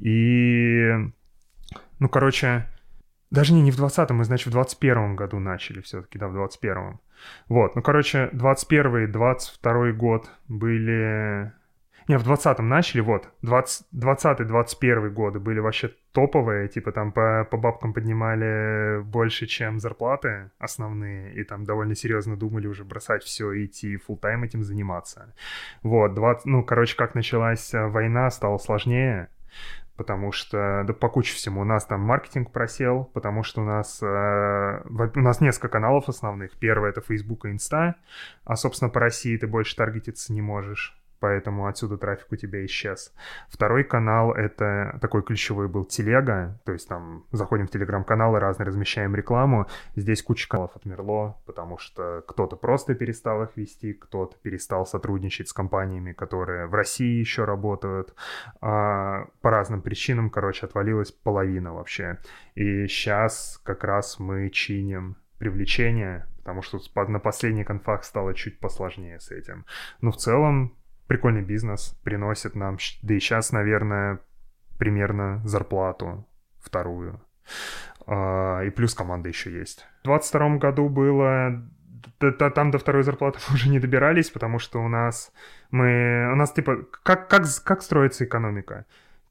[0.00, 0.92] И,
[1.98, 2.66] ну, короче,
[3.30, 7.00] даже не, не в 20-м, мы, значит, в 21 году начали все-таки, да, в 21-м.
[7.48, 11.52] Вот, ну, короче, 21 22 год были...
[12.08, 13.28] Не, в 20-м начали, вот.
[13.42, 21.34] 20-21 годы были вообще топовые, типа там по, по бабкам поднимали больше, чем зарплаты основные,
[21.34, 25.34] и там довольно серьезно думали уже бросать все и идти full тайм этим заниматься.
[25.82, 29.28] Вот, 20, ну, короче, как началась война, стало сложнее,
[29.96, 34.00] потому что, да по куче всему, у нас там маркетинг просел, потому что у нас,
[34.02, 36.52] э, у нас несколько каналов основных.
[36.58, 37.94] Первый— это Facebook и Insta,
[38.44, 43.14] а, собственно, по России ты больше таргетиться не можешь поэтому отсюда трафик у тебя исчез.
[43.48, 49.14] Второй канал— это такой ключевой был телега, то есть там заходим в телеграм-каналы, разные размещаем
[49.14, 49.66] рекламу.
[49.94, 55.52] Здесь куча каналов отмерло, потому что кто-то просто перестал их вести, кто-то перестал сотрудничать с
[55.52, 58.14] компаниями, которые в России еще работают.
[58.60, 62.18] А по разным причинам, короче, отвалилась половина вообще.
[62.54, 69.20] И сейчас как раз мы чиним привлечение, потому что на последний конфах стало чуть посложнее
[69.20, 69.66] с этим.
[70.00, 70.74] Но в целом
[71.06, 74.20] прикольный бизнес, приносит нам, да и сейчас, наверное,
[74.78, 76.26] примерно зарплату
[76.58, 77.20] вторую.
[78.06, 79.86] А, и плюс команда еще есть.
[80.02, 81.62] В 22 году было
[82.18, 85.32] там до второй зарплаты мы уже не добирались, потому что у нас
[85.70, 88.86] мы у нас типа как как как строится экономика?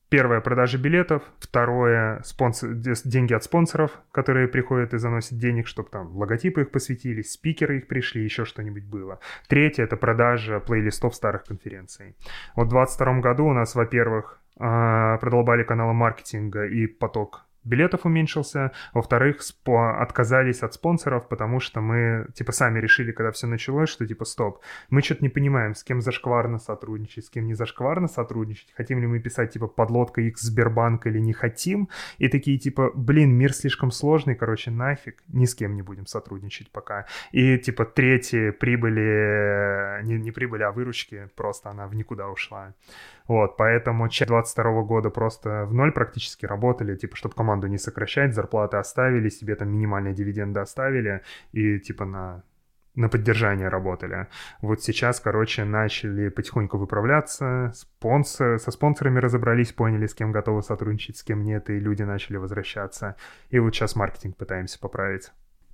[0.09, 1.23] Первое— продажа билетов.
[1.39, 2.21] Второе—
[3.05, 7.87] деньги от спонсоров, которые приходят и заносят денег, чтобы там логотипы их посвятились, спикеры их
[7.87, 9.19] пришли, еще что-нибудь было.
[9.47, 12.15] Третье— это продажа плейлистов старых конференций.
[12.55, 18.71] Вот в 2022 году у нас, во-первых, а, продолбали каналы маркетинга и поток билетов уменьшился,
[18.93, 24.25] во-вторых, отказались от спонсоров, потому что мы, типа, сами решили, когда все началось, что, типа,
[24.25, 28.99] стоп, мы что-то не понимаем, с кем зашкварно сотрудничать, с кем не зашкварно сотрудничать, хотим
[28.99, 33.53] ли мы писать, типа, подлодка X Сбербанк или не хотим, и такие, типа, блин, мир
[33.53, 37.05] слишком сложный, короче, нафиг, ни с кем не будем сотрудничать пока.
[37.31, 42.73] И, типа, третьи прибыли, не, не прибыли, а выручки, просто она в никуда ушла.
[43.27, 48.35] Вот, поэтому часть 22 года просто в ноль практически работали, типа, чтобы команду не сокращать,
[48.35, 51.21] зарплаты оставили, себе там минимальные дивиденды оставили
[51.51, 52.43] и, типа, на
[52.95, 54.27] на поддержание работали.
[54.61, 61.17] Вот сейчас, короче, начали потихоньку выправляться, спонсор, со спонсорами разобрались, поняли, с кем готовы сотрудничать,
[61.17, 63.15] с кем нет, и люди начали возвращаться.
[63.49, 65.31] И вот сейчас маркетинг пытаемся поправить.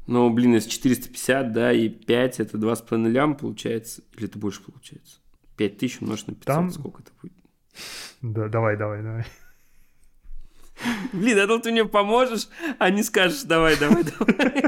[0.07, 5.19] Ну, блин, из 450, да, и 5 это 2,5 лям получается, или это больше получается?
[5.57, 6.71] 5 тысяч умножить на 500, Там...
[6.71, 7.33] сколько это будет?
[8.21, 9.25] Да, давай, давай, давай.
[11.13, 12.47] Блин, а тут ты мне поможешь,
[12.79, 14.63] а не скажешь, давай, давай, давай.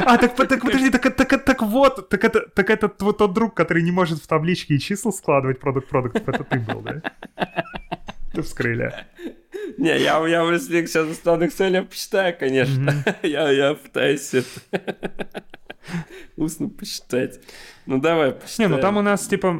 [0.00, 3.54] А, так, так подожди, так, так, так вот, так это, так это вот тот друг,
[3.54, 7.02] который не может в табличке и числа складывать продукт продуктов, это ты был, да?
[8.32, 8.94] Ты вскрыли.
[9.76, 12.90] Не, я, я если сейчас в Excel посчитаю, конечно.
[12.90, 13.28] Mm-hmm.
[13.28, 15.04] я, я пытаюсь это
[16.36, 17.40] устно посчитать.
[17.86, 18.70] Ну давай посчитаем.
[18.70, 19.58] Не, ну там у нас типа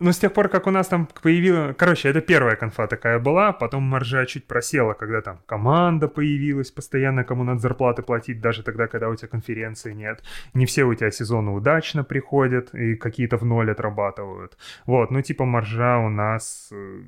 [0.00, 1.76] но с тех пор, как у нас там появилась...
[1.76, 7.24] Короче, это первая конфа такая была, потом маржа чуть просела, когда там команда появилась постоянно,
[7.24, 10.22] кому надо зарплаты платить, даже тогда, когда у тебя конференции нет.
[10.54, 14.56] Не все у тебя сезоны удачно приходят и какие-то в ноль отрабатывают.
[14.86, 17.02] Вот, ну типа маржа у нас, э,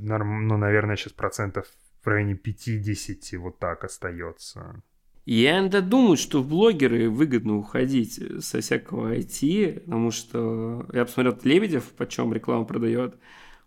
[0.00, 1.66] ну, наверное, сейчас процентов
[2.02, 4.82] в районе 50 вот так остается.
[5.26, 11.38] Я иногда думаю, что в блогеры выгодно уходить со всякого IT, потому что я посмотрел
[11.44, 13.16] Лебедев, почем рекламу продает.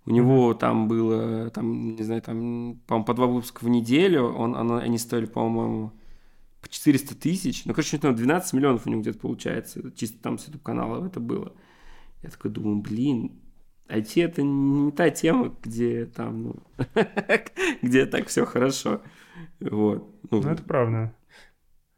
[0.06, 4.56] У него там было, там, не знаю, там, по-моему, по два выпуска в неделю, он,
[4.56, 5.94] он, они стоили, по-моему,
[6.62, 7.64] по 400 тысяч.
[7.66, 11.20] Ну, короче, там 12 миллионов у него где-то получается, чисто там с YouTube канала это
[11.20, 11.54] было.
[12.22, 13.32] Я такой думаю, блин,
[13.88, 16.56] IT это не та тема, где там, ну,
[17.82, 19.02] где так все хорошо.
[19.60, 20.10] Вот.
[20.32, 21.14] Ну, ну это правда.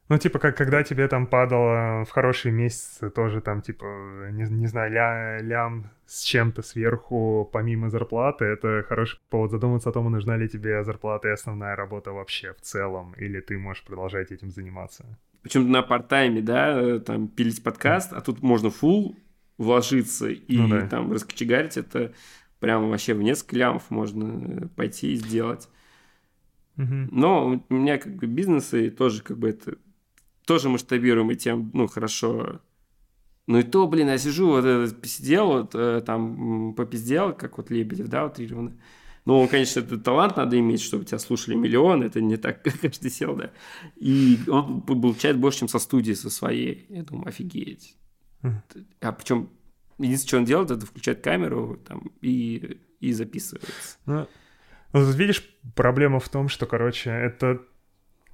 [0.07, 4.67] Ну, типа, как когда тебе там падало в хорошие месяцы, тоже там, типа, не, не
[4.67, 10.37] знаю, ля, лям с чем-то сверху, помимо зарплаты, это хороший повод задуматься о том, нужна
[10.37, 15.05] ли тебе зарплата и основная работа вообще в целом, или ты можешь продолжать этим заниматься.
[15.41, 19.15] Причем на парт-тайме, да, там, пилить подкаст, а тут можно full
[19.57, 20.87] вложиться и ну, да.
[20.87, 22.13] там раскочегарить, это
[22.59, 25.67] прямо вообще в несколько лямов можно пойти и сделать.
[26.77, 27.07] Угу.
[27.11, 29.77] Но у меня как бы бизнесы тоже как бы это
[30.45, 32.61] тоже масштабируем и тем, ну, хорошо.
[33.47, 37.69] Ну и то, блин, я сижу, вот этот посидел, вот э, там попиздел, как вот
[37.69, 38.77] Лебедев, да, утрированно.
[39.25, 42.79] Ну, он, конечно, это талант надо иметь, чтобы тебя слушали миллион, это не так, как
[42.79, 43.51] каждый сел, да.
[43.95, 46.85] И он получает больше, чем со студии, со своей.
[46.89, 47.95] Я думаю, офигеть.
[49.01, 49.49] А причем
[49.97, 53.97] единственное, что он делает, это включает камеру там, и, и записывается.
[54.05, 54.27] Ну,
[54.91, 55.43] вот видишь,
[55.75, 57.61] проблема в том, что, короче, это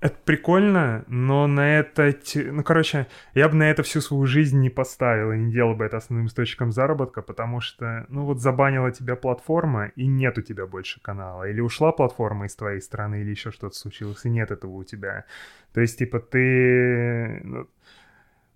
[0.02, 2.12] Это прикольно, но на это...
[2.34, 3.06] Ну, короче,
[3.36, 6.26] я бы на это всю свою жизнь не поставил и не делал бы это основным
[6.26, 11.48] источником заработка, потому что, ну, вот забанила тебя платформа, и нет у тебя больше канала.
[11.48, 15.26] Или ушла платформа из твоей страны, или еще что-то случилось, и нет этого у тебя.
[15.72, 17.40] То есть, типа, ты...
[17.44, 17.68] Ну,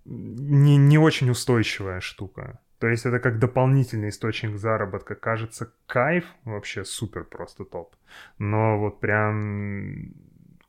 [0.06, 2.60] не, не очень устойчивая штука.
[2.80, 5.14] То есть это как дополнительный источник заработка.
[5.14, 7.96] Кажется, кайф вообще супер просто топ.
[8.40, 10.12] Но вот прям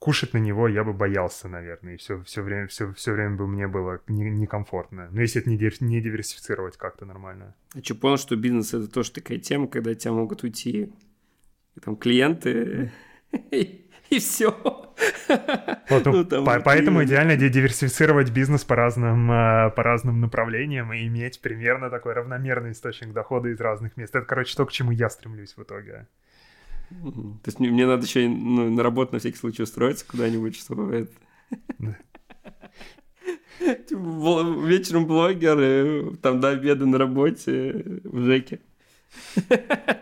[0.07, 3.49] кушать на него я бы боялся, наверное, и все, все, время, все, все время бы
[3.49, 5.09] мне было некомфортно.
[5.11, 7.57] Не Но если это не, не диверсифицировать как-то нормально.
[7.75, 10.93] А что, понял, что бизнес— это тоже такая тема, когда тебя могут уйти
[11.83, 12.93] там клиенты
[13.51, 14.53] и все.
[15.91, 20.93] Вот, ну, ну, там, по, поэтому идеально диверсифицировать бизнес по разным, а, по разным направлениям
[20.93, 24.15] и иметь примерно такой равномерный источник дохода из разных мест.
[24.15, 26.07] Это, короче, то, к чему я стремлюсь в итоге.
[26.89, 30.95] То есть мне, мне надо еще ну, на работу на всякий случай устроиться куда-нибудь, чтобы
[30.95, 31.99] это...
[33.89, 38.61] Типа, вечером блогер, там до обеда на работе в ЖЭКе.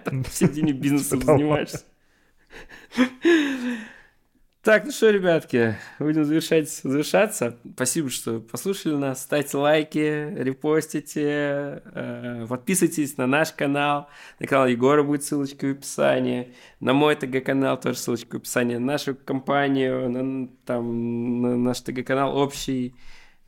[0.04, 1.84] В середине бизнеса занимаешься.
[4.64, 7.58] Так, ну что, ребятки, будем завершать, завершаться.
[7.74, 9.22] Спасибо, что послушали нас.
[9.22, 14.08] Ставьте лайки, репостите, э, подписывайтесь на наш канал.
[14.40, 16.54] На канал Егора будет ссылочка в описании.
[16.80, 18.76] На мой ТГ-канал тоже ссылочка в описании.
[18.76, 22.94] На нашу компанию, на, там, на наш ТГ-канал общий.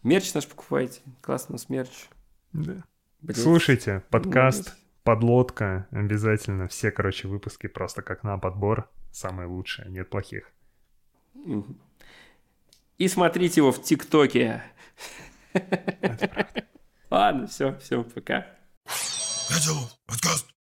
[0.03, 1.01] Мерч наш покупайте.
[1.23, 2.09] Классно у нас мерч.
[2.53, 2.85] Да.
[3.23, 3.37] Блин.
[3.37, 4.83] Слушайте, подкаст Молодец.
[5.03, 6.69] «Подлодка» обязательно.
[6.69, 8.91] Все, короче, выпуски просто как на подбор.
[9.13, 10.53] Самые лучшие, нет плохих.
[12.99, 14.63] И смотрите его в ТикТоке.
[17.11, 18.47] Ладно, все, все, пока.
[20.07, 20.56] Подкаст.